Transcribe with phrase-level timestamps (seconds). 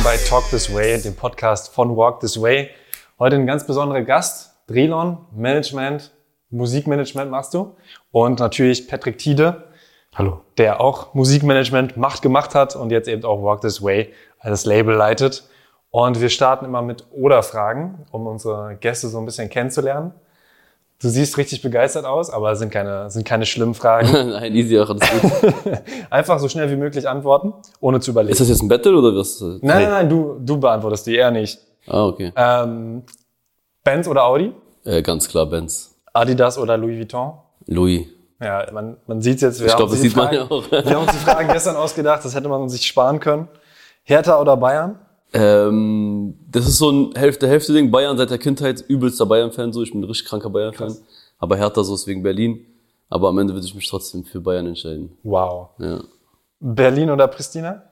[0.00, 2.70] Willkommen bei Talk This Way, dem Podcast von Walk This Way.
[3.18, 6.10] Heute ein ganz besonderer Gast, Drilon, Management,
[6.48, 7.76] Musikmanagement machst du.
[8.10, 9.64] Und natürlich Patrick Tiede.
[10.14, 10.40] Hallo.
[10.56, 14.94] Der auch Musikmanagement macht, gemacht hat und jetzt eben auch Walk This Way als Label
[14.94, 15.46] leitet.
[15.90, 20.14] Und wir starten immer mit Oder-Fragen, um unsere Gäste so ein bisschen kennenzulernen.
[21.02, 24.12] Du siehst richtig begeistert aus, aber sind keine, sind keine schlimmen Fragen.
[24.30, 25.52] Nein, easy auch, alles gut.
[26.10, 28.32] Einfach so schnell wie möglich antworten, ohne zu überlegen.
[28.32, 29.40] Ist das jetzt ein Battle oder was?
[29.40, 31.58] Nein, nein, nein, du, du beantwortest die, eher nicht.
[31.86, 32.32] Ah, okay.
[32.36, 33.02] Ähm,
[33.82, 34.52] Benz oder Audi?
[34.84, 35.96] Äh, ganz klar, Benz.
[36.12, 37.32] Adidas oder Louis Vuitton?
[37.66, 38.06] Louis.
[38.38, 39.60] Ja, man, man sieht jetzt.
[39.60, 40.70] Wir Ich glaube, das sieht man Fragen, ja auch.
[40.70, 43.48] Wir haben uns die Fragen gestern ausgedacht, das hätte man sich sparen können.
[44.02, 44.98] Hertha oder Bayern?
[45.32, 47.90] Ähm, das ist so ein Hälfte-Hälfte-Ding.
[47.90, 49.82] Bayern seit der Kindheit, übelster Bayern-Fan, so.
[49.82, 50.96] Ich bin ein richtig kranker Bayern-Fan.
[51.38, 52.66] Aber Hertha so ist wegen Berlin.
[53.08, 55.16] Aber am Ende würde ich mich trotzdem für Bayern entscheiden.
[55.22, 55.70] Wow.
[55.78, 56.02] Ja.
[56.60, 57.82] Berlin oder Pristina?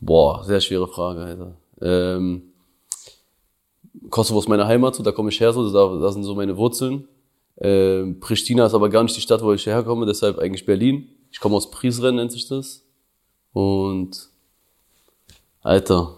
[0.00, 1.56] Boah, sehr schwere Frage, Alter.
[1.80, 2.52] Ähm,
[4.10, 6.56] Kosovo ist meine Heimat, so, da komme ich her, so, da, da sind so meine
[6.56, 7.08] Wurzeln.
[7.58, 11.08] Ähm, Pristina ist aber gar nicht die Stadt, wo ich herkomme, deshalb eigentlich Berlin.
[11.30, 12.84] Ich komme aus Prizren, nennt sich das.
[13.52, 14.28] Und,
[15.66, 16.14] Alter,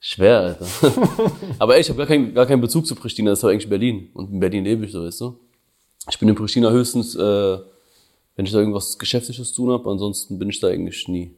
[0.00, 0.66] schwer, Alter.
[1.60, 3.68] aber ey, ich habe gar, keinen gar keinen Bezug zu Pristina, das ist doch eigentlich
[3.68, 4.10] Berlin.
[4.14, 5.38] Und in Berlin lebe ich so, weißt du.
[6.10, 7.58] Ich bin in Pristina höchstens, äh,
[8.34, 11.36] wenn ich da irgendwas Geschäftliches zu tun habe, ansonsten bin ich da eigentlich nie.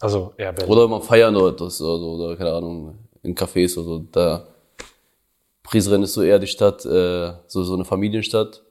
[0.00, 0.72] Also eher Berlin.
[0.72, 3.98] Oder mal feiern oder das oder, so, oder keine Ahnung, in Cafés oder so.
[4.10, 4.48] Da
[5.62, 8.64] Prizren ist so eher die Stadt, äh, so, so eine Familienstadt.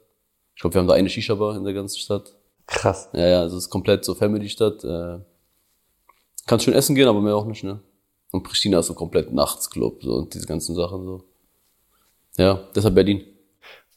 [0.55, 2.35] Ich glaube, wir haben da eine Shisha-Bar in der ganzen Stadt.
[2.67, 3.07] Krass.
[3.13, 4.83] Ja, ja, also es ist komplett so Family-Stadt.
[4.83, 5.19] Äh,
[6.45, 7.79] kannst schön essen gehen, aber mehr auch nicht, ne?
[8.31, 11.23] Und Pristina ist so komplett Nachtsclub so, und diese ganzen Sachen so.
[12.37, 13.23] Ja, deshalb Berlin.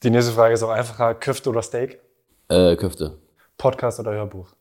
[0.03, 1.15] Die nächste Frage ist auch einfacher.
[1.15, 2.01] Köfte oder Steak?
[2.49, 3.19] Äh, Köfte.
[3.57, 4.55] Podcast oder Hörbuch?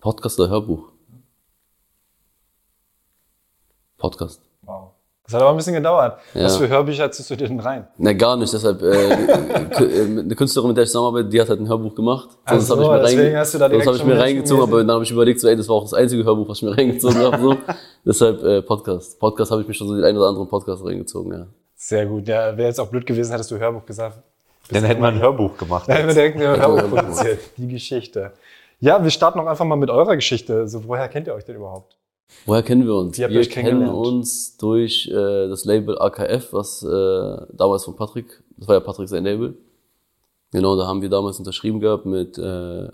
[0.00, 0.92] Podcast oder Hörbuch?
[3.98, 4.40] Podcast.
[4.62, 4.95] Wow.
[5.26, 6.18] Das hat aber ein bisschen gedauert.
[6.34, 6.44] Ja.
[6.44, 7.86] Was für Hörbücher ziehst du dir denn rein?
[7.98, 8.52] Ne, gar nicht.
[8.52, 9.08] Deshalb, äh,
[9.70, 12.28] k- äh, eine Künstlerin, mit der ich zusammenarbeite, die hat halt ein Hörbuch gemacht.
[12.44, 14.90] Ach Sonst so, habe ich mir, deswegen reinge hast hab ich mir reingezogen, aber dann
[14.92, 17.18] habe ich überlegt, so, ey, das war auch das einzige Hörbuch, was ich mir reingezogen
[17.18, 17.38] habe.
[17.42, 17.56] So.
[18.04, 19.18] Deshalb äh, Podcast.
[19.18, 21.46] Podcast habe ich mir schon so den einen oder anderen Podcast reingezogen, ja.
[21.74, 22.28] Sehr gut.
[22.28, 24.18] Ja, wäre jetzt auch blöd gewesen, hättest du Hörbuch gesagt.
[24.70, 25.88] Dann hätten wir ein Hörbuch gemacht.
[25.88, 27.38] Da hätten wir direkt ein Hörbuch Hörbuch produziert.
[27.56, 28.32] Die Geschichte.
[28.78, 30.68] Ja, wir starten auch einfach mal mit eurer Geschichte.
[30.68, 31.96] So, woher kennt ihr euch denn überhaupt?
[32.44, 33.18] Woher kennen wir uns?
[33.18, 38.76] Wir kennen uns durch äh, das Label AKF, was äh, damals von Patrick, das war
[38.76, 39.56] ja Patrick sein Label.
[40.52, 42.88] Genau, da haben wir damals unterschrieben gehabt mit äh,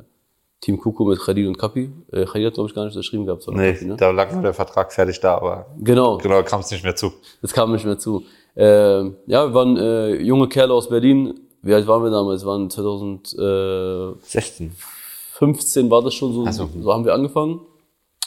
[0.61, 1.91] Team Kuku, mit Khalid und Kapi.
[2.13, 3.97] Äh, Khalid hat, glaube ich, gar nicht unterschrieben gehabt, sondern Nee, Kapi, ne?
[3.97, 7.13] da lag nur der Vertrag fertig da, aber Genau, genau, kam es nicht mehr zu.
[7.43, 8.25] Das kam nicht mehr zu.
[8.57, 11.41] Ähm, ja, wir waren äh, junge Kerle aus Berlin.
[11.63, 12.43] Wie alt waren wir damals?
[12.43, 15.91] Wir waren 2015 16.
[15.91, 16.45] war das schon so.
[16.47, 16.69] Ach so.
[16.81, 17.61] So haben wir angefangen.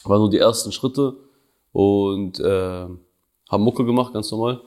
[0.06, 1.16] Waren so die ersten Schritte
[1.72, 2.86] und äh,
[3.50, 4.62] haben Mucke gemacht, ganz normal.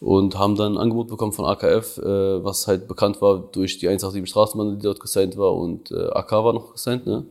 [0.00, 3.88] Und haben dann ein Angebot bekommen von AKF, äh, was halt bekannt war durch die
[3.88, 7.24] 187 Straßenbahn, die dort gesigned war und äh, AK war noch gesigned, ne?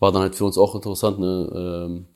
[0.00, 1.50] War dann halt für uns auch interessant, ne?
[1.54, 2.06] Ähm,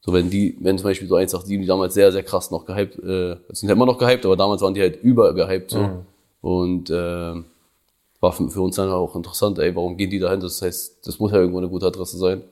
[0.00, 2.98] so wenn die, wenn zum Beispiel so 187, die damals sehr, sehr krass noch gehypt,
[3.00, 5.78] äh, sind ja immer noch gehypt, aber damals waren die halt übergehypt so.
[6.40, 7.34] Und äh,
[8.20, 10.40] war für, für uns dann auch interessant, ey, warum gehen die dahin?
[10.40, 12.42] Das heißt, das muss ja irgendwo eine gute Adresse sein.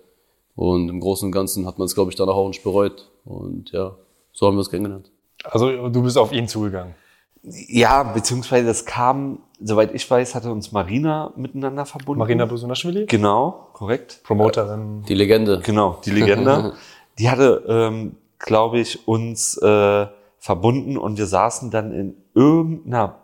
[0.56, 3.10] Und im Großen und Ganzen hat man es, glaube ich, danach auch nicht bereut.
[3.24, 3.94] Und ja,
[4.32, 5.10] so haben wir es kennengelernt.
[5.44, 6.94] Also, du bist auf ihn zugegangen.
[7.42, 12.18] Ja, beziehungsweise das kam, soweit ich weiß, hatte uns Marina miteinander verbunden.
[12.18, 14.20] Marina Busunashvili, Genau, korrekt.
[14.24, 15.04] Promoterin.
[15.06, 15.60] Die Legende.
[15.62, 16.72] Genau, die Legende.
[17.18, 20.06] die hatte, ähm, glaube ich, uns äh,
[20.38, 23.16] verbunden und wir saßen dann in irgendeiner,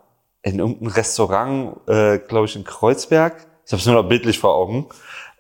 [0.42, 3.46] in irgendeinem Restaurant, äh, glaube ich, in Kreuzberg.
[3.66, 4.86] Ich habe es nur noch bildlich vor Augen.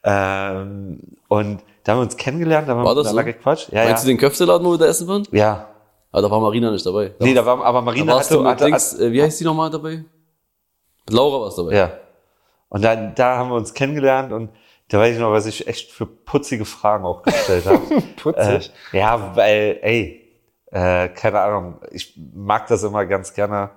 [0.02, 3.14] Ähm, und da haben wir uns kennengelernt, da haben wir War das so?
[3.14, 3.72] miteinander gequatscht.
[3.72, 4.14] Ja, Meinst du ja.
[4.14, 5.26] den Köfteladen, wo wir da essen waren?
[5.32, 5.68] ja.
[6.14, 7.08] Aber da war Marina nicht dabei.
[7.18, 9.40] Da, Nee, da war, aber da Marina du hatte, mit hatte, Dings, äh, wie heißt
[9.40, 10.04] die nochmal dabei?
[11.08, 11.74] Laura warst dabei.
[11.74, 11.90] Ja.
[12.68, 14.50] Und dann, da haben wir uns kennengelernt und
[14.88, 17.80] da weiß ich noch, was ich echt für putzige Fragen auch gestellt habe.
[17.94, 18.70] äh, Putzig.
[18.92, 20.30] ja, weil, ey,
[20.70, 23.70] äh, keine Ahnung, ich mag das immer ganz gerne,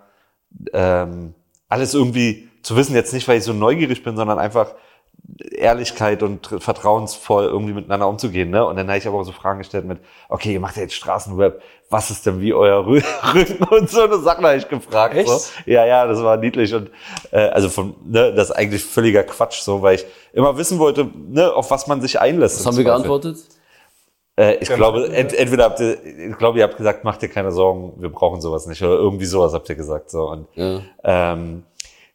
[0.73, 1.33] ähm,
[1.69, 4.75] alles irgendwie zu wissen, jetzt nicht, weil ich so neugierig bin, sondern einfach
[5.51, 8.49] Ehrlichkeit und vertrauensvoll irgendwie miteinander umzugehen.
[8.51, 8.65] Ne?
[8.65, 9.99] Und dann habe ich aber auch so Fragen gestellt mit,
[10.29, 14.01] okay, ihr macht ja jetzt Straßenweb, was ist denn wie euer Rü- Rücken und so
[14.03, 15.15] eine Sache habe ich gefragt.
[15.15, 15.29] Echt?
[15.29, 15.39] So.
[15.65, 16.89] Ja, ja, das war niedlich und
[17.31, 21.09] äh, also von, ne, das ist eigentlich völliger Quatsch so, weil ich immer wissen wollte,
[21.27, 22.59] ne, auf was man sich einlässt.
[22.59, 23.37] Was haben wir geantwortet?
[24.37, 27.51] Äh, ich glaube, ent, entweder habt ihr, ich glaube, ihr habt gesagt, macht dir keine
[27.51, 30.81] Sorgen, wir brauchen sowas nicht oder irgendwie sowas habt ihr gesagt so und Ja.
[31.03, 31.63] ähm,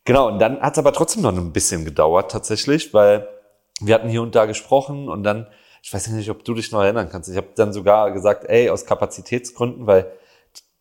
[0.04, 3.28] genau, und dann hat es aber trotzdem noch ein bisschen gedauert tatsächlich, weil
[3.80, 5.46] wir hatten hier und da gesprochen und dann,
[5.82, 7.30] ich weiß nicht, ob du dich noch erinnern kannst.
[7.30, 10.12] Ich habe dann sogar gesagt, ey, aus Kapazitätsgründen, weil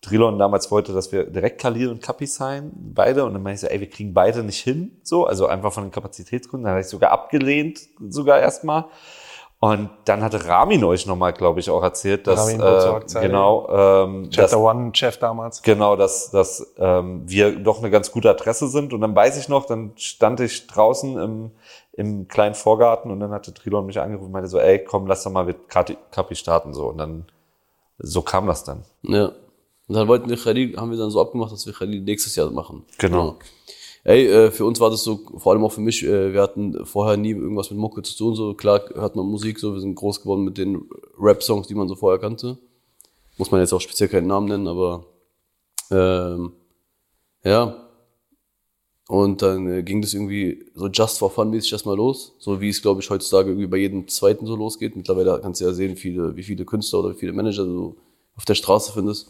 [0.01, 3.25] Trilon damals wollte, dass wir direkt Khalil und Kapi sein, beide.
[3.25, 5.83] Und dann meinte ich so, ey, wir kriegen beide nicht hin, so, also einfach von
[5.83, 6.65] den Kapazitätsgründen.
[6.65, 8.86] Dann habe ich sogar abgelehnt, sogar erstmal.
[9.62, 14.30] Und dann hatte Ramin euch nochmal, glaube ich, auch erzählt, dass Ramin äh, genau, ähm,
[14.30, 15.62] dass, Chapter One Chef damals.
[15.62, 18.94] genau, dass, dass ähm, wir doch eine ganz gute Adresse sind.
[18.94, 21.52] Und dann weiß ich noch, dann stand ich draußen im,
[21.92, 25.24] im kleinen Vorgarten und dann hatte Trilon mich angerufen und meinte so, ey, komm, lass
[25.24, 26.88] doch mal mit Kapi starten so.
[26.88, 27.26] Und dann
[27.98, 28.86] so kam das dann.
[29.02, 29.34] Ja.
[29.90, 32.50] Und dann wollten wir Khalil, haben wir dann so abgemacht, dass wir Khalil nächstes Jahr
[32.52, 32.86] machen.
[32.98, 33.36] Genau.
[34.04, 36.86] Ey, äh, für uns war das so, vor allem auch für mich, äh, wir hatten
[36.86, 39.96] vorher nie irgendwas mit Mucke zu tun, so klar hört man Musik, so wir sind
[39.96, 40.81] groß geworden mit den
[41.19, 42.57] Rap-Songs, die man so vorher kannte.
[43.38, 45.06] Muss man jetzt auch speziell keinen Namen nennen, aber
[45.92, 46.54] ähm,
[47.44, 47.86] ja.
[49.07, 52.69] Und dann äh, ging das irgendwie so just for fun mäßig erstmal los, so wie
[52.69, 54.96] es glaube ich heutzutage irgendwie bei jedem zweiten so losgeht.
[54.96, 57.98] Mittlerweile kannst du ja sehen, viele, wie viele Künstler oder wie viele Manager du
[58.36, 59.30] auf der Straße findest.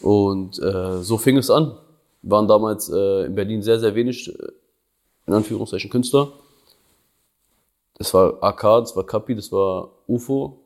[0.00, 1.76] Und äh, so fing es an.
[2.22, 4.48] Waren damals äh, in Berlin sehr, sehr wenig, äh,
[5.26, 6.32] in Anführungszeichen, Künstler.
[7.94, 10.58] Das war AK, das war Kapi, das war UFO.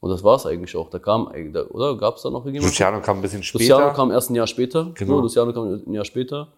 [0.00, 0.90] Und das war es eigentlich auch.
[0.90, 1.96] Da kam, da- oder?
[1.96, 2.70] Gab es da noch irgendjemand?
[2.72, 3.74] Luciano kam ein bisschen später.
[3.74, 4.90] Luciano kam erst ein Jahr später.
[4.94, 5.16] Genau.
[5.16, 6.48] So, Luciano kam ein Jahr später,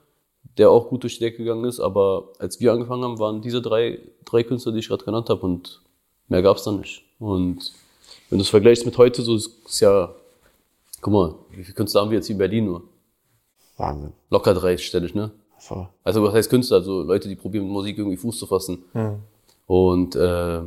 [0.58, 1.78] der auch gut durch die Decke gegangen ist.
[1.80, 5.40] Aber als wir angefangen haben, waren diese drei, drei Künstler, die ich gerade genannt habe.
[5.42, 5.80] Und
[6.26, 7.04] mehr gab es dann nicht.
[7.20, 7.72] Und
[8.28, 10.12] wenn du es vergleichst mit heute, so ist es ja,
[11.00, 12.82] guck mal, wie viele Künstler haben wir jetzt hier in Berlin nur?
[13.78, 14.12] Wahnsinn.
[14.28, 15.30] Locker dreistellig, ne?
[15.58, 15.88] Voll.
[16.04, 16.76] Also was heißt Künstler?
[16.76, 18.84] Also Leute, die probieren mit Musik irgendwie Fuß zu fassen.
[19.66, 20.60] Und äh,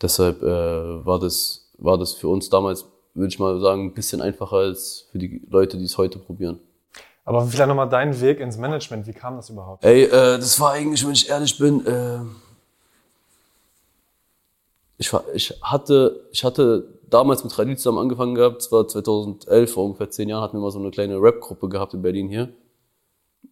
[0.00, 4.20] deshalb äh, war das war das für uns damals, würde ich mal sagen, ein bisschen
[4.20, 6.58] einfacher als für die Leute, die es heute probieren.
[7.24, 9.06] Aber vielleicht nochmal dein Weg ins Management.
[9.06, 9.84] Wie kam das überhaupt?
[9.84, 12.18] Ey, äh, das war eigentlich, wenn ich ehrlich bin, äh,
[14.98, 19.84] ich, ich hatte ich hatte damals mit Khalid zusammen angefangen gehabt, das war 2011, vor
[19.84, 22.50] ungefähr zehn Jahren, hatten wir mal so eine kleine Rap-Gruppe gehabt in Berlin hier.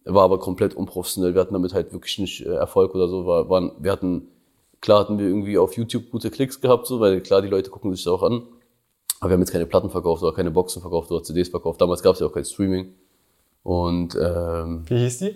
[0.03, 1.33] War aber komplett unprofessionell.
[1.33, 3.25] Wir hatten damit halt wirklich nicht äh, Erfolg oder so.
[3.25, 4.27] War, waren, wir hatten,
[4.81, 7.93] klar hatten wir irgendwie auf YouTube gute Klicks gehabt, so, weil klar, die Leute gucken
[7.93, 8.43] sich das auch an.
[9.19, 11.81] Aber wir haben jetzt keine Platten verkauft oder keine Boxen verkauft oder CDs verkauft.
[11.81, 12.93] Damals gab es ja auch kein Streaming.
[13.63, 15.35] Und ähm, Wie hieß die?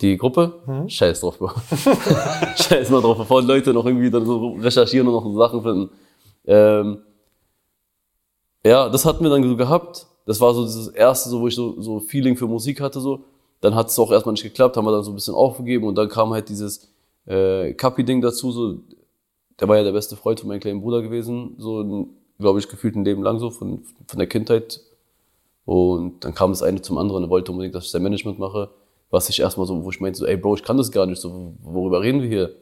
[0.00, 0.84] Die Gruppe?
[0.88, 1.50] Scheiß drauf, Bro.
[2.56, 5.90] Scheiß mal drauf, bevor Leute noch irgendwie dann so recherchieren und noch so Sachen finden.
[6.46, 6.98] Ähm,
[8.64, 10.06] ja, das hatten wir dann so gehabt.
[10.26, 13.00] Das war so das erste, so, wo ich so, so Feeling für Musik hatte.
[13.00, 13.20] So.
[13.60, 15.96] Dann hat es auch erstmal nicht geklappt, haben wir dann so ein bisschen aufgegeben und
[15.96, 16.88] dann kam halt dieses
[17.26, 18.50] äh, Kapi-Ding dazu.
[18.50, 18.80] So.
[19.58, 22.08] Der war ja der beste Freund von meinem kleinen Bruder gewesen, so
[22.38, 24.80] glaube ich gefühlt ein Leben lang so, von, von der Kindheit.
[25.64, 27.24] Und dann kam das eine zum anderen.
[27.24, 28.70] Er wollte unbedingt, dass ich sein Management mache.
[29.10, 31.20] Was ich erstmal so, wo ich meinte, so, ey Bro, ich kann das gar nicht.
[31.20, 32.56] So, worüber reden wir hier?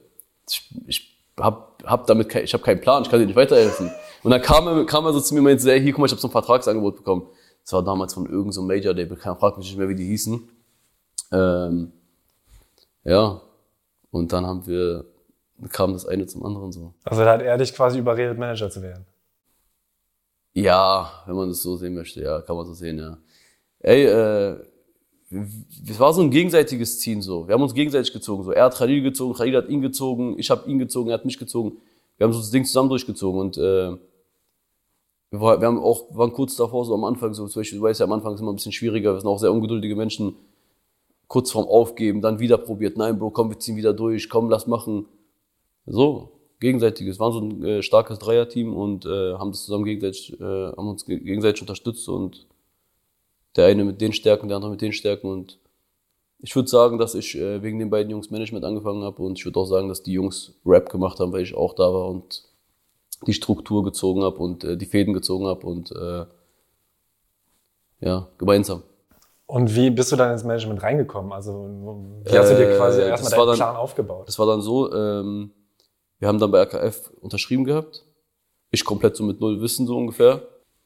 [0.49, 3.91] Ich, ich hab, hab damit kein, ich hab keinen Plan, ich kann dir nicht weiterhelfen.
[4.23, 6.07] Und dann kam er, kam er so zu mir und meinte, ey, hier, guck mal,
[6.07, 7.27] ich habe so ein Vertragsangebot bekommen.
[7.63, 10.05] Das war damals von irgendeinem so einem Major-Label, keiner fragt mich nicht mehr, wie die
[10.05, 10.49] hießen.
[11.33, 11.93] Ähm,
[13.05, 13.41] ja.
[14.11, 15.07] Und dann haben wir,
[15.71, 16.95] kam das eine zum anderen so.
[17.05, 19.07] Also da hat er dich quasi überredet, Manager zu werden.
[20.53, 23.19] Ja, wenn man das so sehen möchte, ja, kann man so sehen, ja.
[23.81, 24.57] Ey, äh,
[25.89, 27.47] es war so ein gegenseitiges Ziehen so.
[27.49, 28.45] Wir haben uns gegenseitig gezogen.
[28.45, 31.25] So, er hat Khalil gezogen, Khalil hat ihn gezogen, ich habe ihn gezogen, er hat
[31.25, 31.79] mich gezogen.
[32.17, 33.97] Wir haben so das Ding zusammen durchgezogen und äh,
[35.31, 38.07] wir, haben auch waren kurz davor so am Anfang so zum Beispiel, du weißt ja,
[38.07, 39.15] am Anfang ist immer ein bisschen schwieriger.
[39.15, 40.37] Wir sind auch sehr ungeduldige Menschen.
[41.27, 42.97] Kurz vorm Aufgeben, dann wieder probiert.
[42.97, 44.29] Nein, Bro, komm, wir ziehen wieder durch.
[44.29, 45.07] Komm, lass machen.
[45.87, 47.17] So gegenseitiges.
[47.17, 50.89] Wir waren so ein äh, starkes Dreierteam und äh, haben das zusammen gegenseitig, äh, haben
[50.89, 52.47] uns ge- gegenseitig unterstützt und
[53.57, 55.59] der eine mit den Stärken, der andere mit den Stärken und
[56.39, 59.45] ich würde sagen, dass ich äh, wegen den beiden Jungs Management angefangen habe und ich
[59.47, 62.45] würde auch sagen, dass die Jungs Rap gemacht haben, weil ich auch da war und
[63.27, 66.27] die Struktur gezogen habe und äh, die Fäden gezogen habe und äh,
[68.01, 68.83] ja, gemeinsam.
[69.47, 71.33] Und wie bist du dann ins Management reingekommen?
[71.33, 71.69] Also
[72.25, 74.27] wie hast du dir Äh, quasi das erstmal deinen dann- Plan aufgebaut?
[74.29, 75.51] Das war dann so, ähm,
[76.19, 78.05] wir haben dann bei RKF unterschrieben gehabt.
[78.71, 80.43] Ich komplett so mit null Wissen so ungefähr.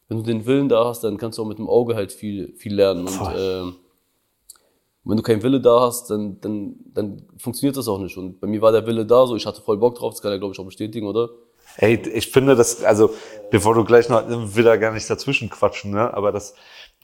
[0.08, 2.54] Wenn du den Willen da hast, dann kannst du auch mit dem Auge halt viel,
[2.56, 3.06] viel lernen.
[3.06, 3.76] Und ähm,
[5.04, 8.16] wenn du keinen Wille da hast, dann, dann, dann funktioniert das auch nicht.
[8.16, 10.32] Und bei mir war der Wille da, so ich hatte voll Bock drauf, das kann
[10.32, 11.30] er glaube ich auch bestätigen, oder?
[11.76, 13.10] Ey, ich finde das, also
[13.50, 16.12] bevor du gleich noch, will da gar nicht dazwischen quatschen, ne?
[16.12, 16.54] aber das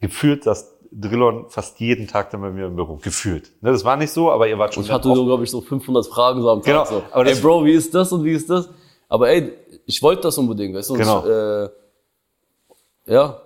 [0.01, 3.53] gefühlt, dass Drillon fast jeden Tag dann bei mir im Büro, gefühlt.
[3.63, 3.73] Ne?
[3.73, 5.61] Das war nicht so, aber ihr wart schon Und ich hatte so, glaube ich, so
[5.61, 6.67] 500 Fragen so am Tag.
[6.67, 8.69] Genau, so, aber ey Bro, wie ist das und wie ist das?
[9.09, 9.53] Aber ey,
[9.87, 10.95] ich wollte das unbedingt, weißt du?
[10.95, 11.25] Und Genau.
[11.25, 11.69] Ich, äh,
[13.07, 13.41] ja,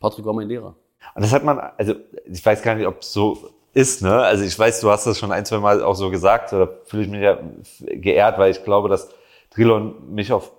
[0.00, 0.74] Patrick war mein Lehrer.
[1.14, 1.94] Und das hat man, also
[2.26, 4.22] ich weiß gar nicht, ob so ist, ne?
[4.22, 7.04] Also ich weiß, du hast das schon ein, zwei Mal auch so gesagt, oder fühle
[7.04, 7.38] ich mich ja
[7.78, 9.10] geehrt, weil ich glaube, dass
[9.50, 10.52] Drilon mich auf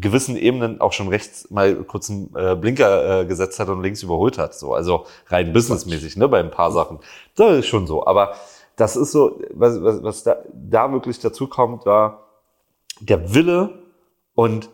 [0.00, 4.02] gewissen Ebenen auch schon rechts mal kurz einen äh, Blinker äh, gesetzt hat und links
[4.02, 4.54] überholt hat.
[4.54, 6.98] So, also rein businessmäßig, ne, bei ein paar Sachen.
[7.36, 8.06] Das ist schon so.
[8.06, 8.34] Aber
[8.76, 12.26] das ist so, was, was, was da, da wirklich dazu kommt, war
[13.00, 13.82] der Wille
[14.34, 14.70] und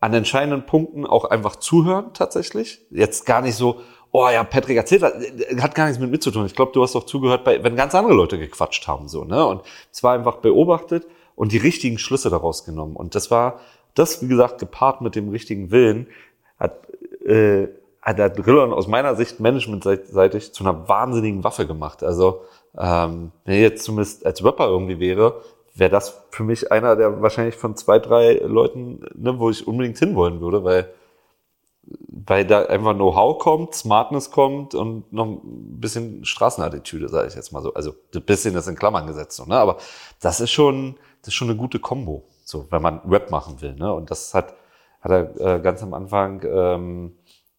[0.00, 2.80] an entscheidenden Punkten auch einfach zuhören tatsächlich.
[2.90, 3.80] Jetzt gar nicht so,
[4.12, 5.14] oh ja, Patrick erzählt hat,
[5.60, 6.46] hat gar nichts mit mir zu tun.
[6.46, 9.44] Ich glaube, du hast doch zugehört, bei, wenn ganz andere Leute gequatscht haben, so, ne?
[9.44, 9.62] Und
[9.92, 12.96] es war einfach beobachtet und die richtigen Schlüsse daraus genommen.
[12.96, 13.60] Und das war,
[13.94, 16.06] das, wie gesagt, gepaart mit dem richtigen Willen,
[16.58, 16.86] hat,
[17.24, 17.68] äh,
[18.00, 22.02] hat der Drillon aus meiner Sicht managementseitig zu einer wahnsinnigen Waffe gemacht.
[22.02, 22.42] Also,
[22.76, 25.42] ähm, wenn ich jetzt zumindest als Rapper irgendwie wäre,
[25.78, 29.98] wäre das für mich einer der wahrscheinlich von zwei, drei Leuten, ne, wo ich unbedingt
[29.98, 30.92] hinwollen würde, weil
[32.08, 37.52] weil da einfach Know-how kommt, Smartness kommt und noch ein bisschen Straßenattitüde, sage ich jetzt
[37.52, 37.72] mal so.
[37.72, 39.56] Also ein bisschen ist in Klammern gesetzt, so, ne?
[39.56, 39.78] aber
[40.20, 43.74] das ist schon, das ist schon eine gute Kombo, so wenn man Rap machen will.
[43.74, 43.92] Ne?
[43.92, 44.54] Und das hat,
[45.00, 47.16] hat er äh, ganz am Anfang ähm,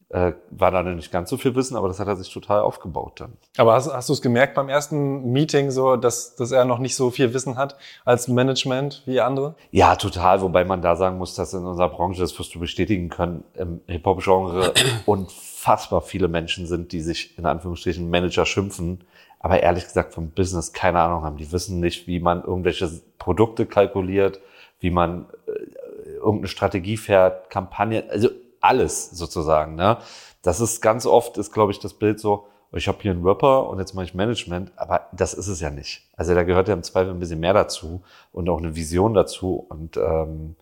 [0.10, 3.22] äh, war da nicht ganz so viel Wissen, aber das hat er sich total aufgebaut
[3.22, 3.34] dann.
[3.58, 6.96] Aber hast, hast du es gemerkt beim ersten Meeting so, dass, dass er noch nicht
[6.96, 7.76] so viel Wissen hat
[8.06, 9.56] als Management wie andere?
[9.70, 10.42] Ja, total.
[10.42, 13.82] Wobei man da sagen muss, dass in unserer Branche, das wirst du bestätigen können, im
[13.86, 14.74] Hip-Hop-Genre
[15.06, 19.02] unfassbar viele Menschen sind, die sich in Anführungsstrichen Manager schimpfen,
[19.40, 21.38] aber ehrlich gesagt vom Business keine Ahnung haben.
[21.38, 22.90] Die wissen nicht, wie man irgendwelche
[23.20, 24.42] Produkte kalkuliert,
[24.80, 28.30] wie man äh, irgendeine Strategie fährt, Kampagnen, also
[28.62, 29.76] alles sozusagen.
[29.76, 29.98] Ne?
[30.42, 33.68] Das ist ganz oft, ist glaube ich das Bild so, ich habe hier einen Rapper
[33.68, 36.08] und jetzt mache ich Management, aber das ist es ja nicht.
[36.16, 39.66] Also da gehört ja im Zweifel ein bisschen mehr dazu und auch eine Vision dazu.
[39.70, 40.56] Und ähm,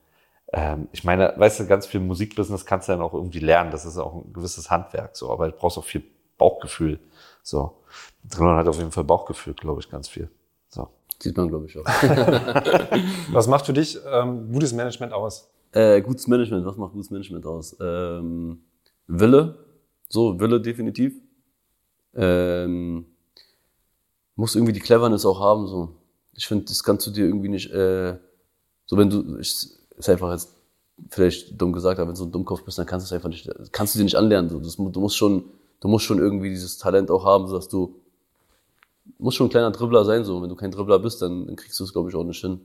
[0.54, 3.72] ähm, ich meine, weißt du, ganz viel Musikbusiness kannst du dann auch irgendwie lernen.
[3.72, 6.04] Das ist auch ein gewisses Handwerk, so, aber du brauchst auch viel
[6.38, 7.00] Bauchgefühl.
[7.44, 7.78] So.
[8.24, 10.30] Drilon hat auf jeden Fall Bauchgefühl, glaube ich, ganz viel.
[10.70, 10.88] So.
[11.20, 11.86] Sieht man, glaube ich, auch.
[13.32, 15.50] Was macht für dich ähm, gutes Management aus?
[15.72, 17.76] Äh, gutes Management, was macht gutes Management aus?
[17.80, 18.62] Ähm,
[19.08, 19.58] Wille,
[20.10, 21.14] so, Wille definitiv.
[22.16, 23.06] Ähm,
[24.36, 25.96] muss irgendwie die Cleverness auch haben, so.
[26.34, 28.18] Ich finde, das kannst du dir irgendwie nicht, äh,
[28.86, 30.54] so wenn du, ich, ist einfach jetzt
[31.10, 33.30] vielleicht dumm gesagt, aber wenn du so ein Dummkopf bist, dann kannst du es einfach
[33.30, 34.60] nicht, kannst du dir nicht anlernen, so.
[34.60, 35.46] Das, du musst schon,
[35.80, 37.96] du musst schon irgendwie dieses Talent auch haben, dass du,
[39.18, 40.42] musst schon ein kleiner Dribbler sein, so.
[40.42, 42.62] Wenn du kein Dribbler bist, dann, dann kriegst du es, glaube ich, auch nicht hin.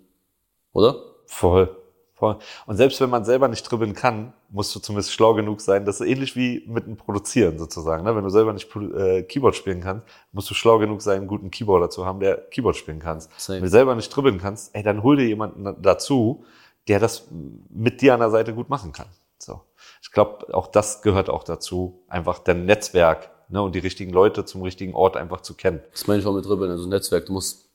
[0.72, 1.02] Oder?
[1.26, 1.74] Voll.
[2.22, 2.38] Voll.
[2.66, 6.00] Und selbst wenn man selber nicht dribbeln kann, musst du zumindest schlau genug sein, das
[6.00, 8.04] ist ähnlich wie mit dem Produzieren sozusagen.
[8.04, 8.14] Ne?
[8.14, 11.50] Wenn du selber nicht äh, Keyboard spielen kannst, musst du schlau genug sein, einen guten
[11.50, 13.28] Keyboarder zu haben, der Keyboard spielen kannst.
[13.36, 13.56] Safe.
[13.56, 16.44] Wenn du selber nicht dribbeln kannst, ey, dann hol dir jemanden dazu,
[16.86, 17.26] der das
[17.68, 19.08] mit dir an der Seite gut machen kann.
[19.38, 19.60] So.
[20.00, 24.44] Ich glaube, auch das gehört auch dazu, einfach dein Netzwerk ne, und die richtigen Leute
[24.44, 25.80] zum richtigen Ort einfach zu kennen.
[25.90, 27.26] Das meine ich auch mit dribbeln, also Netzwerk.
[27.26, 27.68] Du musst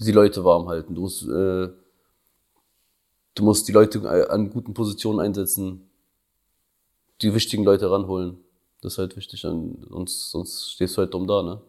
[0.00, 0.94] die Leute warm halten.
[0.94, 1.68] Du musst äh,
[3.34, 5.88] Du musst die Leute an guten Positionen einsetzen,
[7.22, 8.38] die wichtigen Leute ranholen.
[8.80, 11.60] Das ist halt wichtig, sonst, sonst stehst du halt dumm da, ne?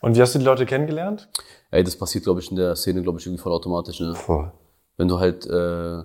[0.00, 1.28] Und wie hast du die Leute kennengelernt?
[1.70, 4.14] Ey, das passiert, glaube ich, in der Szene, glaube ich, irgendwie voll automatisch, ne?
[4.14, 4.50] Voll.
[4.96, 6.02] Wenn du halt äh,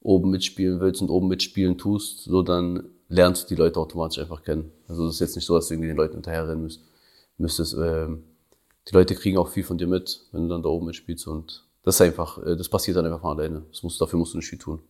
[0.00, 4.42] oben mitspielen willst und oben mitspielen tust, so dann lernst du die Leute automatisch einfach
[4.42, 4.72] kennen.
[4.88, 6.80] Also das ist jetzt nicht so, dass du irgendwie den Leuten hinterherrennen müsst,
[7.36, 7.74] müsstest.
[7.74, 8.08] Äh,
[8.88, 11.64] die Leute kriegen auch viel von dir mit, wenn du dann da oben mitspielst und
[11.90, 13.62] das ist einfach, äh, das passiert dann einfach von alleine.
[13.68, 14.80] Das musst, dafür musst du nicht viel tun.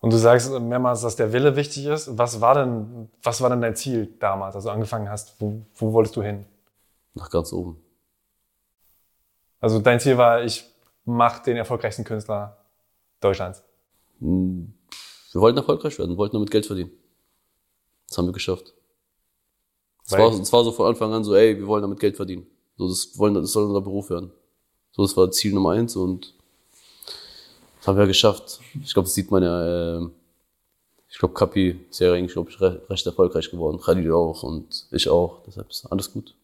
[0.00, 2.18] Und du sagst mehrmals, dass der Wille wichtig ist.
[2.18, 5.40] Was war denn, was war denn dein Ziel damals, als du angefangen hast?
[5.40, 6.44] Wo, wo wolltest du hin?
[7.14, 7.80] Nach ganz oben.
[9.58, 10.66] Also dein Ziel war, ich
[11.06, 12.58] mache den erfolgreichsten Künstler
[13.20, 13.64] Deutschlands.
[14.20, 14.74] Hm,
[15.32, 16.90] wir wollten erfolgreich werden, wollten damit Geld verdienen.
[18.06, 18.74] Das haben wir geschafft.
[20.04, 22.46] Es war, war so von Anfang an so, ey, wir wollen damit Geld verdienen.
[22.76, 24.30] So, das wollen, das soll unser Beruf werden.
[24.96, 26.34] So, das war Ziel Nummer eins und
[27.78, 28.60] das haben wir geschafft.
[28.82, 29.98] Ich glaube, das sieht man ja.
[29.98, 30.06] Äh,
[31.08, 33.80] ich glaube, Kapi ist ja eigentlich, glaube ich, recht erfolgreich geworden.
[33.80, 35.42] Khalid auch und ich auch.
[35.46, 36.34] Deshalb ist alles gut.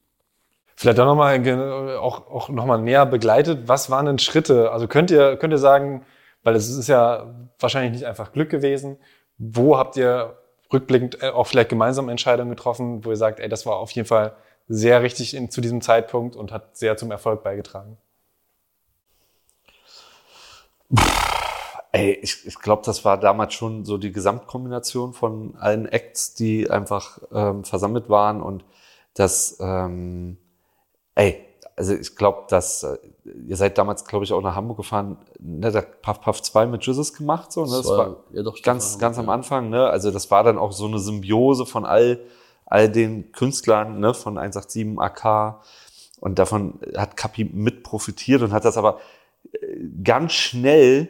[0.76, 3.66] Vielleicht auch nochmal auch, auch noch mal näher begleitet.
[3.66, 4.70] Was waren denn Schritte?
[4.70, 6.04] Also könnt ihr, könnt ihr sagen,
[6.42, 8.96] weil es ist ja wahrscheinlich nicht einfach Glück gewesen.
[9.38, 10.36] Wo habt ihr
[10.72, 14.08] rückblickend äh, auch vielleicht gemeinsam Entscheidungen getroffen, wo ihr sagt, ey, das war auf jeden
[14.08, 14.34] Fall
[14.68, 17.96] sehr richtig in, zu diesem Zeitpunkt und hat sehr zum Erfolg beigetragen?
[21.92, 26.70] Ey, ich, ich glaube, das war damals schon so die Gesamtkombination von allen Acts, die
[26.70, 28.64] einfach ähm, versammelt waren und
[29.14, 30.36] das, ähm,
[31.16, 31.44] ey,
[31.76, 32.98] also ich glaube, dass äh,
[33.46, 36.86] ihr seid damals, glaube ich, auch nach Hamburg gefahren, ne, der Puff Puff 2 mit
[36.86, 37.70] Jesus gemacht, so, ne?
[37.70, 39.88] Das, das war, war ja, doch, ganz, ganz am Anfang, ne?
[39.88, 42.20] Also das war dann auch so eine Symbiose von all,
[42.66, 45.60] all den Künstlern, ne, von 187 AK,
[46.20, 49.00] Und davon hat Kapi mit profitiert und hat das aber
[50.02, 51.08] ganz schnell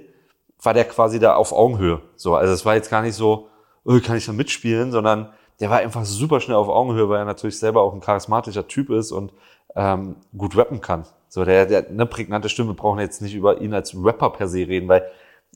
[0.62, 2.02] war der quasi da auf Augenhöhe.
[2.16, 3.48] So, also es war jetzt gar nicht so,
[3.84, 7.24] oh, kann ich da mitspielen, sondern der war einfach super schnell auf Augenhöhe, weil er
[7.24, 9.32] natürlich selber auch ein charismatischer Typ ist und
[9.76, 11.04] ähm, gut rappen kann.
[11.28, 14.48] So, der, der eine prägnante Stimme, wir brauchen jetzt nicht über ihn als Rapper per
[14.48, 15.04] se reden, weil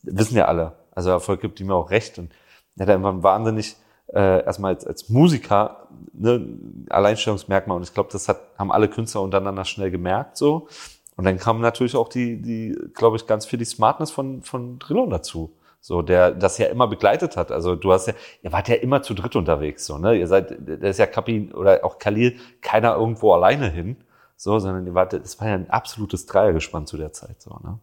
[0.02, 0.73] wissen ja alle.
[0.93, 2.31] Also Erfolg gibt ihm auch recht und
[2.76, 3.76] er hat einfach ein wahnsinnig
[4.12, 6.47] äh, erstmal als, als Musiker ne,
[6.90, 10.69] Alleinstellungsmerkmal und ich glaube, das hat, haben alle Künstler untereinander schnell gemerkt so.
[11.16, 14.78] Und dann kam natürlich auch die, die, glaube ich, ganz viel die Smartness von, von
[14.78, 15.52] Drillon dazu.
[15.80, 17.52] So, der das ja immer begleitet hat.
[17.52, 20.14] Also du hast ja, ihr wart ja immer zu dritt unterwegs, so, ne?
[20.14, 23.99] Ihr seid, da ist ja Kapi oder auch Khalil keiner irgendwo alleine hin,
[24.35, 27.78] so, sondern ihr wart, das war ja ein absolutes Dreiergespann zu der Zeit, so, ne?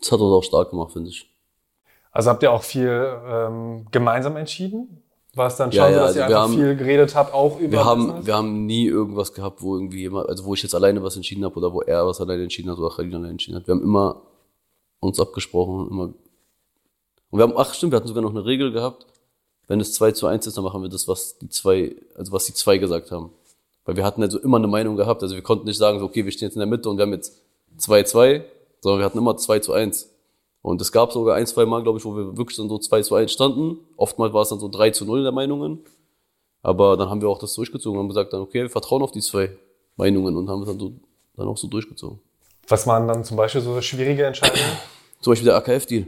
[0.00, 1.30] Das hat uns auch stark gemacht, finde ich.
[2.12, 5.02] Also habt ihr auch viel ähm, gemeinsam entschieden?
[5.34, 7.34] War es dann schon Ja, ja, so, dass also ihr einfach haben- viel geredet habt,
[7.34, 8.26] auch über Wir haben, Business?
[8.26, 11.44] wir haben nie irgendwas gehabt, wo irgendwie jemand, also wo ich jetzt alleine was entschieden
[11.44, 13.66] habe oder wo er was alleine entschieden hat oder Khalil alleine entschieden hat.
[13.66, 14.22] Wir haben immer
[15.00, 16.04] uns abgesprochen, immer.
[16.04, 19.06] Und wir haben, ach stimmt, wir hatten sogar noch eine Regel gehabt.
[19.66, 22.44] Wenn es 2 zu 1 ist, dann machen wir das, was die zwei, also was
[22.44, 23.30] die zwei gesagt haben.
[23.86, 25.22] Weil wir hatten also immer eine Meinung gehabt.
[25.22, 27.02] Also wir konnten nicht sagen, so, okay, wir stehen jetzt in der Mitte und wir
[27.02, 27.32] haben jetzt
[27.78, 28.42] 2-2,
[28.80, 30.10] sondern wir hatten immer 2 zu 1.
[30.64, 33.02] Und es gab sogar ein, zwei Mal, glaube ich, wo wir wirklich dann so 2
[33.02, 33.80] zu 1 standen.
[33.98, 35.84] Oftmals war es dann so 3 zu 0 der Meinungen.
[36.62, 39.10] Aber dann haben wir auch das durchgezogen und haben gesagt, dann, okay, wir vertrauen auf
[39.10, 39.54] die zwei
[39.96, 40.94] Meinungen und haben es dann, so,
[41.36, 42.18] dann auch so durchgezogen.
[42.66, 44.64] Was waren dann zum Beispiel so schwierige Entscheidungen?
[45.20, 46.06] Zum Beispiel der AKF-Deal.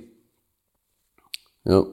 [1.65, 1.85] Ja.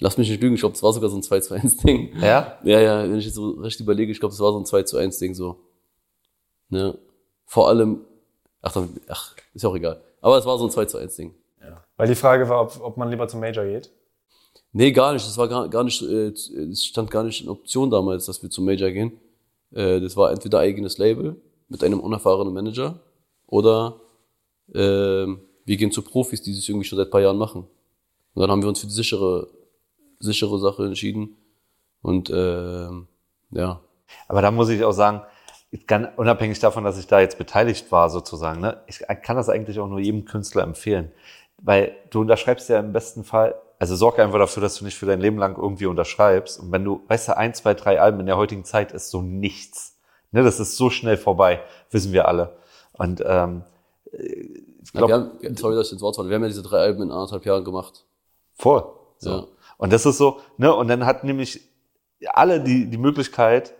[0.00, 2.18] Lass mich nicht lügen, ich glaube, es war sogar so ein 2 zu 1 Ding.
[2.22, 2.58] Ja?
[2.64, 4.84] Ja, ja, wenn ich jetzt so recht überlege, ich glaube, es war so ein 2
[4.84, 5.60] zu 1 Ding so.
[6.70, 6.94] Ja.
[7.44, 8.06] Vor allem,
[8.62, 10.02] ach, dann, ach, ist ja auch egal.
[10.20, 11.34] Aber es war so ein 2 zu 1 Ding.
[11.98, 13.90] Weil die Frage war, ob, ob man lieber zum Major geht.
[14.72, 15.26] Nee, gar nicht.
[15.26, 18.50] Das war gar, gar nicht, äh, es stand gar nicht in Option damals, dass wir
[18.50, 19.18] zum Major gehen.
[19.72, 21.36] Äh, das war entweder eigenes Label
[21.68, 23.00] mit einem unerfahrenen Manager
[23.46, 24.00] oder
[24.74, 27.66] ähm, wir gehen zu Profis, die das irgendwie schon seit ein paar Jahren machen.
[28.34, 29.48] Und dann haben wir uns für die sichere,
[30.20, 31.36] sichere Sache entschieden.
[32.00, 33.08] Und ähm,
[33.50, 33.80] ja,
[34.28, 35.22] Aber da muss ich auch sagen,
[35.70, 39.48] ich kann, unabhängig davon, dass ich da jetzt beteiligt war, sozusagen, ne, ich kann das
[39.48, 41.12] eigentlich auch nur jedem Künstler empfehlen.
[41.58, 45.06] Weil du unterschreibst ja im besten Fall, also sorg einfach dafür, dass du nicht für
[45.06, 46.60] dein Leben lang irgendwie unterschreibst.
[46.60, 49.22] Und wenn du, weißt du, ein, zwei, drei Alben in der heutigen Zeit ist so
[49.22, 49.96] nichts.
[50.30, 52.56] Ne, das ist so schnell vorbei, wissen wir alle.
[52.92, 53.64] Und ähm,
[54.12, 56.62] ich ja wir glaube, haben, sorry, dass ich ins Wort falle, wir haben ja diese
[56.62, 58.04] drei Alben in anderthalb Jahren gemacht.
[58.54, 58.84] voll.
[59.18, 59.30] So.
[59.30, 59.46] Ja.
[59.78, 61.60] Und das ist so, ne, und dann hat nämlich
[62.26, 63.74] alle die, die Möglichkeit,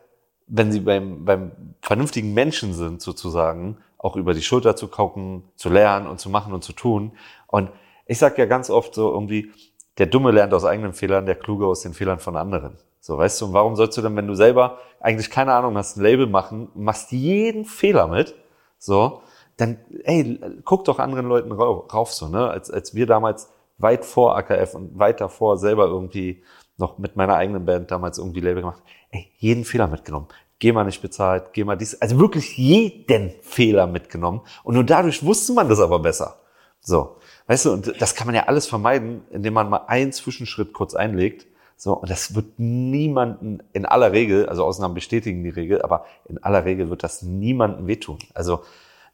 [0.48, 5.68] wenn sie beim, beim vernünftigen Menschen sind, sozusagen, auch über die Schulter zu gucken, zu
[5.68, 7.12] lernen und zu machen und zu tun.
[7.46, 7.70] Und
[8.06, 9.52] ich sag ja ganz oft so irgendwie,
[9.98, 12.76] der Dumme lernt aus eigenen Fehlern, der Kluge aus den Fehlern von anderen.
[13.00, 15.96] So, weißt du, und warum sollst du denn, wenn du selber eigentlich keine Ahnung hast,
[15.96, 18.34] ein Label machen, machst jeden Fehler mit,
[18.78, 19.22] so,
[19.56, 24.04] dann, ey, guck doch anderen Leuten rau- rauf, so, ne, als, als wir damals weit
[24.04, 26.42] vor AKF und weit davor selber irgendwie
[26.78, 30.28] noch mit meiner eigenen Band damals irgendwie Label gemacht, ey, jeden Fehler mitgenommen.
[30.60, 34.40] Geh mal nicht bezahlt, geh mal dies, also wirklich jeden Fehler mitgenommen.
[34.64, 36.40] Und nur dadurch wusste man das aber besser.
[36.80, 40.72] So, weißt du, und das kann man ja alles vermeiden, indem man mal einen Zwischenschritt
[40.72, 41.46] kurz einlegt.
[41.76, 46.42] So, und das wird niemanden in aller Regel, also Ausnahmen bestätigen die Regel, aber in
[46.42, 48.18] aller Regel wird das niemanden wehtun.
[48.34, 48.62] Also,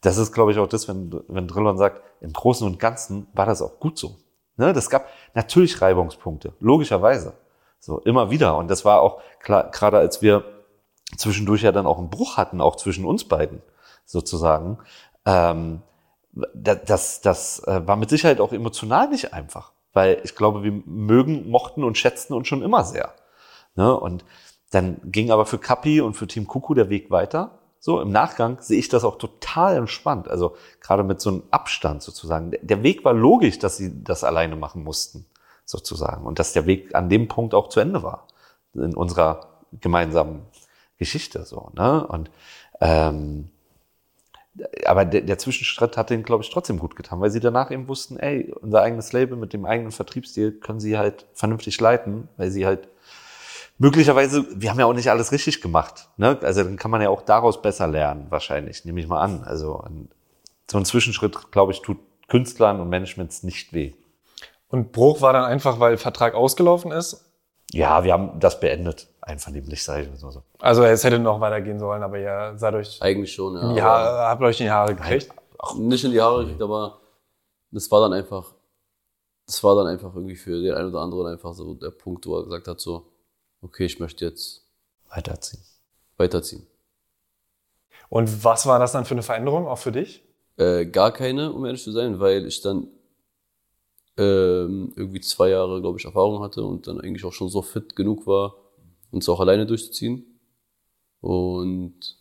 [0.00, 3.46] das ist, glaube ich, auch das, wenn, wenn Drillon sagt, im Großen und Ganzen war
[3.46, 4.16] das auch gut so.
[4.56, 4.72] Ne?
[4.72, 7.34] Das gab natürlich Reibungspunkte, logischerweise.
[7.84, 8.56] So, immer wieder.
[8.56, 10.44] Und das war auch klar, gerade als wir
[11.18, 13.60] zwischendurch ja dann auch einen Bruch hatten, auch zwischen uns beiden,
[14.06, 14.78] sozusagen.
[15.26, 15.82] Ähm,
[16.54, 20.72] da- das, das äh, war mit Sicherheit auch emotional nicht einfach, weil ich glaube, wir
[20.86, 23.12] mögen, mochten und schätzten uns schon immer sehr.
[23.76, 23.94] Ne?
[23.94, 24.24] Und
[24.70, 27.58] dann ging aber für Kapi und für Team Kuku der Weg weiter.
[27.80, 30.26] So, im Nachgang sehe ich das auch total entspannt.
[30.28, 32.52] Also gerade mit so einem Abstand sozusagen.
[32.62, 35.26] Der Weg war logisch, dass sie das alleine machen mussten,
[35.64, 36.24] sozusagen.
[36.24, 38.26] Und dass der Weg an dem Punkt auch zu Ende war.
[38.74, 40.42] In unserer gemeinsamen
[40.98, 42.06] Geschichte, so, ne?
[42.06, 42.30] Und,
[42.80, 43.50] ähm,
[44.86, 47.88] aber der, der Zwischenschritt hat denen, glaube ich, trotzdem gut getan, weil sie danach eben
[47.88, 52.50] wussten, ey, unser eigenes Label mit dem eigenen Vertriebsstil können sie halt vernünftig leiten, weil
[52.50, 52.88] sie halt
[53.78, 56.08] möglicherweise, wir haben ja auch nicht alles richtig gemacht.
[56.16, 56.38] Ne?
[56.42, 59.42] Also dann kann man ja auch daraus besser lernen, wahrscheinlich, nehme ich mal an.
[59.42, 59.84] Also
[60.70, 61.98] so ein Zwischenschritt, glaube ich, tut
[62.28, 63.92] Künstlern und Managements nicht weh.
[64.74, 67.30] Und Bruch war dann einfach, weil Vertrag ausgelaufen ist.
[67.70, 70.42] Ja, wir haben das beendet, einvernehmlich, sage ich mal so.
[70.58, 73.84] Also es hätte noch weitergehen sollen, aber ihr seid euch Eigentlich schon, ja.
[73.84, 75.32] Haare, habt euch in die Haare gekriegt.
[75.76, 76.98] nicht in die Haare gekriegt, aber
[77.70, 78.52] das war dann einfach,
[79.46, 82.36] das war dann einfach irgendwie für den einen oder anderen einfach so der Punkt, wo
[82.38, 83.06] er gesagt hat, so,
[83.62, 84.64] okay, ich möchte jetzt
[85.08, 85.62] Weiterziehen.
[86.16, 86.66] weiterziehen.
[88.08, 90.24] Und was war das dann für eine Veränderung, auch für dich?
[90.56, 92.88] Äh, gar keine, um ehrlich zu sein, weil ich dann
[94.16, 97.96] ähm, irgendwie zwei Jahre, glaube ich, Erfahrung hatte und dann eigentlich auch schon so fit
[97.96, 98.54] genug war,
[99.10, 100.38] uns auch alleine durchzuziehen.
[101.20, 102.18] Und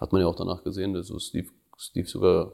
[0.00, 2.52] hat man ja auch danach gesehen, also es lief, es lief sogar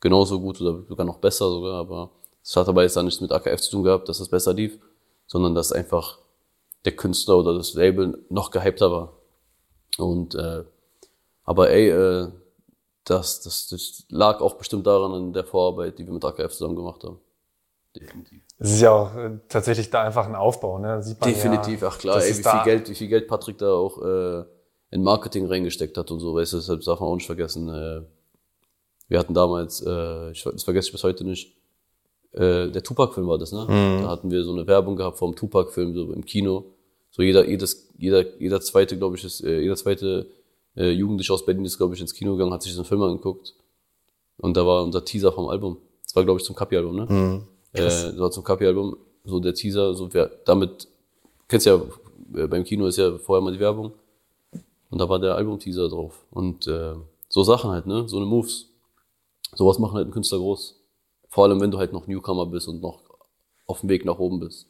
[0.00, 2.10] genauso gut oder sogar noch besser sogar, aber
[2.42, 4.78] es hat aber jetzt dann nichts mit AKF zu tun gehabt, dass es besser lief,
[5.26, 6.18] sondern dass einfach
[6.84, 9.12] der Künstler oder das Label noch gehypter war.
[9.98, 10.64] Und äh,
[11.44, 12.28] aber ey, äh,
[13.04, 16.76] das, das, das lag auch bestimmt daran in der Vorarbeit, die wir mit AKF zusammen
[16.76, 17.18] gemacht haben.
[17.94, 18.42] Definitiv.
[18.58, 21.02] Es ist ja auch äh, tatsächlich da einfach ein Aufbau, ne?
[21.02, 23.72] Sieht man Definitiv, ja, ach klar, ey, wie viel Geld, wie viel Geld Patrick da
[23.72, 24.44] auch äh,
[24.90, 27.68] in Marketing reingesteckt hat und so, weißt du, deshalb darf man auch nicht vergessen.
[27.68, 28.02] Äh,
[29.08, 31.56] wir hatten damals, äh, ich, das vergesse ich bis heute nicht,
[32.32, 33.64] äh, der Tupac-Film war das, ne?
[33.64, 34.02] Mhm.
[34.02, 36.66] Da hatten wir so eine Werbung gehabt vom Tupac-Film, so im Kino.
[37.10, 40.30] So jeder, jedes, jeder, jeder zweite, glaube ich, ist, äh, jeder zweite
[40.76, 43.56] äh, Jugendliche aus Berlin ist, glaube ich, ins Kino gegangen, hat sich diesen Film angeguckt.
[44.36, 45.78] Und da war unser Teaser vom Album.
[46.04, 47.06] Das war, glaube ich, zum Kapi-Album, ne?
[47.08, 47.46] Mhm.
[47.72, 50.88] Äh, das war zum Kapi-Album, so der Teaser, so wer, damit,
[51.48, 51.80] kennst ja,
[52.34, 53.92] äh, beim Kino ist ja vorher mal die Werbung.
[54.90, 56.24] Und da war der Album-Teaser drauf.
[56.30, 56.94] Und äh,
[57.28, 58.08] so Sachen halt, ne?
[58.08, 58.66] So eine Moves.
[59.54, 60.76] Sowas machen halt einen Künstler groß.
[61.28, 63.02] Vor allem, wenn du halt noch Newcomer bist und noch
[63.66, 64.66] auf dem Weg nach oben bist.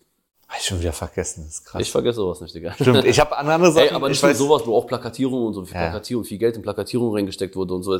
[0.47, 1.81] Hab ich schon wieder vergessen, das ist krass.
[1.81, 2.73] Ich vergesse sowas nicht, Digga.
[2.75, 3.89] Stimmt, ich habe andere Sachen.
[3.89, 5.83] Ey, aber nicht nur sowas, wo auch Plakatierung und so viel ja.
[5.83, 7.99] Plakatierung, viel Geld in Plakatierung reingesteckt wurde und so.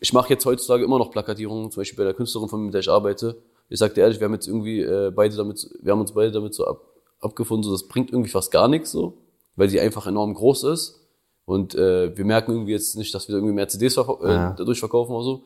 [0.00, 2.74] Ich mache jetzt heutzutage immer noch Plakatierungen, zum Beispiel bei der Künstlerin von mir, mit
[2.74, 3.36] der ich arbeite.
[3.68, 6.32] Ich sag dir ehrlich, wir haben jetzt irgendwie äh, beide damit, wir haben uns beide
[6.32, 6.80] damit so ab,
[7.20, 9.18] abgefunden, so das bringt irgendwie fast gar nichts so,
[9.56, 11.00] weil sie einfach enorm groß ist.
[11.44, 14.54] Und äh, wir merken irgendwie jetzt nicht, dass wir irgendwie mehr CDs verkau äh, ja.
[14.56, 15.44] dadurch verkaufen oder so.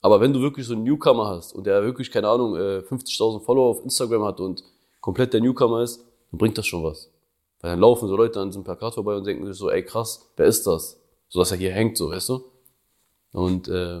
[0.00, 3.40] Aber wenn du wirklich so einen Newcomer hast und der wirklich, keine Ahnung, 50.000 äh,
[3.40, 4.62] Follower auf Instagram hat und
[5.00, 7.08] komplett der Newcomer ist, dann bringt das schon was.
[7.60, 10.28] Weil dann laufen so Leute an diesem Plakat vorbei und denken sich so, ey krass,
[10.36, 11.00] wer ist das?
[11.28, 12.44] So dass er hier hängt, so, weißt du?
[13.34, 14.00] Und äh,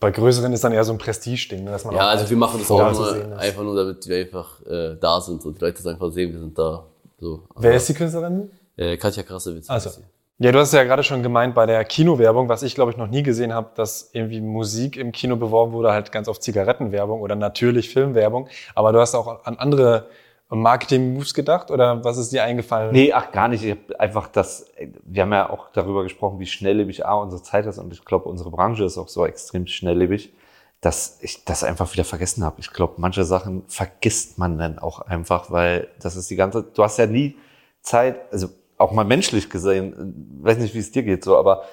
[0.00, 2.58] bei größeren ist dann eher so ein Prestige-Ding, ne, dass man Ja, also wir machen
[2.58, 5.86] das auch nur, einfach nur, damit wir einfach äh, da sind und die Leute das
[5.86, 6.84] einfach sehen, wir sind da.
[7.18, 7.44] So.
[7.56, 8.50] Wer ist die Künstlerin?
[8.76, 9.70] Äh, Katja Krassewitz.
[9.70, 9.90] Also.
[10.38, 13.06] Ja, du hast ja gerade schon gemeint bei der Kinowerbung, was ich glaube ich noch
[13.06, 17.36] nie gesehen habe, dass irgendwie Musik im Kino beworben wurde, halt ganz oft Zigarettenwerbung oder
[17.36, 18.48] natürlich Filmwerbung.
[18.74, 20.08] Aber du hast auch an andere
[20.50, 22.92] Marketing-Moves gedacht oder was ist dir eingefallen?
[22.92, 23.64] Nee, ach gar nicht.
[23.64, 24.70] Ich habe einfach das,
[25.04, 28.28] wir haben ja auch darüber gesprochen, wie schnelllebig A unsere Zeit ist und ich glaube,
[28.28, 30.32] unsere Branche ist auch so extrem schnelllebig,
[30.80, 32.60] dass ich das einfach wieder vergessen habe.
[32.60, 36.82] Ich glaube, manche Sachen vergisst man dann auch einfach, weil das ist die ganze, du
[36.82, 37.36] hast ja nie
[37.80, 41.64] Zeit, also auch mal menschlich gesehen, weiß nicht, wie es dir geht, so, aber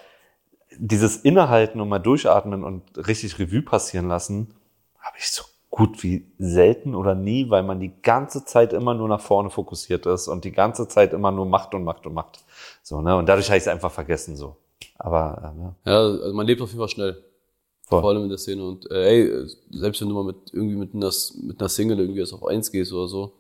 [0.78, 4.54] dieses Innehalten und mal durchatmen und richtig Revue passieren lassen,
[5.00, 9.08] habe ich so gut wie selten oder nie, weil man die ganze Zeit immer nur
[9.08, 12.44] nach vorne fokussiert ist und die ganze Zeit immer nur macht und macht und macht.
[12.84, 13.16] So, ne?
[13.16, 14.58] Und dadurch habe ich es einfach vergessen, so.
[14.98, 15.92] Aber, ähm, ja.
[15.92, 17.24] ja, also man lebt auf jeden Fall schnell.
[17.84, 18.02] Voll.
[18.02, 18.64] Vor allem in der Szene.
[18.64, 22.20] Und äh, ey, selbst wenn du mal mit irgendwie mit einer, mit einer Single irgendwie
[22.20, 23.34] erst auf eins gehst oder so,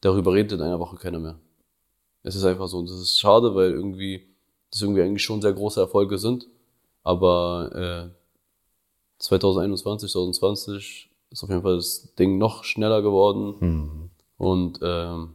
[0.00, 1.36] darüber redet in einer Woche keiner mehr.
[2.22, 2.78] Es ist einfach so.
[2.78, 4.26] Und das ist schade, weil irgendwie
[4.70, 6.46] das irgendwie eigentlich schon sehr große Erfolge sind.
[7.04, 8.16] Aber äh,
[9.18, 13.56] 2021, 2020 ist auf jeden Fall das Ding noch schneller geworden.
[13.60, 14.10] Mhm.
[14.38, 15.34] Und ähm,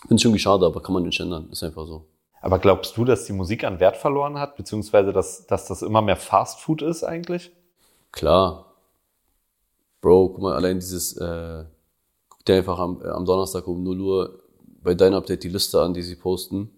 [0.00, 1.50] finde ich irgendwie schade, aber kann man nicht ändern.
[1.50, 2.06] Ist einfach so.
[2.40, 6.00] Aber glaubst du, dass die Musik an Wert verloren hat, beziehungsweise dass, dass das immer
[6.00, 7.50] mehr Fast Food ist eigentlich?
[8.10, 8.72] Klar.
[10.00, 11.64] Bro, guck mal, allein dieses, äh,
[12.30, 14.42] guck dir einfach am, am Donnerstag um 0 Uhr
[14.82, 16.70] bei deinem Update die Liste an, die sie posten.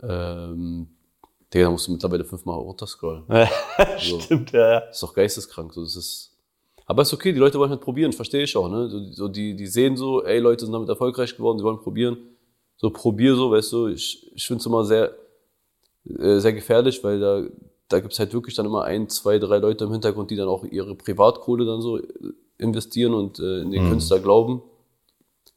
[0.00, 0.88] Ähm,
[1.52, 3.24] Digga, da musst du mittlerweile fünfmal runterscrollen.
[3.98, 4.20] so.
[4.20, 4.78] Stimmt, ja, ja.
[4.78, 5.72] Ist doch geisteskrank.
[5.72, 6.35] So, das ist,
[6.86, 8.70] aber ist okay, die Leute wollen halt probieren, verstehe ich auch.
[8.70, 8.88] Ne?
[8.88, 12.16] So, so, die, die sehen so, ey, Leute sind damit erfolgreich geworden, sie wollen probieren.
[12.76, 15.14] So, probier so, weißt du, ich, ich finde es immer sehr,
[16.18, 17.44] äh, sehr gefährlich, weil da,
[17.88, 20.64] da gibt's halt wirklich dann immer ein, zwei, drei Leute im Hintergrund, die dann auch
[20.64, 22.00] ihre Privatkohle dann so
[22.58, 23.90] investieren und äh, in den mhm.
[23.90, 24.62] Künstler glauben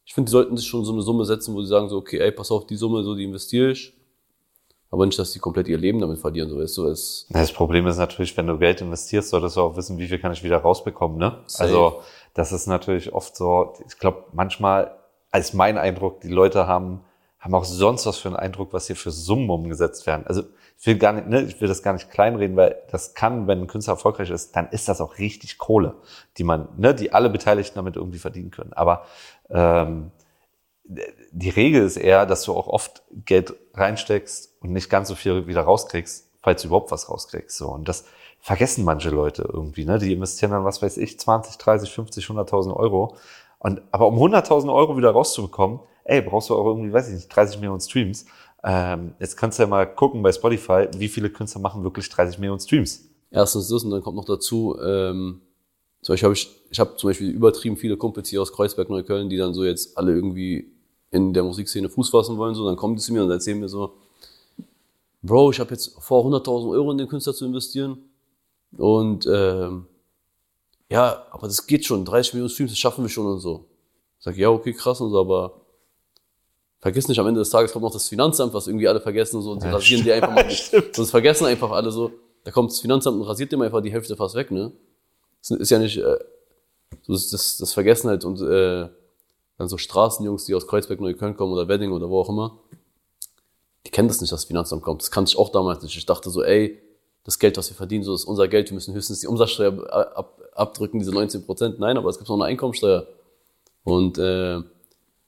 [0.09, 2.17] ich finde, die sollten sich schon so eine Summe setzen, wo sie sagen so, okay,
[2.17, 3.93] ey, pass auf, die Summe, so, die investiere ich.
[4.91, 6.87] Aber nicht, dass die komplett ihr Leben damit verlieren, so weißt du.
[6.87, 10.19] Es das Problem ist natürlich, wenn du Geld investierst, solltest du auch wissen, wie viel
[10.19, 11.37] kann ich wieder rausbekommen, ne?
[11.45, 11.63] Safe.
[11.63, 12.01] Also,
[12.33, 14.95] das ist natürlich oft so, ich glaube, manchmal,
[15.31, 17.01] als mein Eindruck, die Leute haben,
[17.39, 20.25] haben auch sonst was für einen Eindruck, was hier für Summen umgesetzt werden.
[20.25, 20.43] Also,
[20.79, 23.59] ich will gar nicht, ne, ich will das gar nicht kleinreden, weil das kann, wenn
[23.59, 25.95] ein Künstler erfolgreich ist, dann ist das auch richtig Kohle,
[26.37, 28.73] die man, ne, die alle Beteiligten damit irgendwie verdienen können.
[28.73, 29.03] Aber
[29.49, 30.11] ähm,
[30.89, 35.45] die Regel ist eher, dass du auch oft Geld reinsteckst und nicht ganz so viel
[35.45, 37.57] wieder rauskriegst, falls du überhaupt was rauskriegst.
[37.57, 37.69] So.
[37.69, 38.05] Und das
[38.39, 39.85] vergessen manche Leute irgendwie.
[39.85, 39.99] Ne?
[39.99, 43.15] Die investieren dann, was weiß ich, 20, 30, 50, 100.000 Euro.
[43.59, 47.29] Und, aber um 100.000 Euro wieder rauszubekommen, ey, brauchst du auch irgendwie, weiß ich nicht,
[47.29, 48.25] 30 Millionen Streams.
[48.63, 52.39] Ähm, jetzt kannst du ja mal gucken bei Spotify, wie viele Künstler machen wirklich 30
[52.39, 53.07] Millionen Streams.
[53.29, 55.41] Erstens das und dann kommt noch dazu, ähm,
[56.01, 59.29] zum Beispiel habe ich, ich habe zum Beispiel übertrieben viele Kumpels hier aus Kreuzberg, Neukölln,
[59.29, 60.71] die dann so jetzt alle irgendwie
[61.11, 63.69] in der Musikszene Fuß fassen wollen, so, dann kommen die zu mir und erzählen mir
[63.69, 63.93] so,
[65.21, 67.97] Bro, ich habe jetzt vor 100.000 Euro in den Künstler zu investieren
[68.77, 69.87] und ähm,
[70.89, 73.65] ja, aber das geht schon, 30 Millionen Streams, das schaffen wir schon und so.
[74.17, 75.61] Ich sag, ja, okay, krass und so, aber
[76.79, 79.43] vergiss nicht, am Ende des Tages kommt noch das Finanzamt, was irgendwie alle vergessen und
[79.43, 80.49] so, und die Ja, rasieren die einfach mal.
[80.51, 80.97] stimmt.
[80.97, 82.11] Das vergessen einfach alle so.
[82.43, 84.71] Da kommt das Finanzamt und rasiert dem einfach die Hälfte fast weg, ne?
[85.41, 86.17] Das ist ja nicht, äh,
[87.07, 88.89] das, das, das vergessen halt und äh,
[89.59, 92.57] dann so Straßenjungs, die aus Kreuzberg, Neukölln kommen oder Wedding oder wo auch immer,
[93.85, 95.01] die kennen das nicht, dass das Finanzamt kommt.
[95.01, 95.95] Das kannte ich auch damals nicht.
[95.97, 96.81] Ich dachte so, ey,
[97.25, 100.41] das Geld, was wir verdienen, so ist unser Geld, wir müssen höchstens die Umsatzsteuer ab,
[100.53, 101.77] abdrücken, diese 19 Prozent.
[101.77, 103.05] Nein, aber es gibt noch eine Einkommensteuer.
[103.83, 104.61] Und äh,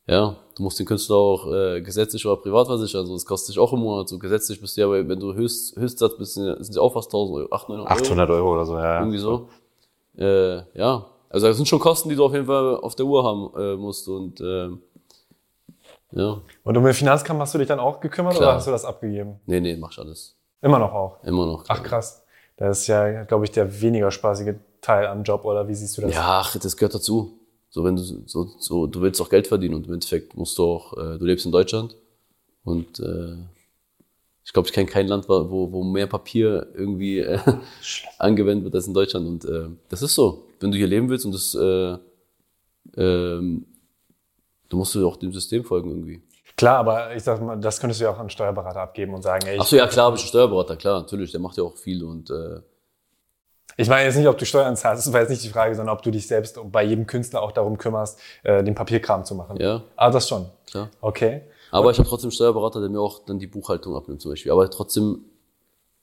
[0.08, 3.02] ja, du musst den Künstler auch äh, gesetzlich oder privat versichern.
[3.02, 4.08] Also das kostet dich auch im Monat.
[4.08, 7.38] So gesetzlich bist du ja, wenn du Höchst, Höchstsatz bist, sind ja auch fast 1000
[7.38, 8.02] Euro, 800, 900 Euro.
[8.02, 9.00] 800 Euro oder so, ja.
[9.00, 9.50] Irgendwie so.
[10.18, 13.24] Äh, ja, also das sind schon Kosten, die du auf jeden Fall auf der Uhr
[13.24, 14.08] haben äh, musst.
[14.08, 14.70] Und äh,
[16.14, 18.50] ja, Und um den Finanzkampf hast du dich dann auch gekümmert Klar.
[18.50, 19.40] oder hast du das abgegeben?
[19.46, 20.36] nee, nee, mach ich alles.
[20.62, 21.24] Immer noch auch.
[21.24, 21.64] Immer noch.
[21.68, 22.24] Ach krass.
[22.58, 26.02] Das ist ja, glaube ich, der weniger spaßige Teil am Job, oder wie siehst du
[26.02, 26.14] das?
[26.14, 27.40] Ja, ach, das gehört dazu.
[27.70, 30.66] So, wenn du so, so, du willst auch Geld verdienen und im Endeffekt musst du
[30.66, 31.96] auch, äh, du lebst in Deutschland
[32.64, 33.38] und äh,
[34.44, 37.40] ich glaube, ich kenne kein Land, wo, wo mehr Papier irgendwie äh,
[38.18, 40.48] angewendet wird als in Deutschland und äh, das ist so.
[40.60, 41.98] Wenn du hier leben willst und das, äh,
[42.98, 43.66] ähm,
[44.70, 46.22] du musst du auch dem System folgen irgendwie.
[46.58, 49.22] Klar, aber ich sag mal, das könntest du ja auch an einen Steuerberater abgeben und
[49.22, 51.64] sagen, ey, Ach so, ja klar, habe ich einen Steuerberater, klar, natürlich, der macht ja
[51.64, 52.60] auch viel und äh,
[53.78, 55.96] ich meine jetzt nicht, ob du Steuern zahlst, das war jetzt nicht die Frage, sondern
[55.96, 59.58] ob du dich selbst bei jedem Künstler auch darum kümmerst, äh, den Papierkram zu machen.
[59.60, 60.46] ja, Ah, das schon.
[60.70, 60.90] klar.
[61.00, 61.42] Okay.
[61.72, 64.52] Aber ich habe trotzdem einen Steuerberater, der mir auch dann die Buchhaltung abnimmt zum Beispiel.
[64.52, 65.26] Aber trotzdem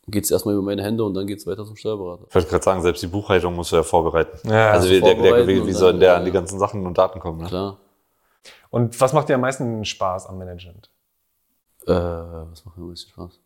[0.08, 2.24] geht's erstmal über meine Hände und dann geht's weiter zum Steuerberater.
[2.28, 4.48] Ich wollte gerade sagen, selbst die Buchhaltung musst du ja vorbereiten.
[4.48, 6.30] Ja, also wie, der, der, vorbereiten wie, und wie dann, soll der ja, an die
[6.30, 6.34] ja.
[6.34, 7.42] ganzen Sachen und Daten kommen?
[7.42, 7.48] Ne?
[7.48, 7.78] Klar.
[8.70, 10.90] Und was macht dir am meisten Spaß am Management?
[11.86, 13.40] Äh, was macht mir am meisten Spaß?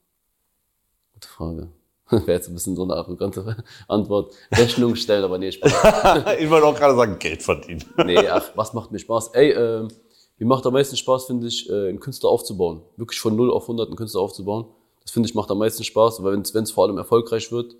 [1.15, 1.69] Gute Frage.
[2.11, 3.57] Wäre jetzt ein bisschen so eine arrogante
[3.89, 4.33] Antwort.
[4.53, 5.73] Rechnung stellen, aber nee, Spaß.
[6.39, 7.85] ich wollte auch gerade sagen, Geld verdienen.
[8.05, 9.29] Nee, ach, was macht mir Spaß?
[9.29, 9.89] Ey, ähm,
[10.38, 12.83] mir macht am meisten Spaß, finde ich, äh, einen Künstler aufzubauen.
[12.97, 14.66] Wirklich von 0 auf 100 einen Künstler aufzubauen.
[15.03, 17.77] Das finde ich macht am meisten Spaß, weil wenn es vor allem erfolgreich wird,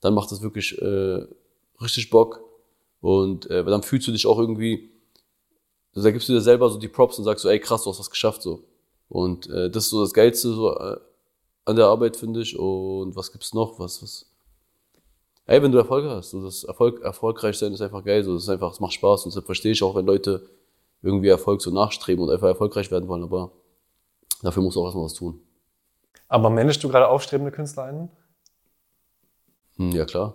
[0.00, 1.26] dann macht es wirklich äh,
[1.80, 2.40] richtig Bock.
[3.00, 4.90] Und äh, weil dann fühlst du dich auch irgendwie,
[5.94, 7.90] also da gibst du dir selber so die Props und sagst so, ey krass, du
[7.90, 8.64] hast was geschafft so.
[9.08, 10.96] Und äh, das ist so das Geilste so äh,
[11.64, 12.58] an der Arbeit, finde ich.
[12.58, 13.78] Und was gibt's noch?
[13.78, 14.26] Was, was?
[15.46, 18.42] Ey, wenn du Erfolg hast, so das Erfolg, erfolgreich sein ist einfach geil, so das
[18.42, 20.46] ist einfach, es macht Spaß und deshalb verstehe ich auch, wenn Leute
[21.02, 23.52] irgendwie Erfolg so nachstreben und einfach erfolgreich werden wollen, aber
[24.42, 25.40] dafür musst du auch erstmal was tun.
[26.28, 28.10] Aber managst du gerade aufstrebende KünstlerInnen?
[29.76, 30.34] Hm, ja, klar.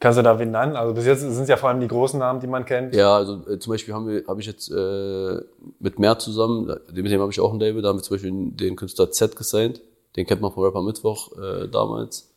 [0.00, 0.76] Kannst du da wen nennen?
[0.76, 2.94] Also bis jetzt sind es ja vor allem die großen Namen, die man kennt.
[2.94, 5.40] Ja, also äh, zum Beispiel haben wir, habe ich jetzt äh,
[5.78, 8.50] mit Mehr zusammen, mit dem habe ich auch ein Label, da haben wir zum Beispiel
[8.50, 9.80] den Künstler Z gesigned,
[10.16, 12.30] den kennt man von Rapper Mittwoch äh, damals.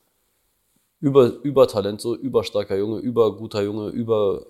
[1.02, 4.46] Über, über Talent, so überstarker Junge, über guter Junge, über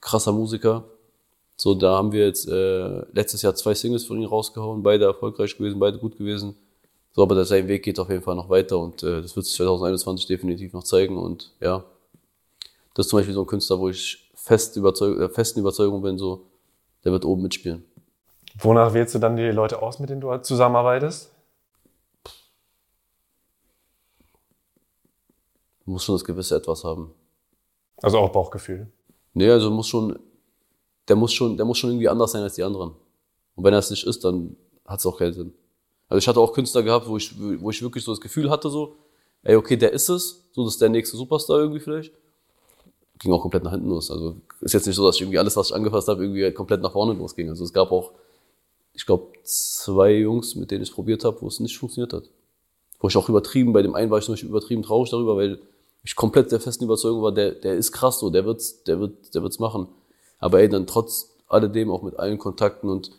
[0.00, 0.84] krasser Musiker.
[1.60, 5.54] So, da haben wir jetzt äh, letztes Jahr zwei Singles von ihm rausgehauen, beide erfolgreich
[5.58, 6.56] gewesen, beide gut gewesen.
[7.12, 9.56] So, aber sein Weg geht auf jeden Fall noch weiter und äh, das wird sich
[9.56, 11.84] 2021 definitiv noch zeigen und ja,
[12.94, 16.16] das ist zum Beispiel so ein Künstler, wo ich fest überzeug, äh, festen Überzeugung bin,
[16.16, 16.46] so,
[17.04, 17.84] der wird oben mitspielen.
[18.58, 21.30] Wonach wählst du dann die Leute aus, mit denen du halt zusammenarbeitest?
[25.84, 27.12] Du musst schon das gewisse Etwas haben.
[28.00, 28.90] Also auch Bauchgefühl.
[29.34, 30.18] Nee, also muss schon,
[31.10, 32.92] der muss schon, der muss schon irgendwie anders sein als die anderen.
[33.56, 35.52] Und wenn er es nicht ist, dann hat es auch keinen Sinn.
[36.08, 38.70] Also ich hatte auch Künstler gehabt, wo ich, wo ich wirklich so das Gefühl hatte,
[38.70, 38.96] so,
[39.42, 42.12] ey, okay, der ist es, so, das ist der nächste Superstar irgendwie vielleicht.
[43.18, 44.10] Ging auch komplett nach hinten los.
[44.10, 46.80] Also ist jetzt nicht so, dass ich irgendwie alles, was ich angefasst habe, irgendwie komplett
[46.80, 47.48] nach vorne losging.
[47.48, 48.12] Also es gab auch,
[48.94, 52.30] ich glaube, zwei Jungs, mit denen ich es probiert habe, wo es nicht funktioniert hat.
[53.00, 55.60] Wo ich auch übertrieben, bei dem einen war ich Beispiel übertrieben traurig darüber, weil
[56.02, 59.34] ich komplett der festen Überzeugung war, der, der ist krass so, der wird's, der wird,
[59.34, 59.88] der wird's machen.
[60.40, 63.12] Aber ey, dann trotz alledem auch mit allen Kontakten und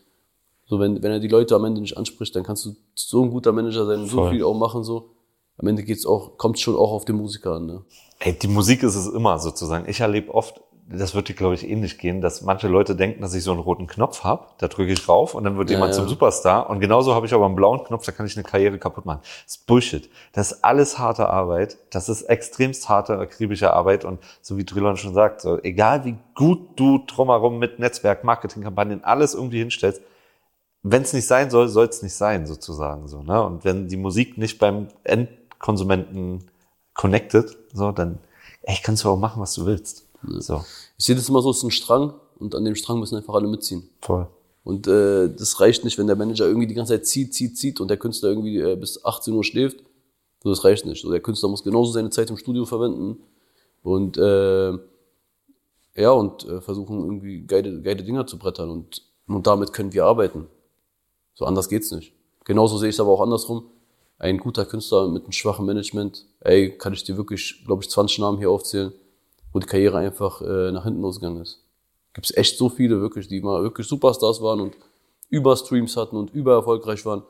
[0.65, 3.29] so, wenn, wenn er die Leute am Ende nicht anspricht, dann kannst du so ein
[3.29, 5.10] guter Manager sein und so viel auch machen, so.
[5.57, 7.81] Am Ende geht's auch, kommt schon auch auf den Musiker an, ne?
[8.19, 9.89] Ey, die Musik ist es immer sozusagen.
[9.89, 10.62] Ich erlebe oft,
[10.93, 13.60] das wird dir, glaube ich, ähnlich gehen, dass manche Leute denken, dass ich so einen
[13.60, 15.99] roten Knopf habe, da drücke ich rauf und dann wird Ja, jemand ja.
[15.99, 16.69] zum Superstar.
[16.69, 19.19] Und genauso habe ich aber einen blauen Knopf, da kann ich eine Karriere kaputt machen.
[19.21, 20.10] Das ist Bullshit.
[20.34, 21.77] Das ist alles harte Arbeit.
[21.89, 24.06] Das ist extremst harte, akribische Arbeit.
[24.06, 29.04] Und so wie Drillon schon sagt, so, egal wie gut du drumherum mit Netzwerk, Marketingkampagnen,
[29.04, 30.01] alles irgendwie hinstellst,
[30.84, 33.21] wenn es nicht sein soll, soll es nicht sein, sozusagen so.
[33.21, 33.43] Ne?
[33.43, 36.49] Und wenn die Musik nicht beim Endkonsumenten
[36.93, 38.19] connected, so, dann
[38.63, 40.08] ey, kannst du auch machen, was du willst.
[40.27, 40.63] So,
[40.97, 43.34] Ich sehe das immer so, es ist ein Strang und an dem Strang müssen einfach
[43.34, 43.89] alle mitziehen.
[44.01, 44.27] voll.
[44.63, 47.81] Und äh, das reicht nicht, wenn der Manager irgendwie die ganze Zeit zieht, zieht, zieht
[47.81, 49.77] und der Künstler irgendwie äh, bis 18 Uhr schläft.
[50.43, 51.01] So, das reicht nicht.
[51.01, 53.17] So, der Künstler muss genauso seine Zeit im Studio verwenden
[53.81, 54.71] und äh,
[55.95, 60.05] ja und äh, versuchen irgendwie geile, geile Dinger zu brettern und, und damit können wir
[60.05, 60.47] arbeiten.
[61.34, 62.13] So anders geht's nicht.
[62.45, 63.65] Genauso sehe ich es aber auch andersrum.
[64.19, 68.19] Ein guter Künstler mit einem schwachen Management, ey, kann ich dir wirklich, glaube ich, 20
[68.19, 68.93] Namen hier aufzählen,
[69.53, 71.63] wo die Karriere einfach äh, nach hinten losgegangen ist.
[72.13, 74.75] Gibt es echt so viele wirklich, die mal wirklich Superstars waren und
[75.29, 77.23] über Streams hatten und über erfolgreich waren.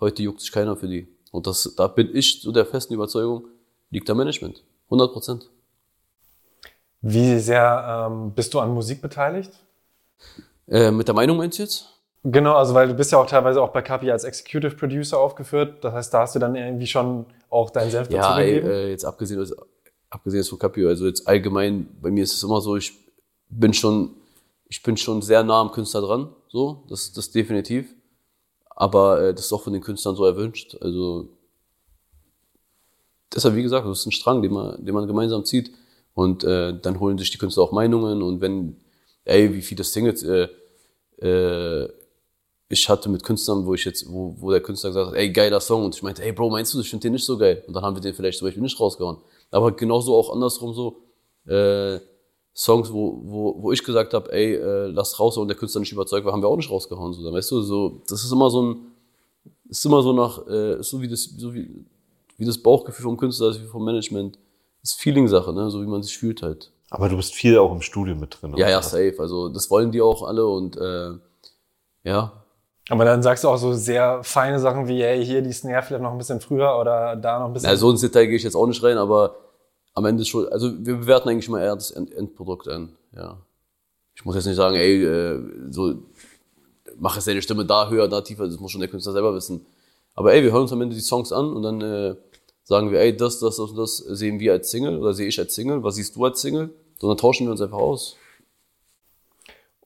[0.00, 1.06] Heute juckt sich keiner für die.
[1.30, 3.46] Und das, da bin ich zu der festen Überzeugung,
[3.90, 4.62] liegt am Management.
[4.86, 5.50] 100 Prozent.
[7.00, 9.52] Wie sehr ähm, bist du an Musik beteiligt?
[10.68, 11.88] Äh, mit der Meinung meinst du jetzt?
[12.24, 15.82] Genau, also weil du bist ja auch teilweise auch bei Kapi als Executive Producer aufgeführt.
[15.82, 18.70] Das heißt, da hast du dann irgendwie schon auch Senf dazu Ja, ey, gegeben.
[18.72, 19.56] äh, jetzt abgesehen, also,
[20.12, 22.92] abgesehen jetzt von Capio, also jetzt allgemein, bei mir ist es immer so, ich
[23.48, 24.10] bin schon,
[24.68, 27.94] ich bin schon sehr nah am Künstler dran, so, das, das definitiv.
[28.68, 30.76] Aber äh, das ist auch von den Künstlern so erwünscht.
[30.80, 31.28] Also
[33.34, 35.72] deshalb, wie gesagt, das ist ein Strang, den man, den man gemeinsam zieht.
[36.14, 38.76] Und äh, dann holen sich die Künstler auch Meinungen und wenn,
[39.24, 40.48] ey, wie viele Singles, äh,
[41.22, 41.88] äh,
[42.68, 45.60] ich hatte mit Künstlern, wo ich jetzt, wo, wo der Künstler gesagt hat, ey, geiler
[45.60, 45.84] Song.
[45.86, 47.62] Und ich meinte, ey, Bro, meinst du, ich finde den nicht so geil?
[47.66, 49.18] Und dann haben wir den vielleicht zum Beispiel nicht rausgehauen.
[49.52, 51.02] Aber genauso auch andersrum so,
[51.46, 52.00] äh,
[52.54, 55.92] Songs, wo, wo, wo ich gesagt habe, ey, äh, lass raus und der Künstler nicht
[55.92, 57.12] überzeugt war, haben wir auch nicht rausgehauen.
[57.12, 58.76] So, dann weißt du, so, das ist immer so ein,
[59.68, 61.70] ist immer so nach, äh, so wie das, so wie,
[62.36, 64.38] wie das Bauchgefühl vom Künstler ist, wie vom Management.
[64.82, 65.70] Das ist Feeling-Sache, ne?
[65.70, 66.72] so wie man sich fühlt halt.
[66.90, 68.50] Aber du bist viel auch im Studio mit drin.
[68.50, 69.14] Ja, oder ja, safe.
[69.18, 71.12] Also das wollen die auch alle und äh,
[72.04, 72.41] ja,
[72.88, 76.02] Aber dann sagst du auch so sehr feine Sachen wie, hey, hier die Snare vielleicht
[76.02, 77.70] noch ein bisschen früher oder da noch ein bisschen.
[77.70, 79.36] Na, so ins Detail gehe ich jetzt auch nicht rein, aber
[79.94, 83.38] am Ende schon, also wir bewerten eigentlich immer eher das End Endprodukt an, ja.
[84.14, 85.40] Ich muss jetzt nicht sagen, ey, äh,
[85.70, 85.94] so,
[86.98, 89.64] mach jetzt deine Stimme da höher, da tiefer, das muss schon der Künstler selber wissen.
[90.14, 92.16] Aber ey, wir hören uns am Ende die Songs an und dann äh,
[92.64, 95.38] sagen wir, ey, das, das, das und das sehen wir als Single oder sehe ich
[95.38, 96.70] als Single, was siehst du als Single?
[96.98, 98.16] Sondern tauschen wir uns einfach aus.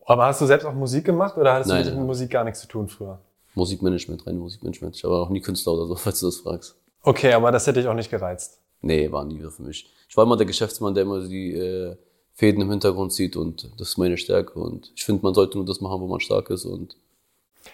[0.06, 2.06] Aber hast du selbst auch Musik gemacht oder hattest Nein, du mit nein.
[2.06, 3.18] Musik gar nichts zu tun früher?
[3.54, 4.96] Musikmanagement, rein Musikmanagement.
[4.96, 6.76] Ich war auch nie Künstler oder so, falls du das fragst.
[7.02, 8.60] Okay, aber das hätte ich auch nicht gereizt.
[8.80, 9.90] Nee, war nie für mich.
[10.08, 11.96] Ich war immer der Geschäftsmann, der immer die äh,
[12.34, 14.58] Fäden im Hintergrund sieht und das ist meine Stärke.
[14.58, 16.64] Und ich finde, man sollte nur das machen, wo man stark ist.
[16.64, 16.96] Und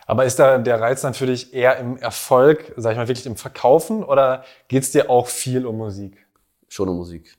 [0.07, 3.27] Aber ist da der Reiz dann für dich eher im Erfolg, sag ich mal, wirklich
[3.27, 6.17] im Verkaufen oder geht's dir auch viel um Musik?
[6.69, 7.37] schon um Musik.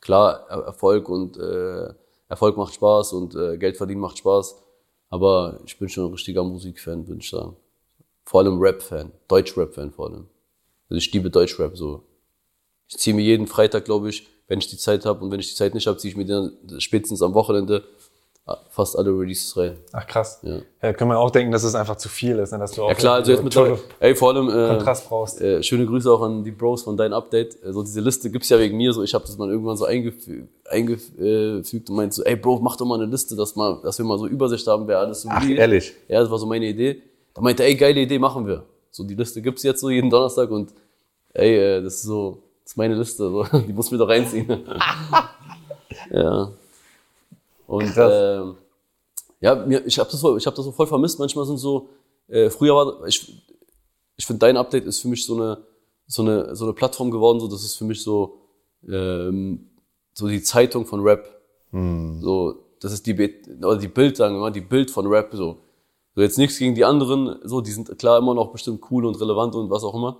[0.00, 1.94] Klar, Er- Erfolg und äh,
[2.32, 4.56] Erfolg macht Spaß und äh, Geld verdienen macht Spaß.
[5.10, 7.54] Aber ich bin schon ein richtiger Musikfan, würde ich sagen.
[8.24, 10.26] Vor allem Rap-Fan, Deutsch-Rap-Fan vor allem.
[10.88, 12.02] Also ich liebe Deutsch-Rap so.
[12.88, 15.50] Ich ziehe mir jeden Freitag, glaube ich, wenn ich die Zeit habe und wenn ich
[15.50, 17.82] die Zeit nicht habe, ziehe ich mir dann spätestens am Wochenende äh,
[18.70, 19.76] fast alle Releases rein.
[19.92, 20.40] Ach krass.
[20.42, 20.58] Ja.
[20.82, 22.58] Ja, kann man auch denken, dass es einfach zu viel ist, ne?
[22.58, 25.40] dass du auch Ja klar, also jetzt mittlerweile, ey, vor allem, äh, Kontrast brauchst.
[25.40, 27.56] äh, schöne Grüße auch an die Bros von Dein Update.
[27.64, 29.02] Also diese Liste gibt's ja wegen mir so.
[29.04, 32.84] Ich habe das mal irgendwann so eingefü eingefügt und meinte so, ey Bro, mach doch
[32.86, 35.46] mal eine Liste, dass, mal, dass wir mal so Übersicht haben, wer alles so Ach,
[35.46, 35.92] wie- ehrlich?
[36.08, 37.00] Ja, das war so meine Idee.
[37.34, 38.64] Da meinte ey, geile Idee, machen wir.
[38.90, 40.72] So, die Liste gibt's jetzt so jeden Donnerstag und
[41.32, 43.44] ey, äh, das ist so, das ist meine Liste, so.
[43.68, 44.48] die muss mir doch reinziehen.
[46.10, 46.50] ja.
[47.72, 48.56] Und ähm,
[49.40, 51.18] ja, mir, ich habe das, ich hab das so voll vermisst.
[51.18, 51.88] Manchmal sind so,
[52.28, 53.42] äh, früher war, ich,
[54.14, 55.56] ich finde, dein Update ist für mich so eine,
[56.06, 58.40] so eine, so eine Plattform geworden, so, das ist für mich so,
[58.86, 59.70] ähm,
[60.12, 61.26] so die Zeitung von Rap.
[62.20, 63.14] So, das ist die,
[63.62, 65.56] oder die Bild, sagen wir mal, die Bild von Rap, so.
[66.14, 69.18] So, jetzt nichts gegen die anderen, so, die sind klar immer noch bestimmt cool und
[69.18, 70.18] relevant und was auch immer.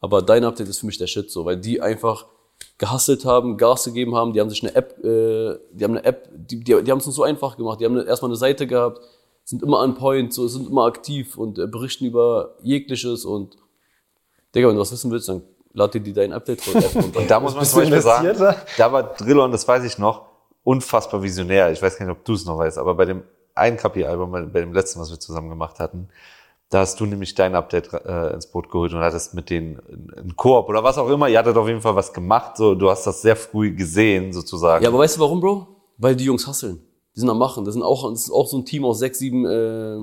[0.00, 2.26] Aber dein Update ist für mich der Shit, so, weil die einfach
[2.80, 6.30] gehustelt haben, Gas gegeben haben, die haben sich eine App, äh, die haben eine App,
[6.32, 9.00] die, die, die haben es uns so einfach gemacht, die haben erstmal eine Seite gehabt,
[9.44, 13.58] sind immer on point, so, sind immer aktiv und äh, berichten über jegliches und,
[14.54, 15.42] Digga, wenn du was wissen willst, dann
[15.74, 17.20] lad dir die dein Update-App runter.
[17.28, 20.22] Da muss man zum Beispiel sagen, investiert, da war Drillon, das weiß ich noch,
[20.64, 21.70] unfassbar visionär.
[21.72, 23.24] Ich weiß gar nicht, ob du es noch weißt, aber bei dem
[23.54, 26.08] einen Kapi-Album, bei dem letzten, was wir zusammen gemacht hatten,
[26.70, 29.80] da hast du nämlich dein Update äh, ins Boot geholt und hattest mit denen
[30.16, 31.28] einen Koop oder was auch immer.
[31.28, 32.56] Ihr hattet auf jeden Fall was gemacht.
[32.56, 34.84] So, du hast das sehr früh gesehen, sozusagen.
[34.84, 35.66] Ja, aber weißt du warum, Bro?
[35.98, 36.80] Weil die Jungs hasseln.
[37.16, 37.64] Die sind am Machen.
[37.64, 39.98] Das sind auch, das ist auch so ein Team aus sechs, sieben, äh,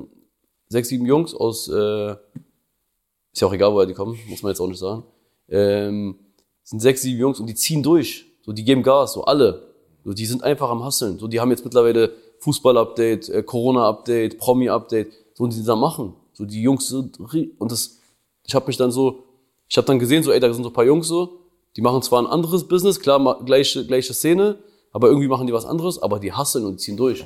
[0.67, 4.59] sechs, sieben Jungs aus, äh, ist ja auch egal, woher die kommen, muss man jetzt
[4.59, 5.03] auch nicht sagen.
[5.47, 6.19] Ähm,
[6.63, 8.25] sind sechs, sieben Jungs und die ziehen durch.
[8.41, 9.73] So, die geben Gas, so alle.
[10.03, 11.17] So, die sind einfach am Hasseln.
[11.17, 15.13] So, die haben jetzt mittlerweile Fußball-Update, äh, Corona-Update, Promi-Update.
[15.33, 16.13] So, und die sind am Machen.
[16.37, 17.99] So die Jungs sind und das,
[18.43, 19.23] ich habe mich dann so,
[19.67, 21.39] ich habe dann gesehen, so ey, da sind so ein paar Jungs so,
[21.75, 24.59] die machen zwar ein anderes Business, klar, gleiche, gleiche Szene,
[24.93, 27.25] aber irgendwie machen die was anderes, aber die hasseln und ziehen durch.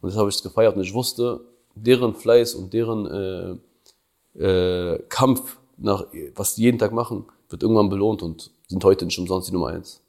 [0.00, 1.40] Und das habe ich gefeiert und ich wusste,
[1.74, 3.60] deren Fleiß und deren
[4.38, 9.04] äh, äh, Kampf nach, was die jeden Tag machen, wird irgendwann belohnt und sind heute
[9.04, 10.00] nicht umsonst die Nummer eins.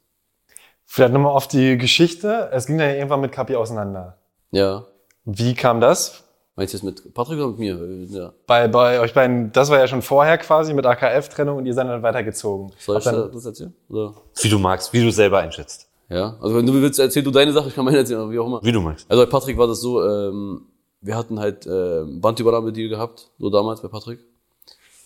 [0.86, 2.48] Vielleicht nochmal auf die Geschichte.
[2.50, 4.16] Es ging dann irgendwann mit Kapi auseinander.
[4.50, 4.86] Ja.
[5.26, 6.24] Wie kam das?
[6.58, 7.78] Meinst du jetzt mit Patrick oder mit mir?
[8.10, 8.32] Ja.
[8.48, 11.86] Bei, bei euch beiden, das war ja schon vorher quasi mit AKF-Trennung und ihr seid
[11.86, 12.72] dann weitergezogen.
[12.80, 13.72] Soll ich äh, dann, das erzählen?
[13.88, 14.14] Oder?
[14.42, 15.88] Wie du magst, wie du selber einschätzt.
[16.08, 16.36] Ja.
[16.40, 18.46] Also wenn du willst, erzähl du deine Sache, ich kann meine erzählen, aber wie auch
[18.46, 18.60] immer.
[18.64, 19.06] Wie du magst.
[19.08, 20.62] Also bei Patrick war das so, ähm,
[21.00, 24.18] wir hatten halt äh, Bandübernahme-Deal gehabt, so damals bei Patrick.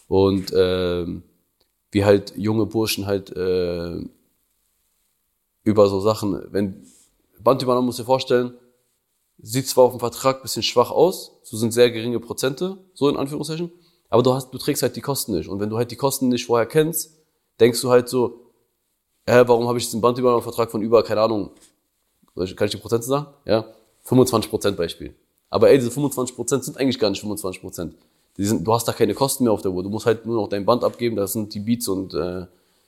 [0.08, 1.22] Und ähm,
[1.90, 4.00] wie halt junge Burschen halt äh,
[5.64, 6.86] über so Sachen, wenn
[7.40, 8.54] Bandübernahme musst du dir vorstellen,
[9.40, 13.16] sieht zwar auf dem Vertrag bisschen schwach aus, so sind sehr geringe Prozente, so in
[13.16, 13.72] Anführungszeichen,
[14.08, 15.48] aber du hast, du trägst halt die Kosten nicht.
[15.48, 17.12] Und wenn du halt die Kosten nicht vorher kennst,
[17.60, 18.40] denkst du halt so,
[19.24, 21.50] äh, warum habe ich jetzt einen Bandübernahmevertrag von über, keine Ahnung,
[22.34, 23.26] kann ich die Prozente sagen?
[23.44, 23.66] Ja,
[24.04, 25.14] 25 Prozent Beispiel.
[25.48, 27.94] Aber ey, diese 25 Prozent sind eigentlich gar nicht 25 Prozent.
[28.36, 29.82] Sind, du hast da keine Kosten mehr auf der Uhr.
[29.82, 31.16] Du musst halt nur noch dein Band abgeben.
[31.16, 32.46] Das sind die Beats und äh,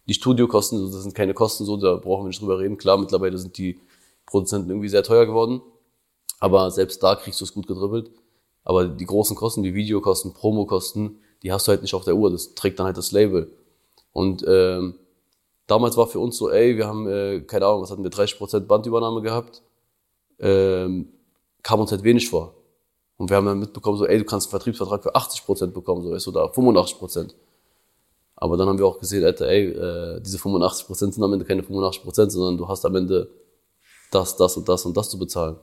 [0.08, 0.90] die Studiokosten.
[0.90, 1.76] Das sind keine Kosten so.
[1.76, 2.78] Da brauchen wir nicht drüber reden.
[2.78, 3.78] Klar, mittlerweile sind die
[4.24, 5.60] Produzenten irgendwie sehr teuer geworden.
[6.44, 8.10] Aber selbst da kriegst du es gut gedribbelt.
[8.64, 12.30] Aber die großen Kosten wie Videokosten, Promokosten, die hast du halt nicht auf der Uhr.
[12.30, 13.50] Das trägt dann halt das Label.
[14.12, 14.96] Und ähm,
[15.66, 18.60] damals war für uns so, ey, wir haben, äh, keine Ahnung, was hatten wir, 30%
[18.60, 19.62] Bandübernahme gehabt.
[20.38, 21.14] Ähm,
[21.62, 22.52] kam uns halt wenig vor.
[23.16, 26.10] Und wir haben dann mitbekommen, so, ey, du kannst einen Vertriebsvertrag für 80% bekommen, so,
[26.10, 27.32] weißt du, oder 85%.
[28.36, 31.62] Aber dann haben wir auch gesehen, Alter, ey, äh, diese 85% sind am Ende keine
[31.62, 33.30] 85%, sondern du hast am Ende
[34.10, 35.56] das, das und das und das zu bezahlen.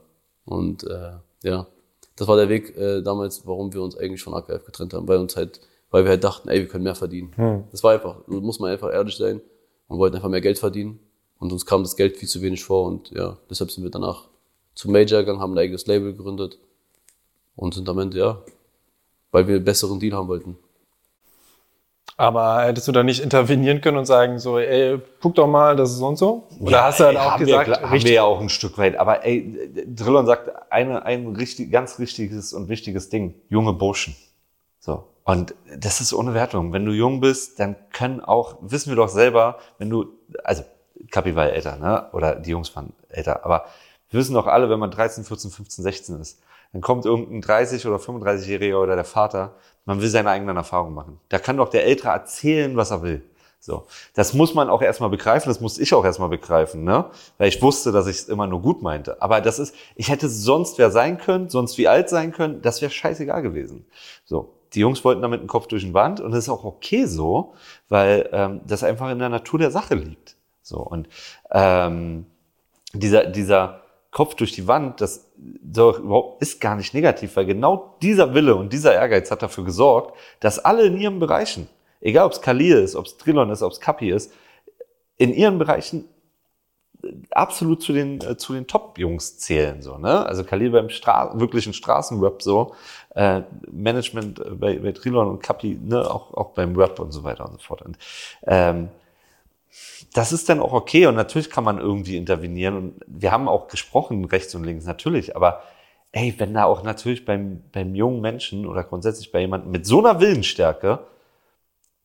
[0.45, 1.13] Und äh,
[1.43, 1.67] ja,
[2.15, 5.17] das war der Weg äh, damals, warum wir uns eigentlich von AKF getrennt haben, weil
[5.17, 7.33] uns halt, weil wir halt dachten, ey, wir können mehr verdienen.
[7.71, 9.41] Das war einfach, muss man einfach ehrlich sein
[9.87, 10.99] und wollten einfach mehr Geld verdienen.
[11.39, 14.27] Und uns kam das Geld viel zu wenig vor und ja, deshalb sind wir danach
[14.75, 16.59] zum Major gegangen, haben ein eigenes Label gegründet
[17.55, 18.41] und sind am Ende, ja,
[19.31, 20.57] weil wir einen besseren Deal haben wollten.
[22.21, 25.89] Aber hättest du da nicht intervenieren können und sagen so, ey, guck doch mal, das
[25.89, 26.47] ist so und so?
[26.59, 28.95] Oder hast du dann auch haben gesagt, wir, haben wir ja auch ein Stück weit.
[28.95, 29.57] Aber ey,
[29.87, 33.33] Drillon sagt eine, ein richtig, ganz richtiges und wichtiges Ding.
[33.49, 34.15] Junge Burschen.
[34.79, 35.07] So.
[35.23, 36.73] Und das ist ohne Wertung.
[36.73, 40.05] Wenn du jung bist, dann können auch, wissen wir doch selber, wenn du,
[40.43, 40.61] also
[41.09, 42.05] Kapi war ja älter, ne?
[42.13, 43.65] Oder die Jungs waren älter, aber
[44.11, 46.39] wir wissen doch alle, wenn man 13, 14, 15, 16 ist,
[46.71, 49.55] dann kommt irgendein 30 oder 35-Jähriger oder der Vater,
[49.85, 51.19] man will seine eigenen Erfahrungen machen.
[51.29, 53.23] Da kann doch der Ältere erzählen, was er will.
[53.59, 53.85] So.
[54.15, 57.05] Das muss man auch erstmal begreifen, das musste ich auch erstmal begreifen, ne?
[57.37, 59.21] Weil ich wusste, dass ich es immer nur gut meinte.
[59.21, 62.81] Aber das ist, ich hätte sonst wer sein können, sonst wie alt sein können, das
[62.81, 63.85] wäre scheißegal gewesen.
[64.25, 64.53] So.
[64.73, 67.53] Die Jungs wollten damit den Kopf durch den Wand und das ist auch okay so,
[67.89, 70.37] weil ähm, das einfach in der Natur der Sache liegt.
[70.61, 70.77] So.
[70.77, 71.07] Und
[71.51, 72.25] ähm,
[72.93, 75.30] dieser, dieser Kopf durch die Wand, das
[75.73, 79.63] so, überhaupt ist gar nicht negativ, weil genau dieser Wille und dieser Ehrgeiz hat dafür
[79.63, 81.67] gesorgt, dass alle in ihren Bereichen,
[81.99, 84.31] egal ob es Kalir ist, ob es Trilon ist, ob es Kapi ist,
[85.17, 86.05] in ihren Bereichen
[87.31, 90.25] absolut zu den äh, zu den Top-Jungs zählen so ne?
[90.25, 92.75] Also Khalil beim Stra wirklichen Straßenrap so
[93.15, 97.23] äh, Management äh, bei, bei Trilon und Kapi ne auch auch beim Rap und so
[97.23, 97.81] weiter und so fort.
[97.81, 97.97] Und
[98.43, 98.89] ähm,
[100.13, 103.67] das ist dann auch okay und natürlich kann man irgendwie intervenieren und wir haben auch
[103.67, 105.63] gesprochen rechts und links natürlich aber
[106.11, 109.99] ey wenn da auch natürlich beim beim jungen Menschen oder grundsätzlich bei jemandem mit so
[109.99, 111.07] einer Willensstärke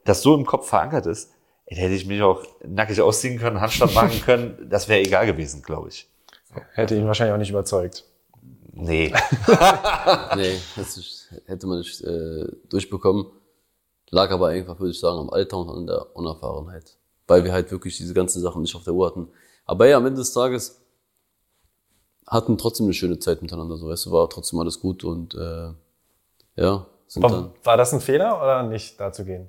[0.05, 1.33] das so im Kopf verankert ist
[1.67, 4.69] ey, da hätte ich mich auch nackig ausziehen können, Handstand machen können.
[4.71, 6.09] Das wäre egal gewesen, glaube ich.
[6.73, 8.05] Hätte ihn wahrscheinlich auch nicht überzeugt.
[8.73, 9.13] Nee.
[10.37, 13.27] Nee, das hätte man nicht äh, durchbekommen.
[14.11, 16.97] Lag aber einfach, würde ich sagen, am Alter und an der Unerfahrenheit.
[17.27, 19.29] Weil wir halt wirklich diese ganzen Sachen nicht auf der Uhr hatten.
[19.65, 20.81] Aber ja, am Ende des Tages
[22.27, 23.77] hatten trotzdem eine schöne Zeit miteinander.
[23.77, 25.71] So, weißt du, war trotzdem alles gut und äh,
[26.57, 29.49] ja, sind dann War, war das ein Fehler oder nicht, da zu gehen?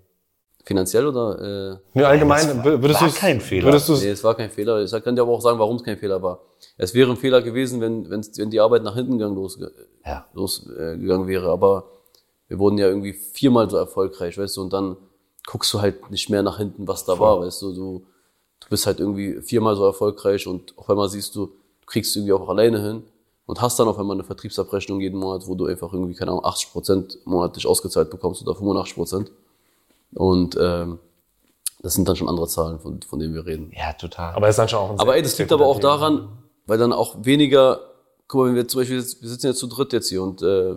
[0.65, 1.39] finanziell oder
[1.75, 3.67] äh, Nee, allgemein, war- würdest war kein Fehler.
[3.67, 4.81] Würdest du Nee, es war kein Fehler.
[4.83, 6.41] Ich kann dir aber auch sagen, warum es kein Fehler war.
[6.75, 9.71] Es wäre ein Fehler gewesen, wenn, wenn, wenn die Arbeit nach hinten gegangen losge
[10.05, 10.27] Ja.
[10.33, 11.49] losgegangen wäre.
[11.51, 11.85] Aber
[12.49, 14.97] wir wurden ja irgendwie viermal so erfolgreich, weißt du, und dann
[15.47, 17.73] guckst du halt nicht mehr nach hinten, was da war, weißt du.
[17.73, 18.05] Du,
[18.59, 22.33] du bist halt irgendwie viermal so erfolgreich und auf einmal siehst du, du kriegst irgendwie
[22.33, 23.03] auch alleine hin
[23.47, 26.45] und hast dann auf einmal eine Vertriebsabrechnung jeden Monat, wo du einfach irgendwie, keine Ahnung,
[26.45, 29.31] 80 Prozent monatlich ausgezahlt bekommst oder 85 Prozent.
[30.13, 30.99] Und ähm,
[31.81, 33.71] das sind dann schon andere Zahlen, von, von denen wir reden.
[33.73, 34.35] Ja, total.
[34.35, 36.27] Aber es ist dann schon auch ein Aber ey, das liegt aber auch daran,
[36.65, 37.79] weil dann auch weniger,
[38.27, 40.75] guck mal, wenn wir zum Beispiel, wir sitzen jetzt zu dritt jetzt hier und, äh,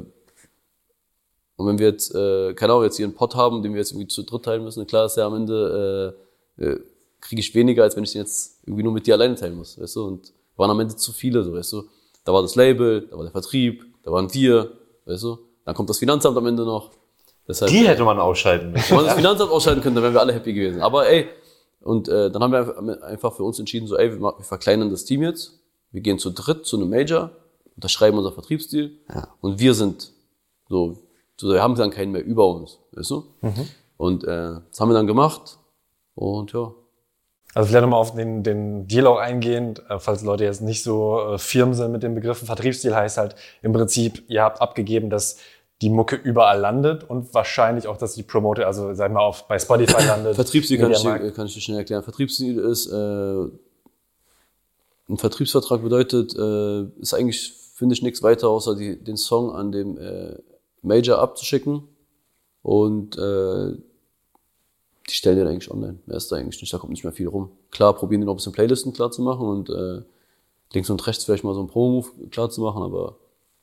[1.60, 3.90] Und wenn wir jetzt, äh, keine Ahnung, jetzt hier einen Pot haben, den wir jetzt
[3.92, 6.16] irgendwie zu dritt teilen müssen, klar ist ja am Ende,
[6.58, 6.80] äh, äh,
[7.20, 9.78] kriege ich weniger, als wenn ich den jetzt irgendwie nur mit dir alleine teilen muss,
[9.78, 10.04] weißt du?
[10.06, 11.82] Und waren am Ende zu viele, so, weißt du?
[12.24, 14.72] Da war das Label, da war der Vertrieb, da waren wir,
[15.04, 15.38] weißt du?
[15.66, 16.92] Dann kommt das Finanzamt am Ende noch.
[17.46, 18.88] Deshalb, Die hätte man ausschalten müssen.
[18.90, 20.80] wenn man das Finanzamt ausschalten könnte, dann wären wir alle happy gewesen.
[20.80, 21.26] Aber ey,
[21.82, 25.04] und äh, dann haben wir einfach- für uns entschieden, so ey, wir, wir verkleinern das
[25.04, 25.60] Team jetzt,
[25.92, 27.30] wir gehen zu dritt zu einem Major,
[27.76, 29.28] unterschreiben unser Vertriebsdeal Ja.
[29.42, 30.12] und wir sind
[30.70, 30.96] so,
[31.40, 33.24] so, wir haben dann keinen mehr über uns, weißt du?
[33.96, 35.58] Und äh, das haben wir dann gemacht
[36.14, 36.72] und ja.
[37.54, 41.18] Also vielleicht nochmal auf den, den Deal auch eingehend, äh, falls Leute jetzt nicht so
[41.18, 42.46] äh, firm sind mit den Begriffen.
[42.46, 45.38] Vertriebsdeal heißt halt im Prinzip, ihr habt abgegeben, dass
[45.80, 49.58] die Mucke überall landet und wahrscheinlich auch, dass die Promote, also sag mal, auf, bei
[49.58, 50.34] Spotify landet.
[50.36, 52.02] Vertriebsdeal kann ich, dir, kann ich dir schnell erklären.
[52.02, 53.44] Vertriebsdeal ist, äh,
[55.08, 59.72] ein Vertriebsvertrag bedeutet, äh, ist eigentlich, finde ich, nichts weiter, außer die, den Song an
[59.72, 60.36] dem äh,
[60.82, 61.82] Major abzuschicken
[62.62, 63.76] und äh,
[65.08, 65.98] die stellen den eigentlich online.
[66.06, 67.50] Mehr ist da eigentlich nicht, da kommt nicht mehr viel rum.
[67.70, 70.02] Klar, probieren die noch ein bisschen Playlisten klar zu machen und äh,
[70.72, 73.16] links und rechts vielleicht mal so einen Promo-Move klar zu machen, aber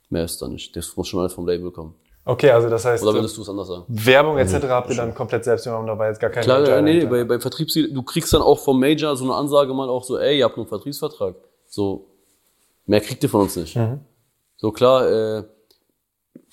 [0.10, 0.76] mehr ist da nicht.
[0.76, 1.96] Das muss schon alles vom Label kommen.
[2.26, 3.86] Okay, also das heißt, Oder würdest du es anders sagen?
[3.88, 4.56] Werbung etc.
[4.68, 6.96] habt ihr dann komplett selbst genommen, da war jetzt gar kein Klar, Major ja, nee,
[6.96, 7.10] dahinter.
[7.10, 10.18] bei, beim Vertriebsdeal, du kriegst dann auch vom Major so eine Ansage mal auch so,
[10.18, 11.36] ey, ihr habt nur einen Vertriebsvertrag.
[11.68, 12.08] So,
[12.86, 13.80] mehr kriegt ihr von uns nicht.
[14.58, 15.44] So klar, äh,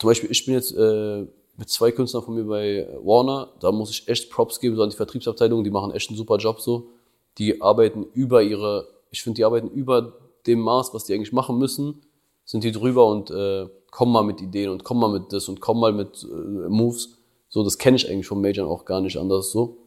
[0.04, 1.26] zum Beispiel, ich bin jetzt äh,
[1.56, 4.90] mit zwei Künstlern von mir bei Warner, da muss ich echt Props geben, so an
[4.90, 6.90] die Vertriebsabteilung, die machen echt einen super Job so.
[7.38, 10.12] Die arbeiten über ihre, ich finde, die arbeiten über
[10.46, 12.02] dem Maß, was die eigentlich machen müssen,
[12.44, 15.62] sind die drüber und äh, kommen mal mit Ideen und kommen mal mit das und
[15.62, 17.16] kommen mal mit äh, Moves.
[17.48, 19.78] So, das kenne ich eigentlich vom Major auch gar nicht anders so.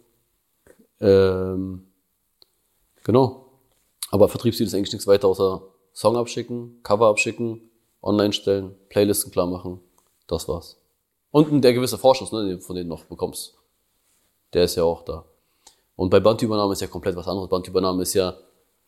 [0.99, 1.83] Ähm,
[3.03, 3.51] genau.
[4.09, 5.61] Aber Vertriebsziel ist eigentlich nichts weiter außer
[5.93, 7.69] Song abschicken, Cover abschicken,
[8.01, 9.79] online stellen, Playlisten klar machen.
[10.27, 10.77] Das war's.
[11.31, 13.55] Und der gewisse Vorschuss, ne, den du von denen noch bekommst.
[14.53, 15.25] Der ist ja auch da.
[15.95, 17.49] Und bei Bandübernahme ist ja komplett was anderes.
[17.49, 18.37] Bandübernahme ist ja,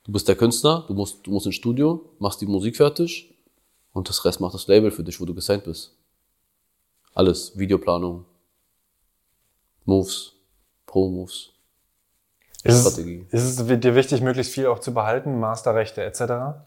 [0.03, 3.35] du bist der Künstler, du musst, du musst ins Studio, machst die Musik fertig
[3.93, 5.95] und das Rest macht das Label für dich, wo du gesigned bist.
[7.13, 7.57] Alles.
[7.57, 8.25] Videoplanung,
[9.85, 10.33] Moves,
[10.85, 11.49] Pro-Moves.
[12.63, 13.25] ist, es, Strategie.
[13.31, 16.59] ist es dir wichtig, möglichst viel auch zu behalten, Masterrechte etc.?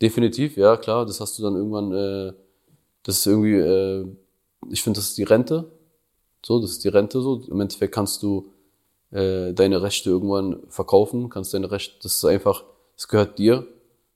[0.00, 1.04] Definitiv, ja klar.
[1.04, 2.32] Das hast du dann irgendwann, äh,
[3.02, 4.06] das ist irgendwie, äh,
[4.70, 5.70] ich finde, das ist die Rente.
[6.44, 7.42] So, das ist die Rente so.
[7.48, 8.50] Im Endeffekt kannst du
[9.10, 12.64] äh, deine Rechte irgendwann verkaufen, kannst deine Rechte, das ist einfach,
[12.96, 13.66] das gehört dir.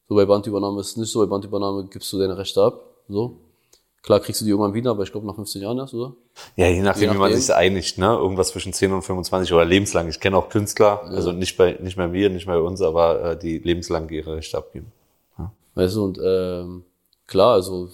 [0.09, 2.85] So bei Bandübernahme ist es nicht so, bei Bandübernahme gibst du deine Rechte ab.
[3.09, 3.39] So.
[4.03, 6.15] Klar kriegst du die irgendwann wieder, aber ich glaube nach 15 Jahren erst, oder?
[6.57, 7.41] Ja, je nachdem, Je wie man nachdem.
[7.41, 8.07] sich einigt, ne?
[8.07, 10.09] Irgendwas zwischen 10 und 25 oder lebenslang.
[10.09, 13.39] Ich kenne auch Künstler, also nicht bei, nicht bei mir, nicht bei uns, aber äh,
[13.39, 14.91] die lebenslang ihre Rechte abgeben.
[15.75, 16.85] Weißt du, und ähm,
[17.27, 17.89] klar, also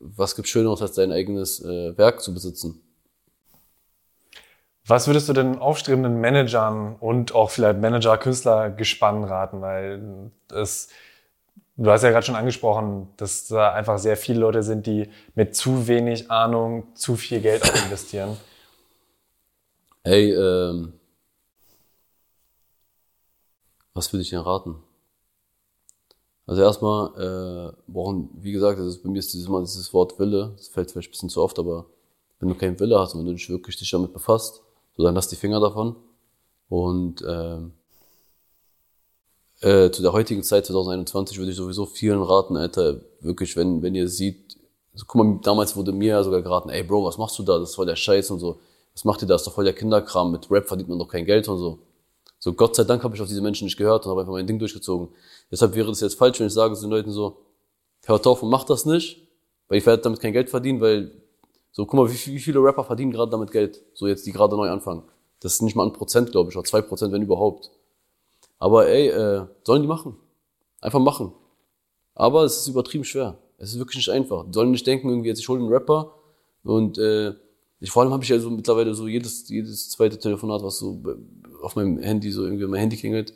[0.00, 2.80] was gibt's Schöneres, als dein eigenes äh, Werk zu besitzen?
[4.86, 9.60] Was würdest du den aufstrebenden Managern und auch vielleicht Manager-Künstler-Gespannen raten?
[9.60, 10.88] Weil es,
[11.76, 15.54] du hast ja gerade schon angesprochen, dass da einfach sehr viele Leute sind, die mit
[15.54, 18.36] zu wenig Ahnung zu viel Geld auch investieren.
[20.02, 20.94] Ey, ähm,
[23.92, 24.82] was würde ich dir raten?
[26.50, 30.18] Also erstmal äh, brauchen, wie gesagt, das ist, bei mir ist dieses Mal dieses Wort
[30.18, 31.86] Wille, das fällt vielleicht ein bisschen zu oft, aber
[32.40, 34.60] wenn du keinen Wille hast und wenn du dich wirklich dich damit befasst,
[34.96, 35.94] so dann lass die Finger davon.
[36.68, 37.70] Und ähm,
[39.60, 43.94] äh, zu der heutigen Zeit, 2021, würde ich sowieso vielen raten, Alter, wirklich, wenn, wenn
[43.94, 44.56] ihr seht,
[44.92, 47.60] also, guck mal, damals wurde mir ja sogar geraten, ey Bro, was machst du da?
[47.60, 48.58] Das ist voll der Scheiß und so.
[48.92, 49.34] Was macht ihr da?
[49.34, 50.32] Das ist doch voll der Kinderkram.
[50.32, 51.78] Mit Rap verdient man doch kein Geld und so.
[52.40, 54.46] So, Gott sei Dank habe ich auf diese Menschen nicht gehört und habe einfach mein
[54.46, 55.08] Ding durchgezogen.
[55.50, 57.42] Deshalb wäre das jetzt falsch, wenn ich sage zu den Leuten so,
[58.06, 59.28] hört auf und macht das nicht,
[59.68, 61.12] weil ich werde damit kein Geld verdienen, weil,
[61.70, 63.82] so, guck mal, wie, wie viele Rapper verdienen gerade damit Geld?
[63.92, 65.02] So, jetzt, die gerade neu anfangen.
[65.40, 67.70] Das ist nicht mal ein Prozent, glaube ich, oder zwei Prozent, wenn überhaupt.
[68.58, 70.16] Aber ey, äh, sollen die machen.
[70.80, 71.34] Einfach machen.
[72.14, 73.36] Aber es ist übertrieben schwer.
[73.58, 74.46] Es ist wirklich nicht einfach.
[74.46, 76.14] Die sollen nicht denken, irgendwie jetzt ich hole einen Rapper
[76.64, 77.34] und äh,
[77.80, 81.02] ich vor allem habe ich ja so mittlerweile so jedes jedes zweite Telefonat, was so
[81.62, 83.34] auf meinem Handy so irgendwie mein Handy klingelt.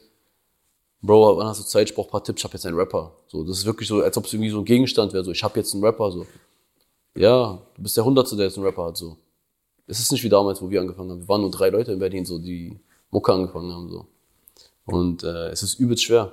[1.01, 1.91] Bro, wann hast du Zeit?
[1.91, 2.41] Ich brauche ein paar Tipps.
[2.41, 3.13] Ich habe jetzt einen Rapper.
[3.27, 5.23] So, das ist wirklich so, als ob es irgendwie so ein Gegenstand wäre.
[5.23, 6.11] So, ich habe jetzt einen Rapper.
[6.11, 6.27] So,
[7.15, 8.97] ja, du bist der Hundertste, der jetzt einen Rapper hat.
[8.97, 9.19] So,
[9.87, 11.21] es ist nicht wie damals, wo wir angefangen haben.
[11.21, 12.79] Wir waren nur drei Leute in Berlin, so die
[13.11, 13.91] Mucke angefangen haben.
[13.91, 14.07] So,
[14.87, 16.33] und äh, es ist übelst schwer,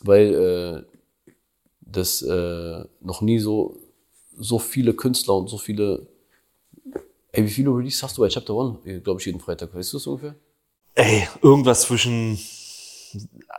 [0.00, 1.32] weil äh,
[1.80, 3.78] das äh, noch nie so
[4.36, 6.06] so viele Künstler und so viele.
[7.32, 8.78] Ey, wie viele Releases hast du bei Chapter One?
[9.02, 9.74] Glaube ich jeden Freitag.
[9.74, 10.34] Weißt du das ungefähr?
[10.94, 12.38] Ey, irgendwas zwischen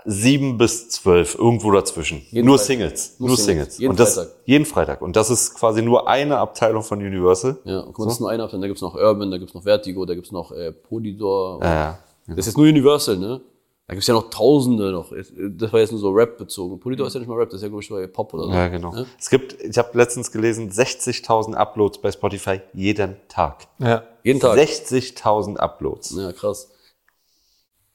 [0.05, 2.21] sieben bis zwölf, irgendwo dazwischen.
[2.31, 2.67] Jeden nur Freitag.
[2.67, 3.15] Singles.
[3.19, 3.45] Nur Nur, Singles.
[3.45, 3.79] Singles.
[3.79, 4.31] Jeden und das, Freitag.
[4.45, 5.01] Jeden Freitag.
[5.01, 7.57] Und das ist quasi nur eine Abteilung von Universal.
[7.63, 9.63] Ja, guck mal, das ist nur einer, dann da gibt's noch Urban, da gibt's noch
[9.63, 11.59] Vertigo, da gibt's noch äh, Polydor.
[11.63, 11.99] Ja.
[12.27, 13.41] Das ist jetzt nur Universal, ne?
[13.89, 15.11] Da gibt's ja noch Tausende noch.
[15.11, 16.79] Das war jetzt nur so Rap bezogen.
[16.79, 18.51] Polydor ist ja nicht mal Rap, das ist ja, glaube ich, Pop oder so.
[18.51, 18.93] Ja, genau.
[18.93, 19.07] Ne?
[19.17, 23.67] Es gibt, ich habe letztens gelesen, 60.000 Uploads bei Spotify jeden Tag.
[23.79, 24.03] Ja.
[24.23, 24.59] Jeden Tag.
[24.59, 26.11] 60.000 Uploads.
[26.15, 26.69] Ja, krass.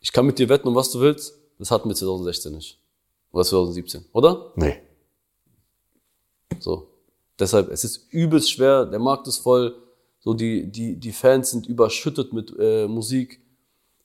[0.00, 1.38] Ich kann mit dir wetten, um was du willst.
[1.60, 2.80] Das hatten wir 2016 nicht.
[3.30, 4.50] Oder 2017, oder?
[4.56, 4.82] Nee.
[6.58, 6.88] So.
[7.38, 9.76] Deshalb, es ist übelst schwer, der Markt ist voll,
[10.18, 13.40] so die, die, die Fans sind überschüttet mit äh, Musik.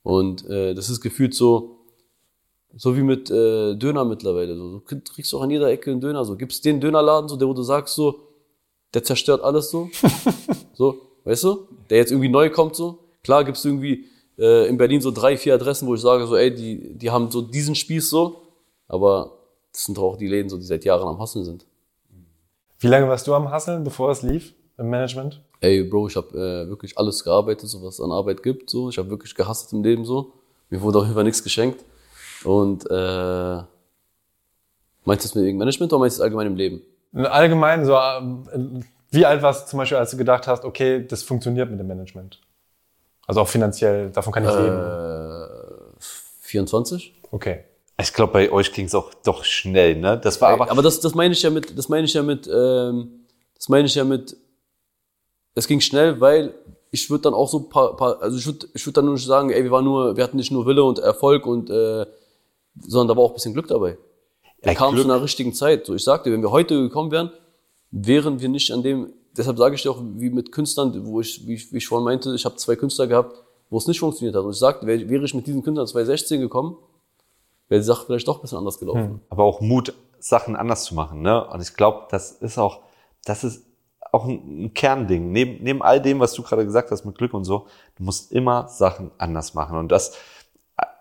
[0.03, 1.77] Und äh, das ist gefühlt so,
[2.75, 4.55] so wie mit äh, Döner mittlerweile.
[4.55, 4.79] So.
[4.79, 6.23] Du kriegst auch an jeder Ecke einen Döner.
[6.25, 6.35] So.
[6.35, 8.19] Gibt's den Dönerladen, so, der, wo du sagst, so,
[8.93, 9.89] der zerstört alles so.
[10.73, 11.67] so, weißt du?
[11.89, 12.99] Der jetzt irgendwie neu kommt, so.
[13.23, 14.05] Klar gibt's irgendwie
[14.37, 17.31] äh, in Berlin so drei, vier Adressen, wo ich sage, so, ey, die, die haben
[17.31, 18.41] so diesen Spieß so.
[18.87, 19.37] Aber
[19.71, 21.65] das sind doch auch die Läden, so, die seit Jahren am Hasseln sind.
[22.79, 25.41] Wie lange warst du am Hasseln, bevor es lief im Management?
[25.59, 28.69] Ey, Bro, ich habe äh, wirklich alles gearbeitet, so was es an Arbeit gibt.
[28.69, 30.33] So, ich habe wirklich gehasst im Leben so.
[30.69, 31.83] Mir wurde auf jeden Fall nichts geschenkt.
[32.43, 33.63] Und äh,
[35.05, 36.81] meinst du das mit irgendeinem Management oder meinst du das allgemein im Leben?
[37.13, 41.23] Allgemein so, ähm, wie alt warst du zum Beispiel, als du gedacht hast, okay, das
[41.23, 42.39] funktioniert mit dem Management?
[43.25, 44.77] Also auch finanziell, davon kann ich leben.
[44.77, 45.99] Äh,
[46.41, 47.13] 24?
[47.31, 47.63] Okay.
[48.01, 50.17] Ich glaube, bei euch ging es auch doch schnell, ne?
[50.17, 52.47] Das war aber, Aber das, das meine ich ja mit, das meine ich ja mit,
[52.47, 53.25] ähm,
[53.55, 54.37] das meine ich ja mit,
[55.53, 56.53] es ging schnell, weil
[56.91, 59.25] ich würde dann auch so paar, paar also ich würde ich würd dann nur nicht
[59.25, 62.05] sagen, ey, wir waren nur, wir hatten nicht nur Wille und Erfolg und, äh,
[62.81, 63.97] sondern da war auch ein bisschen Glück dabei.
[64.63, 65.85] Ja, kam Glück- zu einer richtigen Zeit.
[65.85, 67.31] So, ich sagte, wenn wir heute gekommen wären,
[67.91, 71.47] wären wir nicht an dem, deshalb sage ich dir auch, wie mit Künstlern, wo ich,
[71.47, 73.35] wie ich, wie ich vorhin meinte, ich habe zwei Künstler gehabt,
[73.69, 74.43] wo es nicht funktioniert hat.
[74.43, 76.77] Und ich sagte, wär- wäre ich mit diesen Künstlern 2016 gekommen,
[77.67, 79.21] wäre die Sache vielleicht doch ein bisschen anders gelaufen.
[79.29, 81.47] aber auch Mut, Sachen anders zu machen, ne?
[81.47, 82.81] Und ich glaube, das ist auch,
[83.23, 83.63] das ist
[84.11, 85.31] auch ein, ein Kernding.
[85.31, 88.31] Neben, neben all dem, was du gerade gesagt hast mit Glück und so, du musst
[88.33, 89.77] immer Sachen anders machen.
[89.77, 90.15] Und das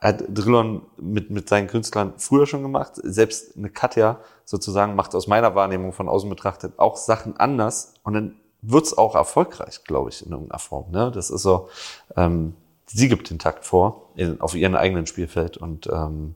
[0.01, 2.93] hat Drillon mit, mit seinen Künstlern früher schon gemacht.
[2.97, 8.15] Selbst eine Katja sozusagen macht aus meiner Wahrnehmung von außen betrachtet auch Sachen anders und
[8.15, 10.91] dann wird's auch erfolgreich, glaube ich, in irgendeiner Form.
[10.91, 11.11] Ne?
[11.13, 11.69] Das ist so,
[12.17, 12.55] ähm,
[12.87, 16.35] sie gibt den Takt vor in, auf ihrem eigenen Spielfeld und ähm,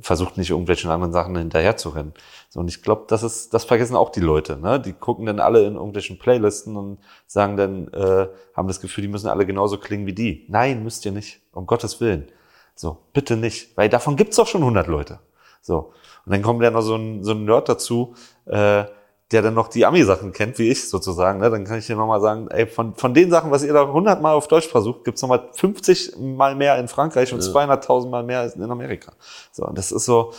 [0.00, 2.12] versucht nicht irgendwelchen anderen Sachen hinterher zu rennen.
[2.48, 4.80] So, und ich glaube, das ist, das vergessen auch die Leute, ne?
[4.80, 9.08] Die gucken dann alle in irgendwelchen Playlisten und sagen dann, äh, haben das Gefühl, die
[9.08, 10.44] müssen alle genauso klingen wie die.
[10.48, 11.40] Nein, müsst ihr nicht.
[11.52, 12.28] Um Gottes Willen.
[12.76, 13.76] So, bitte nicht.
[13.76, 15.18] Weil davon gibt's doch schon 100 Leute.
[15.62, 15.92] So.
[16.24, 18.14] Und dann kommt ja noch so ein, so ein Nerd dazu,
[18.44, 18.84] äh,
[19.32, 21.50] der dann noch die Ami-Sachen kennt, wie ich sozusagen, ne?
[21.50, 24.22] dann kann ich dir nochmal sagen, ey, von, von den Sachen, was ihr da 100
[24.22, 28.52] Mal auf Deutsch versucht, gibt's nochmal 50 Mal mehr in Frankreich und 200.000 Mal mehr
[28.54, 29.12] in Amerika.
[29.50, 30.32] So, und das ist so,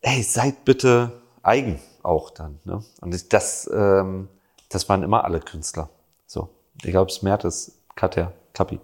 [0.00, 1.10] ey, seid bitte
[1.42, 2.60] eigen auch dann.
[2.64, 2.84] Ne?
[3.00, 4.28] Und das, ähm,
[4.68, 5.88] das waren immer alle Künstler.
[6.26, 6.50] So,
[6.84, 8.78] egal ob es Mert ist, Katja, Kapi,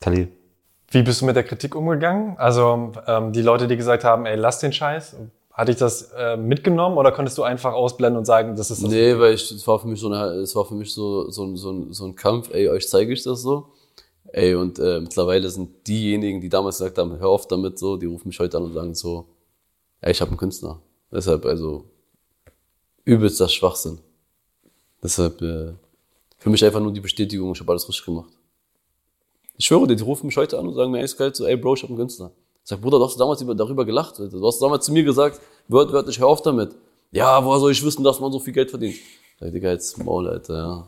[0.00, 0.32] Khalil.
[0.90, 2.36] Wie bist du mit der Kritik umgegangen?
[2.38, 5.16] Also ähm, die Leute, die gesagt haben, ey, lass den Scheiß,
[5.52, 8.90] hatte ich das äh, mitgenommen oder konntest du einfach ausblenden und sagen, das ist das?
[8.90, 11.44] Nee, weil ich, es war für mich so eine, es war für mich so, so,
[11.44, 13.68] ein- so, so ein Kampf, ey, euch zeige ich das so.
[14.32, 18.06] Ey, und äh, mittlerweile sind diejenigen, die damals gesagt haben, hör auf damit so, die
[18.06, 19.26] rufen mich heute an und sagen so,
[20.00, 20.80] ey, ich habe einen Künstler.
[21.10, 21.84] Deshalb, also,
[23.04, 23.98] übelst das Schwachsinn.
[25.02, 25.72] Deshalb, äh,
[26.38, 28.30] für mich einfach nur die Bestätigung, ich habe alles richtig gemacht.
[29.58, 31.74] Ich schwöre dir, die rufen mich heute an und sagen mir eiskalt so, ey Bro,
[31.74, 32.30] ich habe einen Künstler.
[32.62, 34.18] Ich sag, Bruder, du hast damals über, darüber gelacht.
[34.18, 36.76] Du hast damals zu mir gesagt, wört, wörtlich, hör auf damit.
[37.10, 38.94] Ja, woher soll ich wissen, dass man so viel Geld verdient?
[38.94, 40.86] Ich sag, Digga, jetzt Maul, Alter, ja.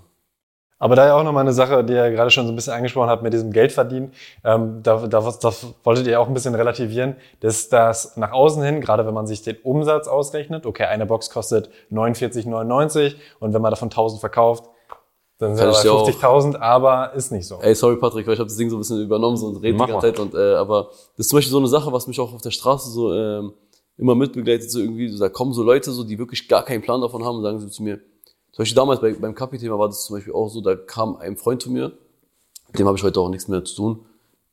[0.78, 3.10] Aber da ja auch nochmal eine Sache, die ihr gerade schon so ein bisschen angesprochen
[3.10, 4.12] habt mit diesem Geldverdienen,
[4.44, 8.80] ähm, da, da, das wolltet ihr auch ein bisschen relativieren, dass das nach außen hin,
[8.80, 13.70] gerade wenn man sich den Umsatz ausrechnet, okay, eine Box kostet 49,99 und wenn man
[13.70, 14.70] davon 1000 verkauft,
[15.40, 17.56] dann sind wir auch- bei 50.000, aber ist nicht so.
[17.60, 19.72] Ey, sorry Patrick, weil ich habe das Ding so ein bisschen übernommen so und rede
[19.72, 20.20] die ganze Zeit.
[20.20, 22.50] Und, äh, aber das ist zum Beispiel so eine Sache, was mich auch auf der
[22.52, 23.52] Straße so ähm,
[23.96, 27.00] immer mitbegleitet, so irgendwie, so, da kommen so Leute, so, die wirklich gar keinen Plan
[27.00, 27.96] davon haben und sagen so zu mir,
[28.52, 31.36] zum Beispiel damals bei, beim Kapi-Thema war das zum Beispiel auch so, da kam ein
[31.36, 31.92] Freund zu mir,
[32.68, 34.06] mit dem habe ich heute auch nichts mehr zu tun,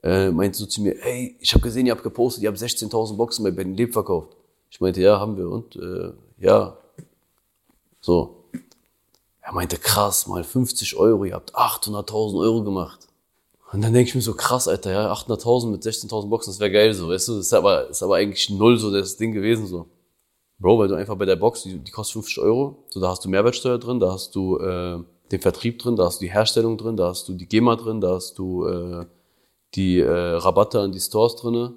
[0.04, 3.16] äh, meinte so zu mir, ey, ich habe gesehen, ihr habt gepostet, ihr habt 16.000
[3.18, 4.36] Boxen bei Berlin Leb verkauft.
[4.70, 6.78] Ich meinte, ja, haben wir und äh, ja,
[8.00, 8.37] so.
[9.48, 13.08] Er meinte, krass, mal 50 Euro, ihr habt 800.000 Euro gemacht.
[13.72, 16.70] Und dann denke ich mir so, krass, Alter, ja, 800.000 mit 16.000 Boxen, das wäre
[16.70, 19.66] geil, so, weißt du, das ist aber, ist aber eigentlich null so das Ding gewesen,
[19.66, 19.88] so.
[20.60, 23.24] Bro, weil du einfach bei der Box, die, die kostet 50 Euro, so, da hast
[23.24, 25.00] du Mehrwertsteuer drin, da hast du äh,
[25.32, 28.02] den Vertrieb drin, da hast du die Herstellung drin, da hast du die GEMA drin,
[28.02, 29.06] da hast du äh,
[29.76, 31.74] die äh, Rabatte an die Stores drinne.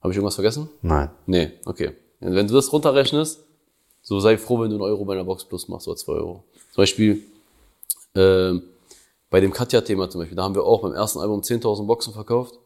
[0.00, 0.68] Habe ich irgendwas vergessen?
[0.80, 1.10] Nein.
[1.26, 1.90] Nee, okay.
[2.20, 3.44] Wenn du das runterrechnest,
[4.00, 6.44] so sei froh, wenn du einen Euro bei einer Box Plus machst oder zwei Euro.
[6.74, 7.22] Zum Beispiel
[8.16, 8.64] ähm,
[9.30, 12.58] bei dem Katja-Thema zum Beispiel, da haben wir auch beim ersten Album 10.000 Boxen verkauft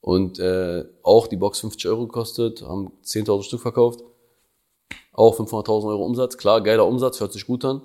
[0.00, 4.00] und äh, auch die Box 50 Euro gekostet, haben 10.000 Stück verkauft,
[5.12, 6.36] auch 500.000 Euro Umsatz.
[6.36, 7.82] Klar, geiler Umsatz, hört sich gut an,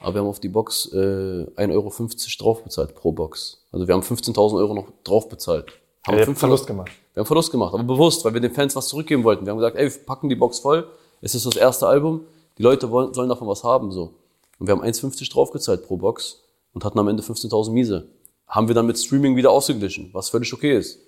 [0.00, 1.92] aber wir haben auf die Box äh, 1,50 Euro
[2.40, 3.64] drauf bezahlt pro Box.
[3.70, 5.66] Also wir haben 15.000 Euro noch drauf bezahlt.
[6.08, 6.90] Haben habt 500 Verlust gemacht.
[7.14, 9.46] wir haben Verlust gemacht, aber bewusst, weil wir den Fans was zurückgeben wollten.
[9.46, 10.88] Wir haben gesagt, ey, wir packen die Box voll,
[11.20, 12.22] es ist das erste Album,
[12.58, 14.10] die Leute wollen, sollen davon was haben, so.
[14.58, 16.42] Und wir haben 1,50 draufgezahlt pro Box
[16.72, 18.08] und hatten am Ende 15.000 Miese.
[18.46, 21.00] Haben wir dann mit Streaming wieder ausgeglichen, was völlig okay ist.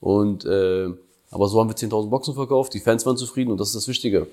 [0.00, 0.88] Und, äh,
[1.30, 3.88] aber so haben wir 10.000 Boxen verkauft, die Fans waren zufrieden und das ist das
[3.88, 4.26] Wichtige.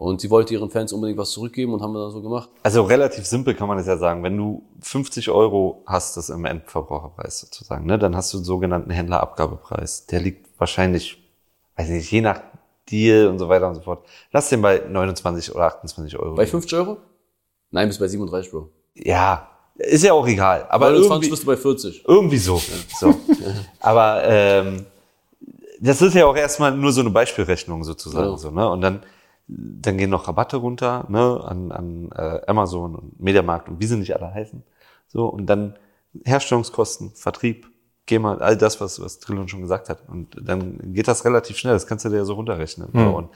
[0.00, 2.48] Und sie wollte ihren Fans unbedingt was zurückgeben und haben wir dann so gemacht.
[2.62, 4.22] Also relativ simpel kann man es ja sagen.
[4.22, 8.90] Wenn du 50 Euro hast, das im Endverbraucherpreis sozusagen, ne, dann hast du einen sogenannten
[8.90, 10.06] Händlerabgabepreis.
[10.06, 11.18] Der liegt wahrscheinlich,
[11.76, 12.40] weiß nicht, je nach
[12.90, 14.06] Deal und so weiter und so fort.
[14.32, 16.34] Lass den bei 29 oder 28 Euro.
[16.34, 16.96] Bei 50 Euro?
[17.70, 18.70] Nein, bis bei 37, Bro.
[18.94, 19.46] ja,
[19.76, 20.66] ist ja auch egal.
[20.68, 22.04] Aber Bei 29 irgendwie, bist du bei 40.
[22.06, 22.60] irgendwie so.
[22.98, 23.14] so.
[23.80, 24.84] Aber ähm,
[25.80, 28.30] das ist ja auch erstmal nur so eine Beispielrechnung sozusagen.
[28.32, 28.36] Ja.
[28.36, 28.68] So, ne?
[28.68, 29.02] Und dann,
[29.48, 31.42] dann gehen noch Rabatte runter ne?
[31.42, 34.62] an, an äh, Amazon und Mediamarkt und wie sie nicht alle heißen.
[35.08, 35.78] So, und dann
[36.24, 37.66] Herstellungskosten, Vertrieb,
[38.04, 40.02] GEMA, all das, was, was Trillon schon gesagt hat.
[40.08, 42.90] Und dann geht das relativ schnell, das kannst du dir ja so runterrechnen.
[42.92, 43.30] So, und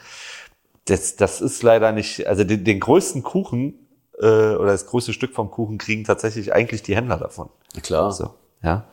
[0.86, 3.83] das, das ist leider nicht, also den, den größten Kuchen
[4.18, 7.48] äh, oder das größte Stück vom Kuchen kriegen tatsächlich eigentlich die Händler davon.
[7.82, 8.12] Klar.
[8.12, 8.30] So,
[8.62, 8.86] ja.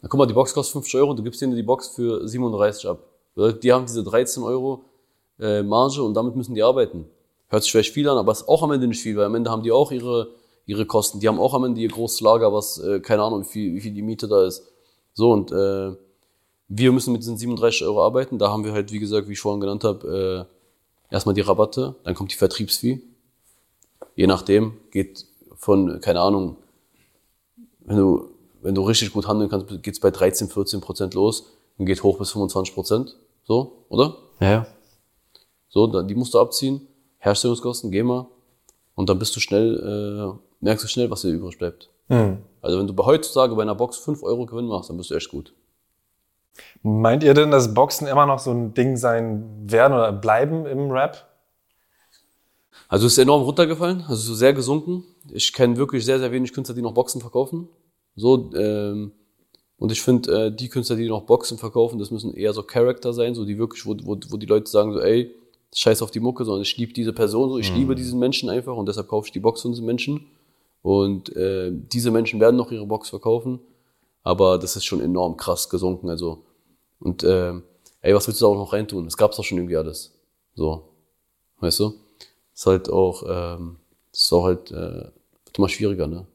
[0.00, 2.26] Na, guck mal, die Box kostet 50 Euro und du gibst denen die Box für
[2.26, 2.98] 37 ab.
[3.36, 4.84] Die haben diese 13 Euro
[5.38, 7.06] äh, Marge und damit müssen die arbeiten.
[7.48, 9.50] Hört sich vielleicht viel an, aber ist auch am Ende nicht viel, weil am Ende
[9.50, 10.28] haben die auch ihre,
[10.66, 11.20] ihre Kosten.
[11.20, 13.80] Die haben auch am Ende ihr großes Lager, was, äh, keine Ahnung, wie viel, wie
[13.80, 14.62] viel die Miete da ist.
[15.14, 15.92] So, und äh,
[16.68, 18.38] wir müssen mit diesen 37 Euro arbeiten.
[18.38, 20.48] Da haben wir halt, wie gesagt, wie ich vorhin genannt habe,
[21.10, 23.00] äh, erstmal die Rabatte, dann kommt die Vertriebsfee.
[24.14, 26.56] Je nachdem geht von, keine Ahnung,
[27.80, 28.30] wenn du,
[28.62, 31.46] wenn du richtig gut handeln kannst, geht's bei 13, 14 Prozent los
[31.78, 33.16] und geht hoch bis 25 Prozent.
[33.44, 34.16] So, oder?
[34.40, 34.66] Ja.
[35.68, 36.86] So, dann, die musst du abziehen.
[37.18, 38.28] Herstellungskosten, GEMA.
[38.94, 41.88] Und dann bist du schnell, äh, merkst du schnell, was dir übrig bleibt.
[42.60, 45.14] Also wenn du bei heutzutage bei einer Box 5 Euro Gewinn machst, dann bist du
[45.14, 45.54] echt gut.
[46.82, 50.90] Meint ihr denn, dass Boxen immer noch so ein Ding sein werden oder bleiben im
[50.90, 51.26] Rap?
[52.92, 55.04] Also es ist enorm runtergefallen, also so sehr gesunken.
[55.32, 57.66] Ich kenne wirklich sehr, sehr wenig Künstler, die noch Boxen verkaufen.
[58.16, 59.12] So, ähm,
[59.78, 63.14] und ich finde, äh, die Künstler, die noch Boxen verkaufen, das müssen eher so Charakter
[63.14, 65.34] sein, so die wirklich, wo, wo, wo die Leute sagen so, ey,
[65.74, 68.76] scheiß auf die Mucke, sondern ich liebe diese Person, so ich liebe diesen Menschen einfach
[68.76, 70.26] und deshalb kaufe ich die Box von diesen Menschen.
[70.82, 73.58] Und äh, diese Menschen werden noch ihre Box verkaufen,
[74.22, 76.10] aber das ist schon enorm krass gesunken.
[76.10, 76.42] Also
[77.00, 77.54] und äh,
[78.02, 79.06] ey, was willst du da auch noch reintun?
[79.06, 80.12] Es gab's doch schon irgendwie alles.
[80.54, 80.90] So,
[81.60, 82.01] weißt du?
[82.54, 83.76] Ist halt auch, ähm,
[84.12, 85.10] ist auch halt äh,
[85.44, 86.26] wird immer schwieriger, ne?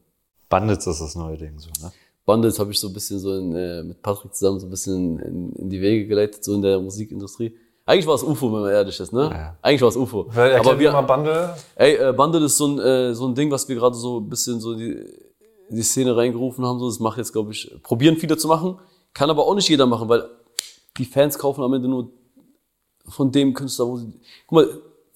[0.48, 1.92] Bandits ist das neue Ding so, ne?
[2.28, 5.18] Bundles habe ich so ein bisschen so in, äh, mit Patrick zusammen so ein bisschen
[5.18, 7.56] in, in die Wege geleitet, so in der Musikindustrie.
[7.86, 9.30] Eigentlich war es UFO, wenn man ehrlich ist, ne?
[9.32, 9.56] Ja.
[9.62, 10.26] Eigentlich war es UFO.
[10.34, 11.56] Weil Aber wir, mal Bundle.
[11.76, 14.28] ey, äh, Bundle ist so ein, äh, so ein Ding, was wir gerade so ein
[14.28, 14.90] bisschen so die,
[15.70, 16.78] in die Szene reingerufen haben.
[16.78, 18.78] So, das macht jetzt, glaube ich, probieren viele zu machen,
[19.14, 20.28] kann aber auch nicht jeder machen, weil
[20.98, 22.10] die Fans kaufen am Ende nur
[23.06, 24.12] von dem Künstler, wo sie.
[24.46, 24.68] Guck mal,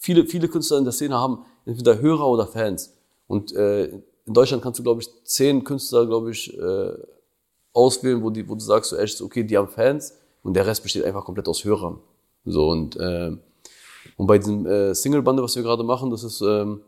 [0.02, 2.92] viele, viele Künstler in der Szene haben entweder Hörer oder Fans.
[3.28, 6.92] Und äh, in Deutschland kannst du, glaube ich, zehn Künstler, glaube ich, äh,
[7.72, 10.82] auswählen, wo, die, wo du sagst, so echt, okay, die haben Fans und der Rest
[10.82, 12.00] besteht einfach komplett aus Hörern.
[12.44, 13.36] So und äh,
[14.16, 16.80] und bei diesem äh, Single-Bande, was wir gerade machen, das ist ähm,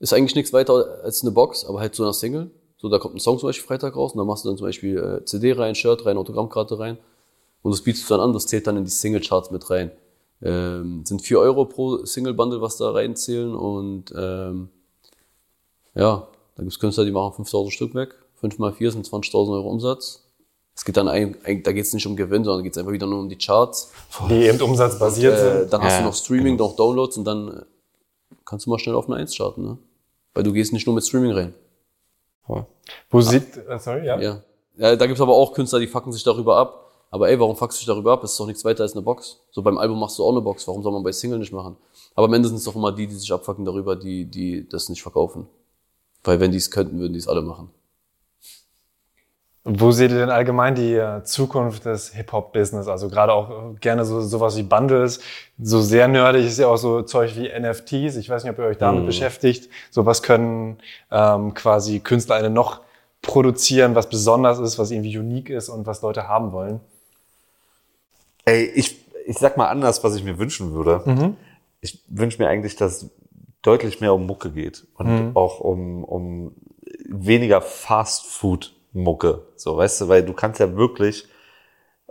[0.00, 2.50] ist eigentlich nichts weiter als eine Box, aber halt so eine Single.
[2.76, 4.66] So, da kommt ein Song zum Beispiel Freitag raus und dann machst du dann zum
[4.66, 6.98] Beispiel äh, CD rein, Shirt rein, Autogrammkarte rein
[7.62, 9.92] und das bietest du dann an, das zählt dann in die Single-Charts mit rein.
[10.42, 14.68] Ähm, sind 4 Euro pro Single-Bundle, was da reinzählen und ähm,
[15.94, 18.14] ja, da gibt's Künstler, die machen 5000 Stück weg.
[18.36, 20.24] 5 mal 4 sind 20.000 Euro Umsatz.
[20.76, 23.18] Es geht dann ein, ein, da geht's nicht um Gewinn, sondern geht's einfach wieder nur
[23.18, 23.90] um die Charts.
[24.28, 25.72] Die eben umsatzbasiert Äh, sind.
[25.72, 27.62] dann hast Ja, du noch Streaming, noch Downloads und dann äh,
[28.44, 29.78] kannst du mal schnell auf eine 1 starten, ne?
[30.34, 31.54] Weil du gehst nicht nur mit Streaming rein.
[33.10, 34.20] Wo sieht, äh, sorry, ja?
[34.20, 34.42] Ja.
[34.76, 36.87] ja da gibt's aber auch Künstler, die fucken sich darüber ab.
[37.10, 38.22] Aber ey, warum fuckst du dich darüber ab?
[38.22, 39.40] Es ist doch nichts weiter als eine Box.
[39.50, 40.68] So beim Album machst du auch eine Box.
[40.68, 41.76] Warum soll man bei Single nicht machen?
[42.14, 44.88] Aber am Ende sind es doch immer die, die sich abfucken darüber, die, die das
[44.88, 45.46] nicht verkaufen.
[46.24, 47.70] Weil wenn die es könnten, würden die es alle machen.
[49.70, 52.88] Wo seht ihr denn allgemein die äh, Zukunft des Hip-Hop-Business?
[52.88, 55.20] Also gerade auch äh, gerne so sowas wie Bundles.
[55.60, 58.16] So sehr nerdig ist ja auch so Zeug wie NFTs.
[58.16, 59.68] Ich weiß nicht, ob ihr euch damit beschäftigt.
[59.90, 60.78] So was können
[61.10, 62.80] ähm, quasi KünstlerInnen noch
[63.20, 66.80] produzieren, was besonders ist, was irgendwie unique ist und was Leute haben wollen.
[68.48, 71.02] Ey, ich, ich sag mal anders, was ich mir wünschen würde.
[71.04, 71.36] Mhm.
[71.80, 73.10] Ich wünsche mir eigentlich, dass es
[73.60, 75.30] deutlich mehr um Mucke geht und Mhm.
[75.36, 76.52] auch um, um
[77.06, 79.42] weniger Fast-Food-Mucke.
[79.56, 81.28] So, weißt du, weil du kannst ja wirklich,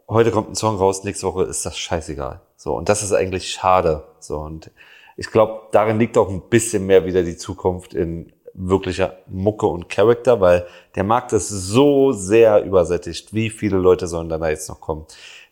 [0.08, 2.42] heute kommt ein Song raus, nächste Woche ist das scheißegal.
[2.56, 4.04] So, und das ist eigentlich schade.
[4.20, 4.70] So, und
[5.16, 9.90] ich glaube, darin liegt auch ein bisschen mehr wieder die Zukunft in wirklicher Mucke und
[9.90, 13.34] Charakter, weil der Markt ist so sehr übersättigt.
[13.34, 15.06] Wie viele Leute sollen da jetzt noch kommen?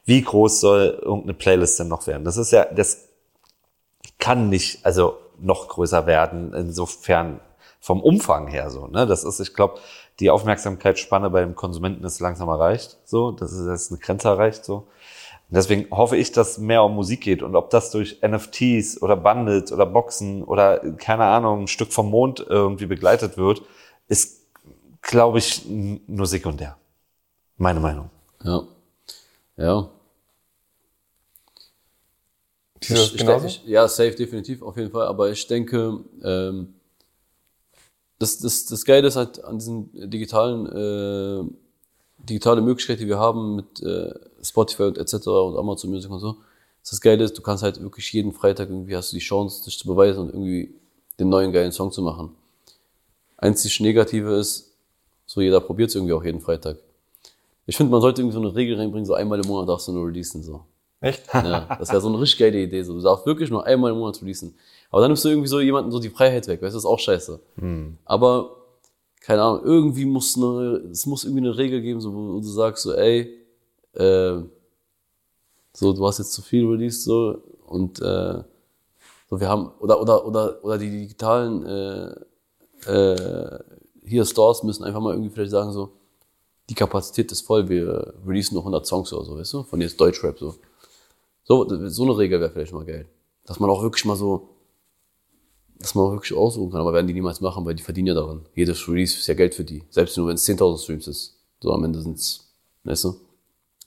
[0.06, 2.24] Wie groß soll irgendeine Playlist denn noch werden?
[2.24, 3.10] Das ist ja, das
[4.20, 7.40] kann nicht, also noch größer werden, insofern
[7.80, 8.88] vom Umfang her so.
[8.88, 9.06] Ne?
[9.06, 9.80] Das ist, ich glaube,
[10.20, 12.98] die Aufmerksamkeitsspanne bei dem Konsumenten ist langsam erreicht.
[13.06, 14.64] So, das ist jetzt eine Grenze erreicht.
[14.64, 14.88] So.
[15.50, 19.72] Deswegen hoffe ich, dass mehr um Musik geht und ob das durch NFTs oder Bundles
[19.72, 23.62] oder Boxen oder keine Ahnung ein Stück vom Mond irgendwie begleitet wird,
[24.08, 24.42] ist,
[25.02, 26.78] glaube ich, nur sekundär.
[27.58, 28.10] Meine Meinung.
[28.44, 28.64] Ja.
[29.58, 29.90] Ja.
[32.82, 33.48] Siehst du das genauso?
[33.48, 35.08] ich, ja, safe, definitiv, auf jeden Fall.
[35.08, 36.76] Aber ich denke, ähm,
[38.20, 41.50] das, das, das Geile ist halt an diesen digitalen, äh,
[42.18, 45.28] digitale Möglichkeit, die wir haben mit äh, Spotify und etc.
[45.28, 46.38] und Amazon Music und so.
[46.88, 49.78] Das Geile ist, du kannst halt wirklich jeden Freitag irgendwie hast du die Chance, dich
[49.80, 50.74] zu beweisen und irgendwie
[51.20, 52.36] den neuen geilen Song zu machen.
[53.38, 54.72] Einzig Negative ist,
[55.26, 56.78] so jeder probiert es irgendwie auch jeden Freitag.
[57.66, 59.92] Ich finde, man sollte irgendwie so eine Regel reinbringen, so einmal im Monat darfst du
[59.92, 60.64] nur releasen, so.
[61.02, 61.24] Echt?
[61.34, 62.84] Ja, das wäre so eine richtig geile Idee.
[62.84, 62.94] So.
[62.94, 64.56] Du darfst wirklich nur einmal im Monat releasen.
[64.90, 66.90] Aber dann nimmst du irgendwie so jemanden so die Freiheit weg, weißt du, das ist
[66.90, 67.40] auch scheiße.
[68.06, 68.56] Aber,
[69.20, 72.84] keine Ahnung, irgendwie muss eine, es muss irgendwie eine Regel geben, so, wo du sagst
[72.84, 73.38] so, ey,
[73.94, 74.42] äh,
[75.74, 78.44] so, du hast jetzt zu viel released, so, und, äh,
[79.30, 82.16] so, wir haben, oder, oder, oder, oder die digitalen, äh,
[82.90, 83.60] äh,
[84.06, 85.92] hier Stores müssen einfach mal irgendwie vielleicht sagen so,
[86.70, 90.00] die Kapazität ist voll, wir releasen noch 100 Songs oder so, weißt du, von jetzt
[90.00, 90.56] Deutschrap so.
[91.46, 93.08] So, so eine Regel wäre vielleicht mal geil.
[93.46, 94.50] Dass man auch wirklich mal so,
[95.80, 98.14] dass man auch wirklich aussuchen kann, aber werden die niemals machen, weil die verdienen ja
[98.16, 98.42] daran.
[98.56, 99.84] Jedes Release ist ja Geld für die.
[99.90, 101.38] Selbst nur wenn es 10.000 Streams ist.
[101.62, 102.52] So am Ende sind's,
[102.84, 103.16] weißt du?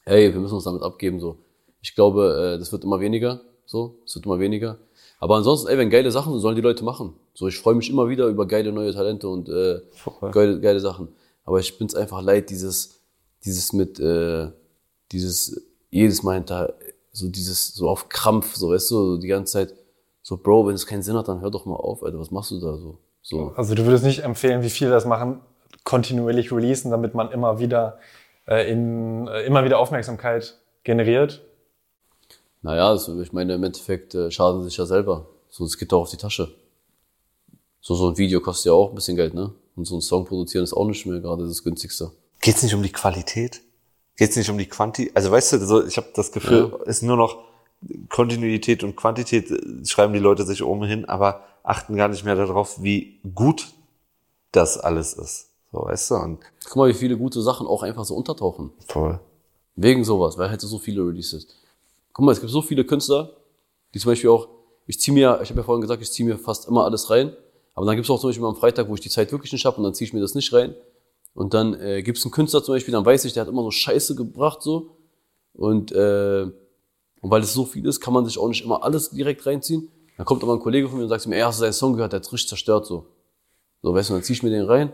[0.04, 1.36] Hey, wir müssen uns damit abgeben, so.
[1.82, 3.98] Ich glaube, äh, das wird immer weniger, so.
[4.06, 4.78] Es wird immer weniger.
[5.20, 7.14] Aber ansonsten, ey, wenn geile Sachen sind, sollen die Leute machen.
[7.34, 10.30] So, ich freue mich immer wieder über geile neue Talente und äh, Voll.
[10.30, 11.08] geile, geile Sachen.
[11.44, 13.00] Aber ich bin's einfach leid, dieses,
[13.44, 14.50] dieses mit, äh,
[15.10, 16.74] dieses jedes Mal hinter,
[17.12, 19.74] so dieses, so auf Krampf, so, weißt du, so die ganze Zeit,
[20.22, 22.50] so, Bro, wenn es keinen Sinn hat, dann hör doch mal auf, Alter, was machst
[22.50, 22.98] du da so?
[23.22, 23.52] So.
[23.56, 25.40] Also du würdest nicht empfehlen, wie viele das machen,
[25.84, 27.98] kontinuierlich releasen, damit man immer wieder
[28.46, 31.42] äh, in äh, immer wieder Aufmerksamkeit generiert.
[32.62, 35.26] Naja, also, ich meine, im Endeffekt äh, schaden sie sich ja selber.
[35.50, 36.54] So, es geht doch auf die Tasche.
[37.80, 39.52] So, so ein Video kostet ja auch ein bisschen Geld, ne?
[39.76, 42.10] Und so ein Song produzieren ist auch nicht mehr gerade das günstigste.
[42.40, 43.60] Geht's nicht um die Qualität?
[44.18, 45.16] Geht's nicht um die Quantität?
[45.16, 47.38] Also weißt du, so, ich habe das Gefühl, ist nur noch
[48.08, 52.34] Kontinuität und Quantität äh, schreiben die Leute sich oben hin, aber achten gar nicht mehr
[52.34, 53.68] darauf, wie gut
[54.50, 55.50] das alles ist.
[55.70, 56.14] So, weißt du?
[56.16, 58.72] Und Guck mal, wie viele gute Sachen auch einfach so untertauchen.
[58.88, 59.20] voll.
[59.76, 61.46] Wegen sowas, weil halt so viele Releases.
[62.12, 63.30] Guck mal, es gibt so viele Künstler,
[63.94, 64.48] die zum Beispiel auch,
[64.88, 67.36] ich ziehe mir, ich habe ja vorhin gesagt, ich ziehe mir fast immer alles rein.
[67.74, 69.52] Aber dann gibt es auch zum Beispiel mal am Freitag, wo ich die Zeit wirklich
[69.52, 70.74] nicht habe und dann ziehe ich mir das nicht rein.
[71.34, 73.62] Und dann äh, gibt es einen Künstler zum Beispiel, dann weiß ich, der hat immer
[73.62, 74.96] so Scheiße gebracht so.
[75.52, 79.10] Und, äh, und weil es so viel ist, kann man sich auch nicht immer alles
[79.10, 79.88] direkt reinziehen.
[80.16, 81.92] Dann kommt aber ein Kollege von mir und sagt mir, ey, hast du seinen Song
[81.94, 83.06] gehört, der hat richtig zerstört so.
[83.82, 84.88] So, weißt du, dann zieh ich mir den rein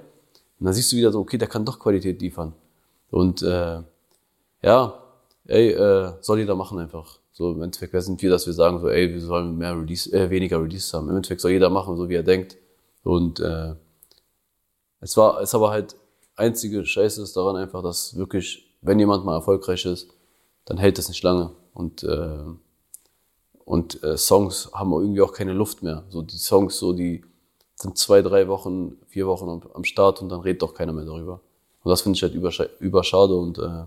[0.59, 2.53] und dann siehst du wieder so, okay, der kann doch Qualität liefern.
[3.11, 3.81] Und äh,
[4.63, 5.03] ja,
[5.47, 7.19] ey, äh, soll jeder machen einfach.
[7.33, 10.13] So im Endeffekt, wer sind wir, dass wir sagen so, ey, wir sollen mehr Release,
[10.13, 11.09] äh, weniger Release haben.
[11.09, 12.57] Im Endeffekt soll jeder machen, so wie er denkt.
[13.03, 13.75] Und äh,
[15.01, 15.97] es war, es aber halt
[16.37, 20.09] einzige Scheiße ist daran einfach, dass wirklich, wenn jemand mal erfolgreich ist,
[20.65, 21.51] dann hält es nicht lange.
[21.73, 22.39] Und äh,
[23.65, 26.05] und äh, Songs haben irgendwie auch keine Luft mehr.
[26.11, 27.25] So die Songs, so die
[27.77, 31.05] sind zwei, drei Wochen, vier Wochen am, am Start und dann redet doch keiner mehr
[31.05, 31.41] darüber.
[31.83, 33.85] Und das finde ich halt überscha- überschade und äh,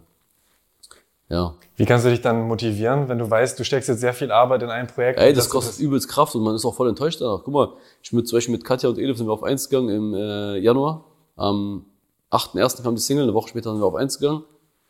[1.30, 1.56] ja.
[1.76, 4.64] Wie kannst du dich dann motivieren, wenn du weißt, du steckst jetzt sehr viel Arbeit
[4.64, 5.20] in ein Projekt?
[5.20, 7.42] Ey, das dass du kostet übelst Kraft und man ist auch voll enttäuscht danach.
[7.44, 9.70] Guck mal, ich bin mit, zum Beispiel mit Katja und Elif sind wir auf eins
[9.70, 11.04] gegangen im äh, Januar.
[11.36, 11.86] Am
[12.32, 12.84] 8.1.
[12.84, 14.44] kam die Single, eine Woche später sind wir auf eins gegangen.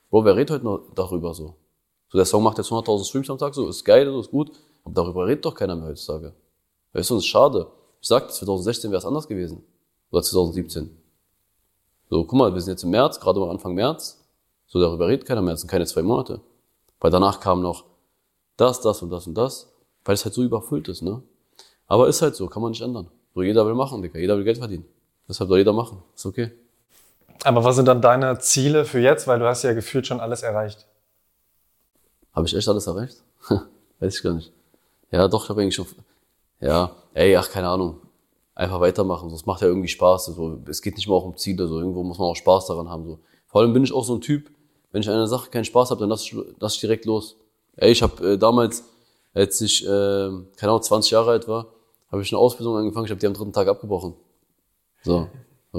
[0.10, 1.56] Bro, wer redet heute noch darüber so?
[2.10, 4.52] So, der Song macht jetzt 100.000 Streams am Tag, so, ist geil, so, ist gut.
[4.84, 6.34] Aber darüber redet doch keiner mehr heutzutage.
[6.94, 7.68] Weißt du, das ist schade.
[8.02, 9.64] Ich sagte, 2016 wäre es anders gewesen.
[10.12, 10.90] Oder 2017.
[12.10, 14.24] So, guck mal, wir sind jetzt im März, gerade mal Anfang März.
[14.68, 16.40] So, darüber redet keiner mehr, das sind keine zwei Monate.
[17.00, 17.84] Weil danach kam noch
[18.56, 19.72] das, das und das und das,
[20.06, 21.22] weil es halt so überfüllt ist, ne?
[21.86, 23.10] Aber ist halt so, kann man nicht ändern.
[23.36, 24.86] So, jeder will machen, Digga, jeder will Geld verdienen.
[25.28, 26.52] Deshalb soll jeder machen, ist okay.
[27.44, 29.28] Aber was sind dann deine Ziele für jetzt?
[29.28, 30.88] Weil du hast ja gefühlt schon alles erreicht.
[32.34, 33.24] Habe ich echt alles erreicht?
[34.00, 34.52] Weiß ich gar nicht.
[35.12, 35.88] Ja, doch, ich habe eigentlich schon.
[36.60, 38.02] Ja, ey, ach, keine Ahnung.
[38.56, 39.32] Einfach weitermachen.
[39.32, 40.26] Es macht ja irgendwie Spaß.
[40.26, 40.60] So.
[40.68, 41.68] Es geht nicht mehr auch um Ziele.
[41.68, 41.80] So.
[41.80, 43.06] Irgendwo muss man auch Spaß daran haben.
[43.06, 43.20] So.
[43.48, 44.50] Vor allem bin ich auch so ein Typ,
[44.92, 47.38] wenn ich an einer Sache keinen Spaß habe, dann lass ich, lass ich direkt los.
[47.76, 48.84] Ey, ich habe äh, damals,
[49.34, 51.68] als ich, äh, keine Ahnung, 20 Jahre alt war,
[52.12, 54.16] habe ich eine Ausbildung angefangen, ich habe die am dritten Tag abgebrochen.
[55.04, 55.28] So,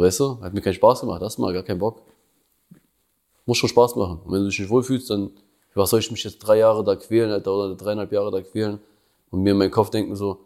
[0.03, 2.03] weißt du, hat mir keinen Spaß gemacht, das mal, gar keinen Bock.
[3.47, 4.21] Muss schon Spaß machen.
[4.25, 5.31] Und wenn du dich nicht wohlfühlst, dann,
[5.75, 8.79] was soll ich mich jetzt drei Jahre da quälen, Alter, oder dreieinhalb Jahre da quälen
[9.31, 10.41] und mir in meinen Kopf denken so,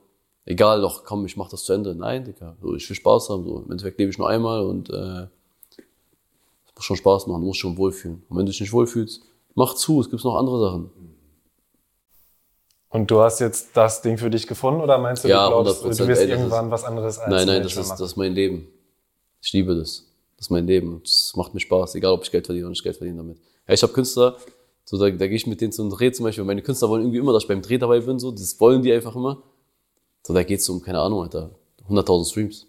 [0.44, 1.94] egal, doch, komm, ich mach das zu Ende.
[1.94, 3.58] Nein, Digga, so, ich will Spaß haben, so.
[3.58, 5.26] Im Endeffekt lebe ich nur einmal und, äh,
[6.66, 8.22] es muss schon Spaß machen, du musst schon wohlfühlen.
[8.28, 9.22] Und wenn du dich nicht wohlfühlst,
[9.54, 10.90] mach zu, es gibt noch andere Sachen.
[12.92, 15.82] Und du hast jetzt das Ding für dich gefunden oder meinst du, Ja, du glaubst,
[15.82, 18.32] 100%, du wirst ey, irgendwann was anderes als Nein, nein, das ist, das ist mein
[18.34, 18.68] Leben.
[19.42, 20.06] Ich liebe das.
[20.36, 21.00] Das ist mein Leben.
[21.02, 23.38] Das macht mir Spaß, egal ob ich Geld verdiene oder nicht Geld verdiene damit.
[23.66, 24.38] Ja, ich habe Künstler,
[24.84, 26.44] so da, da gehe ich mit denen zum Dreh zum Beispiel.
[26.44, 28.92] Meine Künstler wollen irgendwie immer, dass ich beim Dreh dabei bin, so, das wollen die
[28.92, 29.42] einfach immer.
[30.24, 31.50] So, da geht's um, keine Ahnung, Alter,
[31.88, 32.66] 100.000 Streams.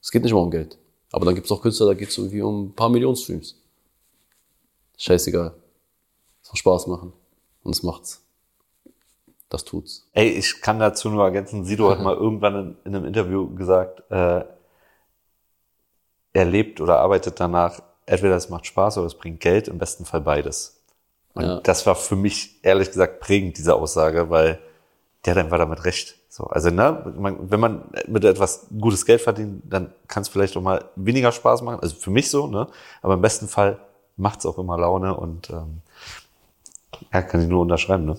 [0.00, 0.78] Es geht nicht mal um Geld.
[1.12, 3.56] Aber dann gibt's auch Künstler, da geht's irgendwie um ein paar Millionen Streams.
[4.98, 5.54] Scheißegal.
[6.42, 7.12] Es soll Spaß machen.
[7.62, 8.22] Und es macht's.
[9.48, 10.06] Das tut's.
[10.12, 14.02] Ey, ich kann dazu nur ergänzen, Sido hat mal irgendwann in, in einem Interview gesagt,
[14.10, 14.44] äh,
[16.34, 20.04] er lebt oder arbeitet danach, entweder es macht Spaß oder es bringt Geld, im besten
[20.04, 20.82] Fall beides.
[21.32, 21.60] Und Ja.
[21.60, 24.58] das war für mich ehrlich gesagt prägend, diese Aussage, weil
[25.24, 26.16] der hat einfach damit recht.
[26.28, 30.56] So, also ne, man, wenn man mit etwas gutes Geld verdient, dann kann es vielleicht
[30.56, 31.78] auch mal weniger Spaß machen.
[31.80, 32.66] Also für mich so, ne?
[33.02, 33.78] Aber im besten Fall
[34.16, 35.80] macht es auch immer Laune und ähm,
[37.12, 38.18] ja, kann ich nur unterschreiben, ne?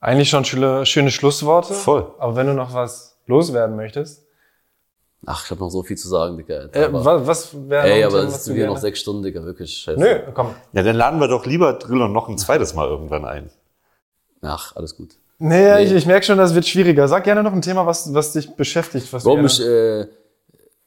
[0.00, 1.72] Eigentlich schon schöne, schöne Schlussworte.
[1.72, 2.12] Voll.
[2.18, 4.25] Aber wenn du noch was loswerden möchtest.
[5.28, 6.68] Ach, ich habe noch so viel zu sagen, Digga.
[6.72, 9.76] Äh, aber- was was wäre Ey, aber es sind wir noch sechs Stunden, Digga, wirklich.
[9.76, 9.98] Scheiße.
[10.00, 10.54] Nö, komm.
[10.72, 13.50] Ja, dann laden wir doch lieber Drillon noch ein zweites Mal irgendwann ein.
[14.42, 15.16] Ach, alles gut.
[15.38, 15.84] Nee, Nee.
[15.84, 17.08] Ich, ich merke schon, das wird schwieriger.
[17.08, 19.12] Sag gerne noch ein Thema, was, was dich beschäftigt.
[19.12, 20.06] Was Warum mich, äh,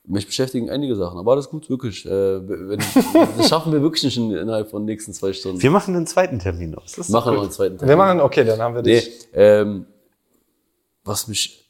[0.05, 2.05] mich beschäftigen einige Sachen, aber alles gut, wirklich.
[2.05, 2.79] Äh, wenn,
[3.37, 5.61] das schaffen wir wirklich nicht in, innerhalb von den nächsten zwei Stunden.
[5.61, 6.97] Wir machen einen zweiten Termin aus.
[7.09, 7.89] Machen wir einen zweiten Teil.
[7.89, 9.27] Wir machen, okay, dann haben wir Nee, dich.
[9.33, 9.85] ähm,
[11.03, 11.68] was mich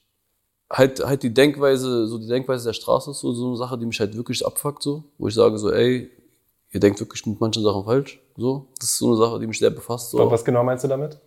[0.70, 3.86] halt halt die Denkweise, so die Denkweise der Straße ist so, so eine Sache, die
[3.86, 6.10] mich halt wirklich abfuckt, so, wo ich sage so, ey,
[6.72, 8.68] ihr denkt wirklich mit manchen Sachen falsch, so.
[8.80, 10.32] Das ist so eine Sache, die mich sehr befasst, so.
[10.32, 11.20] Was genau meinst du damit?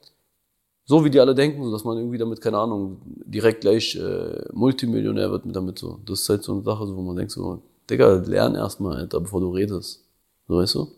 [0.84, 4.44] so wie die alle denken, so dass man irgendwie damit, keine Ahnung, direkt gleich äh,
[4.52, 6.00] Multimillionär wird mit damit so.
[6.04, 9.20] Das ist halt so eine Sache, so, wo man denkt so, Digga, lern erstmal, Alter,
[9.20, 10.04] bevor du redest.
[10.48, 10.88] So, weißt du?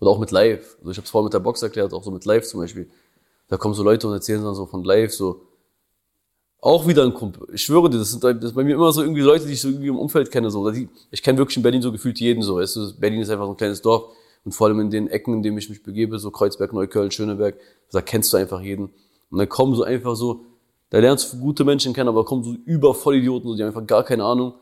[0.00, 0.76] Oder auch mit Live.
[0.78, 2.88] Also ich habe es vorhin mit der Box erklärt, auch so mit Live zum Beispiel.
[3.48, 5.42] Da kommen so Leute und erzählen dann so von Live so,
[6.60, 7.48] auch wieder ein Kumpel.
[7.52, 9.60] Ich schwöre dir, das sind, das ist bei mir immer so irgendwie Leute, die ich
[9.60, 10.50] so irgendwie im Umfeld kenne.
[10.50, 10.68] So.
[11.10, 12.56] Ich kenne wirklich in Berlin so gefühlt jeden so.
[12.56, 12.94] Weißt du?
[12.98, 14.04] Berlin ist einfach so ein kleines Dorf.
[14.44, 17.56] Und vor allem in den Ecken, in denen ich mich begebe, so Kreuzberg, Neukölln, Schöneberg,
[17.92, 18.90] da kennst du einfach jeden.
[19.30, 20.46] Und dann kommen so einfach so,
[20.90, 24.04] da lernst du gute Menschen kennen, aber kommen so über Vollidioten, so, die einfach gar
[24.04, 24.54] keine Ahnung.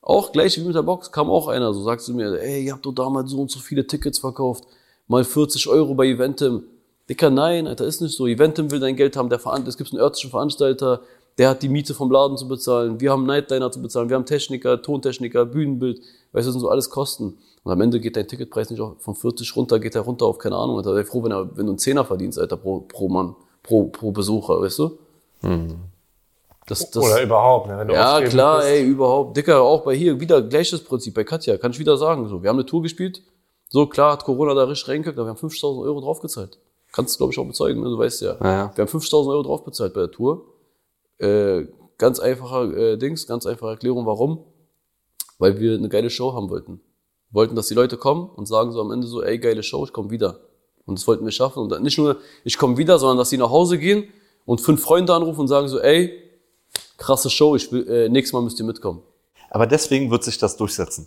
[0.00, 2.72] Auch gleich wie mit der Box kam auch einer, so sagst du mir, ey, ihr
[2.72, 4.64] habt doch damals so und so viele Tickets verkauft,
[5.06, 6.64] mal 40 Euro bei Eventim.
[7.12, 8.26] Dicker, nein, Alter, ist nicht so.
[8.26, 11.02] Eventim will dein Geld haben, der Veran es gibt einen örtlichen Veranstalter,
[11.36, 14.24] der hat die Miete vom Laden zu bezahlen, wir haben Nightliner zu bezahlen, wir haben
[14.24, 17.36] Techniker, Tontechniker, Bühnenbild, weißt du, das sind so alles Kosten.
[17.64, 20.38] Und am Ende geht dein Ticketpreis nicht auf, von 40 runter, geht er runter auf,
[20.38, 20.94] keine Ahnung, Alter.
[20.94, 24.10] Sei froh, wenn, er, wenn du einen Zehner verdienst, Alter, pro, pro Mann, pro, pro
[24.10, 24.98] Besucher, weißt du?
[26.66, 27.78] Das, das, Oder überhaupt, ne?
[27.78, 28.70] wenn du ja, klar, bist.
[28.70, 29.36] ey, überhaupt.
[29.36, 32.26] Dicker, auch bei hier, wieder gleiches Prinzip, bei Katja, kann ich wieder sagen.
[32.28, 33.20] So, wir haben eine Tour gespielt.
[33.68, 36.58] So, klar hat Corona da richtig reingekackt, aber wir haben 5000 Euro draufgezahlt.
[36.92, 37.88] Kannst du, glaube ich, auch bezeugen, ne?
[37.88, 38.36] du weißt ja.
[38.40, 38.72] Ja.
[38.74, 40.44] Wir haben 5000 Euro draufbezahlt bei der Tour.
[41.18, 41.66] Äh,
[41.96, 44.44] ganz einfacher äh, Dings, ganz einfache Erklärung, warum.
[45.38, 46.80] Weil wir eine geile Show haben wollten.
[47.30, 49.84] Wir wollten, dass die Leute kommen und sagen so am Ende so, ey, geile Show,
[49.84, 50.40] ich komme wieder.
[50.84, 51.60] Und das wollten wir schaffen.
[51.60, 54.08] Und nicht nur, ich komme wieder, sondern dass sie nach Hause gehen
[54.44, 56.12] und fünf Freunde anrufen und sagen so, ey,
[56.98, 59.02] krasse Show, ich will, äh, nächstes Mal müsst ihr mitkommen.
[59.50, 61.06] Aber deswegen wird sich das durchsetzen.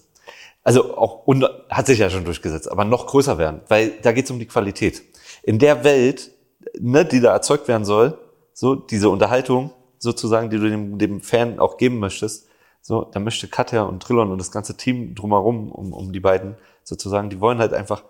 [0.64, 4.26] Also auch und hat sich ja schon durchgesetzt, aber noch größer werden, weil da geht
[4.26, 5.04] es um die Qualität.
[5.46, 6.32] In der Welt,
[6.80, 8.18] ne, die da erzeugt werden soll,
[8.54, 12.48] so diese Unterhaltung sozusagen, die du dem, dem Fan auch geben möchtest,
[12.82, 16.56] so, da möchte Katja und Trillon und das ganze Team drumherum um, um die beiden
[16.84, 18.04] sozusagen, die wollen halt einfach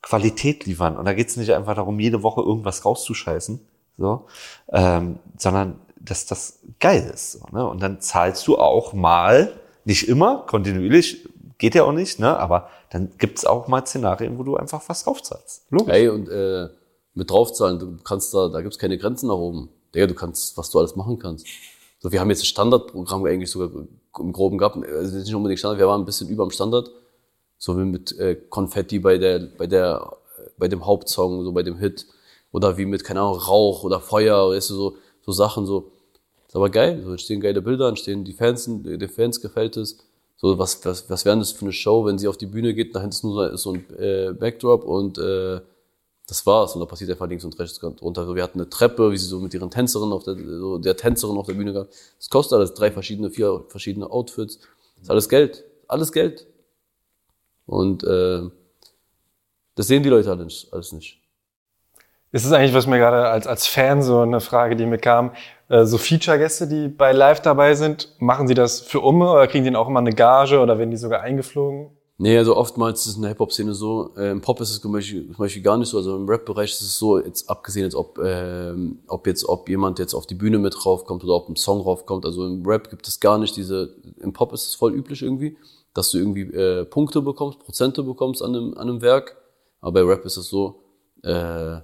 [0.00, 0.96] Qualität liefern.
[0.96, 3.60] Und da geht es nicht einfach darum, jede Woche irgendwas rauszuscheißen,
[3.98, 4.26] so,
[4.72, 7.32] ähm, sondern dass das geil ist.
[7.32, 7.66] So, ne?
[7.66, 9.52] Und dann zahlst du auch mal,
[9.84, 11.28] nicht immer, kontinuierlich,
[11.62, 12.36] geht ja auch nicht, ne?
[12.40, 15.66] aber dann gibt's auch mal Szenarien, wo du einfach was draufzahlst.
[15.70, 15.94] Logisch.
[15.94, 16.68] Ey, und äh,
[17.14, 19.68] mit draufzahlen, du kannst da, da gibt's keine Grenzen nach oben.
[19.94, 21.46] Digga, du kannst, was du alles machen kannst.
[22.00, 23.84] So, wir haben jetzt ein Standardprogramm eigentlich sogar
[24.18, 26.90] im Groben gehabt, also nicht unbedingt Standard, wir waren ein bisschen über dem Standard.
[27.58, 30.16] So wie mit äh, Konfetti bei der, bei der,
[30.58, 32.06] bei dem Hauptsong, so bei dem Hit.
[32.50, 35.92] Oder wie mit, keine Ahnung, Rauch oder Feuer, weißt du, so, so Sachen, so.
[36.48, 39.98] Ist aber geil, so entstehen geile Bilder, entstehen die Fans, den Fans gefällt es.
[40.42, 42.94] So, was, was, was wäre das für eine Show, wenn sie auf die Bühne geht,
[42.94, 45.60] nach hinten ist nur so, ein äh, Backdrop und äh,
[46.26, 46.74] das war's.
[46.74, 48.26] Und da passiert einfach links und rechts runter.
[48.26, 50.96] So, wir hatten eine Treppe, wie sie so mit ihren Tänzerinnen auf der, so der
[50.96, 51.88] Tänzerin auf der Bühne gab.
[52.18, 54.58] Das kostet alles drei verschiedene, vier verschiedene Outfits.
[54.96, 55.64] Das ist alles Geld.
[55.86, 56.44] Alles Geld.
[57.66, 58.42] Und äh,
[59.76, 61.20] das sehen die Leute alles, alles nicht.
[62.32, 65.32] Ist es eigentlich, was mir gerade als, als Fan so eine Frage, die mir kam,
[65.84, 69.74] so Feature-Gäste, die bei Live dabei sind, machen sie das für Umme oder kriegen die
[69.74, 71.90] auch immer eine Gage oder werden die sogar eingeflogen?
[72.18, 74.92] Nee, also oftmals ist es in der Hip-Hop-Szene so, äh, im Pop ist es zum
[74.92, 77.94] Beispiel, zum Beispiel gar nicht so, also im Rap-Bereich ist es so, jetzt abgesehen jetzt,
[77.94, 81.56] ob, ähm, ob jetzt, ob jemand jetzt auf die Bühne mit raufkommt oder ob ein
[81.56, 84.94] Song raufkommt, also im Rap gibt es gar nicht diese, im Pop ist es voll
[84.94, 85.56] üblich irgendwie,
[85.94, 89.36] dass du irgendwie äh, Punkte bekommst, Prozente bekommst an einem, an einem Werk,
[89.80, 90.82] aber bei Rap ist es so,
[91.22, 91.78] äh,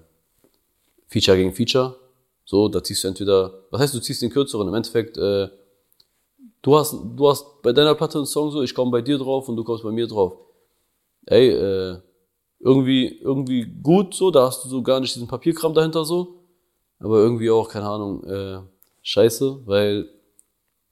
[1.09, 1.97] Feature gegen Feature.
[2.51, 4.69] So, da ziehst du entweder, was heißt, du ziehst den kürzeren?
[4.69, 5.51] Im Endeffekt, äh,
[6.63, 9.51] du hast, du hast bei deiner Platte einen Song so, ich komme bei dir drauf
[9.51, 10.33] und du kommst bei mir drauf.
[11.27, 11.99] Ey, äh,
[12.59, 16.37] irgendwie, irgendwie gut so, da hast du so gar nicht diesen Papierkram dahinter so.
[17.01, 18.61] Aber irgendwie auch, keine Ahnung, äh,
[19.03, 20.09] scheiße, weil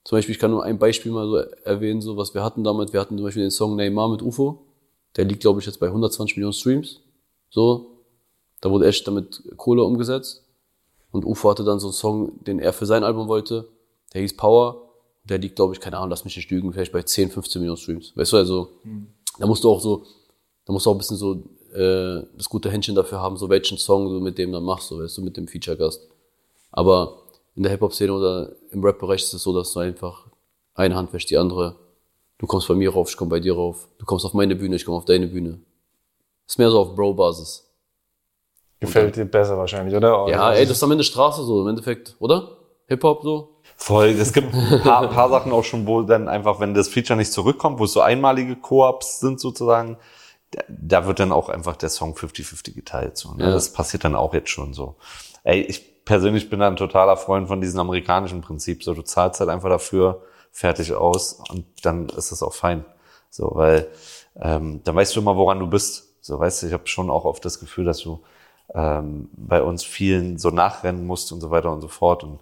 [0.04, 2.92] zum Beispiel, ich kann nur ein Beispiel mal so erwähnen, so was wir hatten damals.
[2.92, 4.66] Wir hatten zum Beispiel den Song Neymar mit UFO.
[5.16, 7.00] Der liegt, glaube ich, jetzt bei 120 Millionen Streams.
[7.48, 8.02] So,
[8.61, 10.45] da wurde echt damit Kohle umgesetzt.
[11.16, 13.68] Und UFO hatte dann so einen Song, den er für sein Album wollte.
[14.14, 14.82] Der hieß Power.
[15.24, 17.78] Der liegt, glaube ich, keine Ahnung, lass mich nicht lügen, vielleicht bei 10, 15 Millionen
[17.78, 18.16] Streams.
[18.16, 19.08] Weißt du, also, mhm.
[19.38, 20.04] da musst du auch so,
[20.64, 21.42] da musst du auch ein bisschen so
[21.74, 25.00] äh, das gute Händchen dafür haben, so welchen Song du mit dem dann machst, so,
[25.00, 26.08] weißt du, mit dem Feature-Gast.
[26.70, 27.22] Aber
[27.56, 30.26] in der Hip-Hop-Szene oder im Rap-Bereich ist es so, dass du einfach
[30.74, 31.76] eine Hand wäscht die andere.
[32.38, 33.88] Du kommst bei mir rauf, ich komm bei dir rauf.
[33.98, 35.60] Du kommst auf meine Bühne, ich komm auf deine Bühne.
[36.46, 37.65] Ist mehr so auf Bro-Basis.
[38.80, 40.26] Gefällt dir besser wahrscheinlich, oder?
[40.28, 42.58] Ja, ey, das ist am Ende Straße so, im Endeffekt, oder?
[42.88, 43.56] Hip-Hop so?
[43.76, 44.08] Voll.
[44.08, 47.32] Es gibt ein paar, paar Sachen auch schon, wo dann einfach, wenn das Feature nicht
[47.32, 49.98] zurückkommt, wo es so einmalige Koops sind sozusagen,
[50.50, 53.16] da, da wird dann auch einfach der Song 50-50 geteilt.
[53.16, 53.44] So, ne?
[53.44, 53.50] ja.
[53.50, 54.96] Das passiert dann auch jetzt schon so.
[55.42, 58.82] Ey, ich persönlich bin da ein totaler Freund von diesem amerikanischen Prinzip.
[58.82, 60.22] So, du zahlst halt einfach dafür,
[60.52, 62.84] fertig aus und dann ist es auch fein.
[63.28, 63.88] So, weil
[64.40, 66.14] ähm, dann weißt du immer, woran du bist.
[66.22, 68.22] So, weißt du, ich habe schon auch oft das Gefühl, dass du
[68.74, 72.24] ähm, bei uns vielen so nachrennen musst und so weiter und so fort.
[72.24, 72.40] Und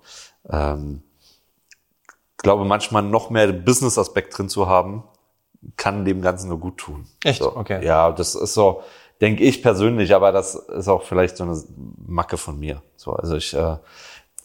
[0.50, 1.02] ähm,
[2.38, 5.02] glaube, manchmal noch mehr Business-Aspekt drin zu haben,
[5.76, 7.06] kann dem Ganzen nur gut tun.
[7.24, 7.40] Echt?
[7.40, 7.84] So, okay.
[7.84, 8.82] Ja, das ist so,
[9.20, 11.60] denke ich persönlich, aber das ist auch vielleicht so eine
[12.06, 12.82] Macke von mir.
[12.96, 13.76] So, also ich äh,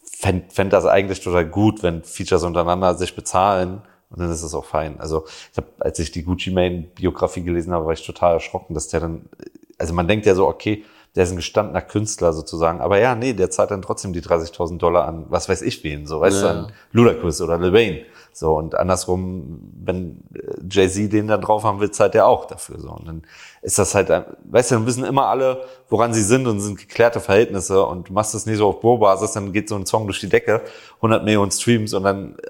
[0.04, 4.54] fände fänd das eigentlich total gut, wenn Features untereinander sich bezahlen und dann ist es
[4.54, 5.00] auch fein.
[5.00, 8.74] Also ich hab, als ich die Gucci Mane Biografie gelesen habe, war ich total erschrocken,
[8.74, 9.30] dass der dann,
[9.78, 10.86] also man denkt ja so, okay,
[11.16, 12.82] der ist ein gestandener Künstler sozusagen.
[12.82, 16.06] Aber ja, nee, der zahlt dann trotzdem die 30.000 Dollar an, was weiß ich wen,
[16.06, 16.54] so, weißt ja.
[16.54, 18.02] du, an Ludacris oder Lil Wayne.
[18.32, 20.40] So, und andersrum, wenn äh,
[20.70, 22.90] Jay-Z den da drauf haben will, zahlt der auch dafür, so.
[22.92, 23.24] Und dann
[23.62, 27.20] ist das halt, weißt du, dann wissen immer alle, woran sie sind und sind geklärte
[27.20, 30.20] Verhältnisse und du machst das nicht so auf Bro-Basis, dann geht so ein Song durch
[30.20, 30.62] die Decke,
[30.98, 32.48] 100 Millionen Streams und dann äh,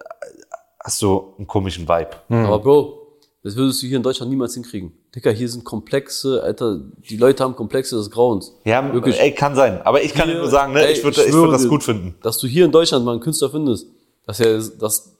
[0.83, 2.11] hast du einen komischen Vibe.
[2.27, 2.45] Mhm.
[2.45, 2.98] Aber Bro,
[3.43, 4.91] das würdest du hier in Deutschland niemals hinkriegen.
[5.15, 8.53] Dicker, hier sind Komplexe, Alter, die Leute haben Komplexe des Grauens.
[8.65, 9.19] Ja, Wirklich.
[9.19, 9.81] ey, kann sein.
[9.83, 12.15] Aber ich kann hier, nur sagen, ne, ey, ich würde ich würd das gut finden.
[12.21, 13.87] Dass du hier in Deutschland mal einen Künstler findest,
[14.25, 15.17] dass er, dass,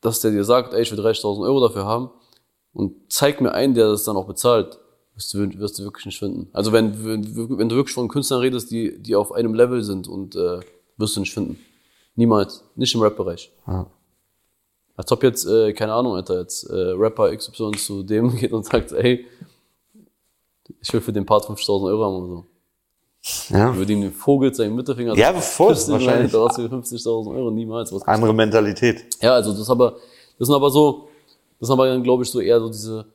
[0.00, 2.10] dass der dir sagt, ey, ich will 30.000 Euro dafür haben
[2.72, 4.78] und zeig mir einen, der das dann auch bezahlt,
[5.14, 6.48] wirst du, wirst du wirklich nicht finden.
[6.52, 10.06] Also wenn, wenn, wenn du wirklich von Künstlern redest, die, die auf einem Level sind
[10.06, 10.60] und, äh,
[10.96, 11.58] wirst du nicht finden.
[12.14, 12.62] Niemals.
[12.76, 13.52] Nicht im Rap-Bereich.
[13.66, 13.86] Ja.
[14.96, 18.64] Als ob jetzt, äh, keine Ahnung, Alter, jetzt äh, Rapper XY zu dem geht und
[18.64, 19.26] sagt, ey,
[20.80, 22.46] ich will für den Part 50.000 Euro haben oder so.
[23.48, 23.74] Ja.
[23.74, 26.30] Würde ihm den Vogel seinen Mittelfinger Ja, voll, wahrscheinlich.
[26.30, 27.92] Da hast du 50.000 Euro niemals.
[27.92, 29.06] Was Andere Mentalität.
[29.22, 29.96] Ja, also das ist aber,
[30.38, 31.08] das sind aber so,
[31.58, 33.06] das sind aber dann, glaube ich, so eher so diese,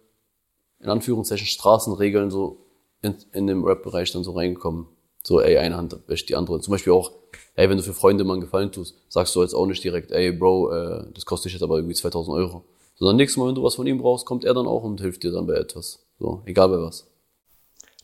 [0.79, 2.57] in Anführungszeichen, Straßenregeln so
[3.01, 4.87] in, in dem Rap-Bereich dann so reingekommen.
[5.23, 6.59] So, ey, eine Hand wäscht die andere.
[6.61, 7.11] Zum Beispiel auch,
[7.55, 10.11] ey, wenn du für Freunde mal einen Gefallen tust, sagst du jetzt auch nicht direkt,
[10.11, 12.63] ey, Bro, äh, das kostet dich jetzt aber irgendwie 2000 Euro.
[12.95, 15.23] Sondern nächstes Mal, wenn du was von ihm brauchst, kommt er dann auch und hilft
[15.23, 16.05] dir dann bei etwas.
[16.19, 17.09] So, egal bei was.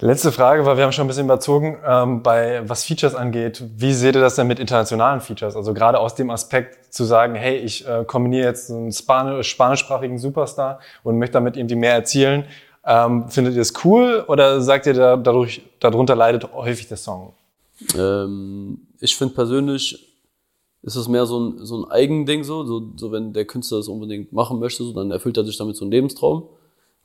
[0.02, 3.64] Letzte Frage, weil wir haben schon ein bisschen überzogen, ähm, bei was Features angeht.
[3.78, 5.56] Wie seht ihr das denn mit internationalen Features?
[5.56, 10.18] Also gerade aus dem Aspekt zu sagen, hey, ich äh, kombiniere jetzt einen Spanisch, spanischsprachigen
[10.18, 12.44] Superstar und möchte damit irgendwie mehr erzielen.
[12.86, 17.34] Ähm, findet ihr es cool oder sagt ihr, da, dadurch, darunter leidet häufig der Song?
[17.98, 20.14] Ähm, ich finde persönlich,
[20.84, 23.88] ist es mehr so ein, so ein Eigending so, so, so wenn der Künstler das
[23.88, 26.48] unbedingt machen möchte, so, dann erfüllt er sich damit so einen Lebenstraum.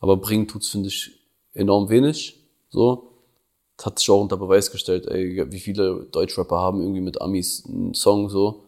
[0.00, 1.12] Aber bringen tut's, finde ich,
[1.54, 2.38] enorm wenig.
[2.68, 3.12] So.
[3.82, 7.94] hat sich auch unter Beweis gestellt, ey, wie viele Deutschrapper haben irgendwie mit Amis einen
[7.94, 8.64] Song so.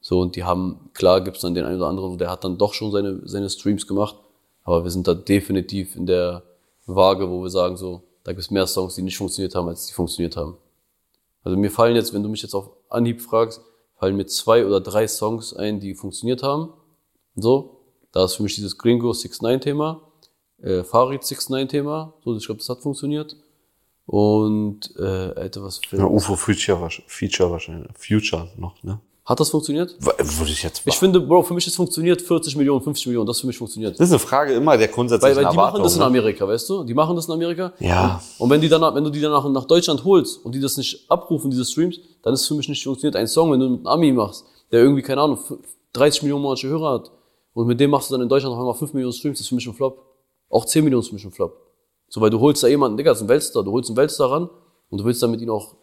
[0.00, 2.74] So, und die haben, klar gibt's dann den einen oder anderen, der hat dann doch
[2.74, 4.16] schon seine, seine Streams gemacht,
[4.64, 6.42] aber wir sind da definitiv in der
[6.86, 9.92] Waage, wo wir sagen so, da gibt's mehr Songs, die nicht funktioniert haben, als die
[9.92, 10.56] funktioniert haben.
[11.42, 13.60] Also mir fallen jetzt, wenn du mich jetzt auf Anhieb fragst,
[13.96, 16.72] fallen mir zwei oder drei Songs ein, die funktioniert haben.
[17.36, 17.80] So,
[18.12, 20.00] da ist für mich dieses Gringo 6-9 Thema,
[20.62, 23.36] äh, Farid 6-9 Thema, so, ich glaube, das hat funktioniert.
[24.06, 25.96] Und, äh, Alter, was für...
[25.96, 27.90] Ja, UFO Future, Feature wahrscheinlich.
[27.96, 29.00] Future noch, ne?
[29.24, 29.96] Hat das funktioniert?
[30.00, 33.40] Würde ich jetzt Ich finde, Bro, für mich ist funktioniert 40 Millionen, 50 Millionen, das
[33.40, 33.98] für mich funktioniert.
[33.98, 35.82] Das ist eine Frage immer der Weil, grundsätzlichen weil die machen Erwartung.
[35.82, 36.04] das in ne?
[36.04, 36.84] Amerika, weißt du?
[36.84, 37.72] Die machen das in Amerika.
[37.78, 38.22] Ja.
[38.38, 41.10] Und wenn, die danach, wenn du die danach nach Deutschland holst und die das nicht
[41.10, 43.16] abrufen, diese Streams, dann ist für mich nicht funktioniert.
[43.16, 45.38] Ein Song, wenn du mit einem Ami machst, der irgendwie, keine Ahnung,
[45.94, 47.10] 30 Millionen monatliche Hörer hat
[47.54, 49.48] und mit dem machst du dann in Deutschland noch einmal 5 Millionen Streams, das ist
[49.48, 50.04] für mich ein Flop.
[50.50, 51.56] Auch 10 Millionen ist für mich ein Flop.
[52.08, 54.30] So, weil du holst da jemanden, Digga, das ist ein Weltstar, du holst einen Weltstar
[54.30, 54.50] ran
[54.90, 55.76] und du willst damit ihn auch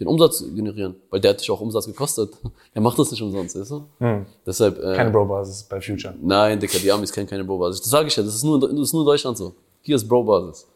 [0.00, 2.32] den Umsatz generieren, weil der hat dich auch Umsatz gekostet.
[2.74, 3.84] Er macht das nicht umsonst, weißt du?
[4.46, 6.14] Deshalb, äh, Keine Bro-Basis bei Future.
[6.22, 7.82] Nein, Dicker, die Amis kennen keine Bro-Basis.
[7.82, 9.54] Das sage ich ja, das ist, nur, in- das ist nur in Deutschland so.
[9.82, 10.66] Hier ist Bro-Basis.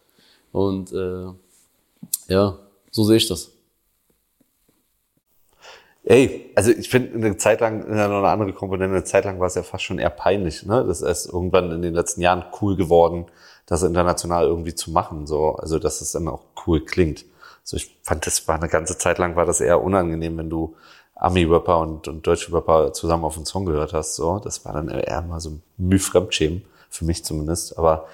[0.53, 1.27] Und äh,
[2.29, 2.59] ja,
[2.91, 3.51] so sehe ich das.
[6.07, 9.47] Ey, also ich finde eine Zeit lang, noch eine andere Komponente, eine Zeit lang war
[9.47, 10.85] es ja fast schon eher peinlich, ne?
[10.87, 13.25] Das ist irgendwann in den letzten Jahren cool geworden,
[13.67, 15.57] das international irgendwie zu machen, so.
[15.57, 17.25] Also, dass es dann auch cool klingt.
[17.63, 20.77] So, ich fand, das war eine ganze Zeit lang war das eher unangenehm, wenn du
[21.15, 24.39] Ami-Rapper und, und deutsche Rapper zusammen auf einen Song gehört hast, so.
[24.39, 28.07] Das war dann eher mal so Müh Fremdschämen, für mich zumindest, aber,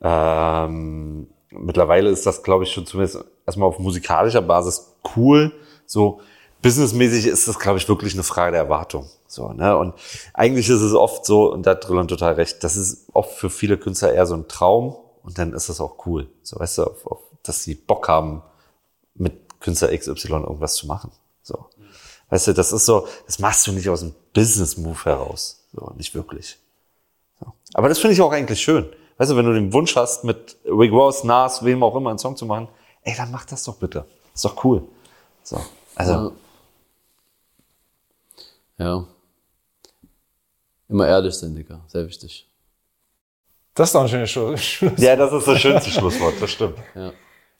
[0.00, 5.52] ähm, mittlerweile ist das, glaube ich, schon zumindest erstmal auf musikalischer Basis cool.
[5.86, 6.20] So
[6.62, 9.08] businessmäßig ist das, glaube ich, wirklich eine Frage der Erwartung.
[9.26, 9.76] So, ne?
[9.76, 9.94] Und
[10.34, 13.50] eigentlich ist es oft so, und da hat Drilon total recht, das ist oft für
[13.50, 16.28] viele Künstler eher so ein Traum und dann ist das auch cool.
[16.42, 18.42] So, weißt du, auf, auf, dass sie Bock haben,
[19.14, 21.10] mit Künstler XY irgendwas zu machen.
[21.42, 21.66] So.
[22.30, 25.64] Weißt du, das ist so, das machst du nicht aus einem Business-Move heraus.
[25.72, 26.58] So, nicht wirklich.
[27.40, 27.52] So.
[27.74, 28.88] Aber das finde ich auch eigentlich schön.
[29.16, 32.18] Weißt du, wenn du den Wunsch hast, mit Rick Ross, Nas, wem auch immer einen
[32.18, 32.68] Song zu machen,
[33.02, 34.04] ey, dann mach das doch bitte.
[34.34, 34.82] Ist doch cool.
[35.42, 35.60] So.
[35.94, 36.32] Also, Ja.
[38.78, 39.06] Ja.
[40.88, 41.80] Immer ehrlich sein, Dicker.
[41.86, 42.46] Sehr wichtig.
[43.74, 44.80] Das ist doch ein schönes Schluss.
[44.96, 46.78] ja, das ist das schönste Schlusswort, das stimmt.
[46.94, 47.12] Ja.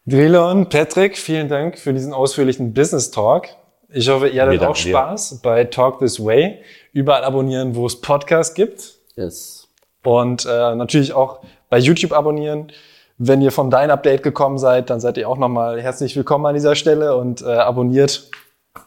[0.07, 3.49] Drilon, Patrick, vielen Dank für diesen ausführlichen Business Talk.
[3.91, 4.91] Ich hoffe, ihr hattet auch danken dir.
[4.91, 6.63] Spaß bei Talk This Way.
[6.93, 8.95] Überall abonnieren, wo es Podcasts gibt.
[9.17, 9.69] Yes.
[10.03, 12.73] Und äh, natürlich auch bei YouTube abonnieren.
[13.19, 16.55] Wenn ihr vom Dein Update gekommen seid, dann seid ihr auch nochmal herzlich willkommen an
[16.55, 18.31] dieser Stelle und äh, abonniert,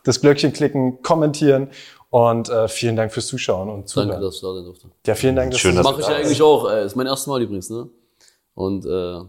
[0.03, 1.69] das Glöckchen klicken, kommentieren
[2.11, 4.09] und äh, vielen Dank fürs Zuschauen und Zuhören.
[4.09, 4.87] Danke, dass ich da sein durfte.
[5.07, 5.51] Ja, vielen Dank.
[5.51, 6.69] Dass Schön, du dass Mache ich da ja eigentlich auch.
[6.69, 7.87] Äh, ist mein erstes Mal übrigens, ne?
[8.53, 9.25] Und äh, ja.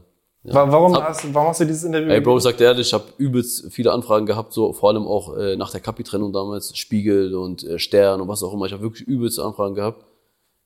[0.54, 2.10] Wa- Warum, Hab- hast, warum hast du dieses Interview?
[2.10, 5.06] Ey, Bro, ich sag dir ehrlich, ich habe übelst viele Anfragen gehabt, so vor allem
[5.06, 8.66] auch äh, nach der Kapi-Trennung damals, Spiegel und äh, Stern und was auch immer.
[8.66, 10.04] Ich habe wirklich übelst Anfragen gehabt,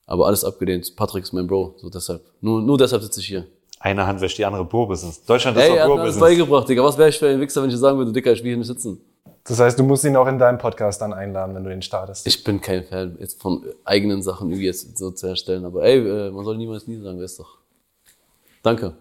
[0.07, 0.95] aber alles abgelehnt.
[0.95, 2.21] Patrick ist mein Bro, so deshalb.
[2.41, 3.45] Nur, nur deshalb sitze ich hier.
[3.79, 5.23] Eine Hand wäscht die andere Pur-Business.
[5.23, 6.19] Deutschland ist Ey, doch Pur-Business.
[6.19, 6.83] beigebracht, Digga.
[6.83, 8.65] Was wäre ich für ein Wichser, wenn ich sagen würde, Dicker, ich will hier nicht
[8.65, 8.99] sitzen?
[9.47, 12.27] Das heißt, du musst ihn auch in deinem Podcast dann einladen, wenn du ihn startest.
[12.27, 15.99] Ich bin kein Fan jetzt von eigenen Sachen irgendwie jetzt so zu erstellen, aber ey,
[15.99, 17.57] äh, man soll niemals nie sagen, weißt doch.
[18.61, 18.93] Danke.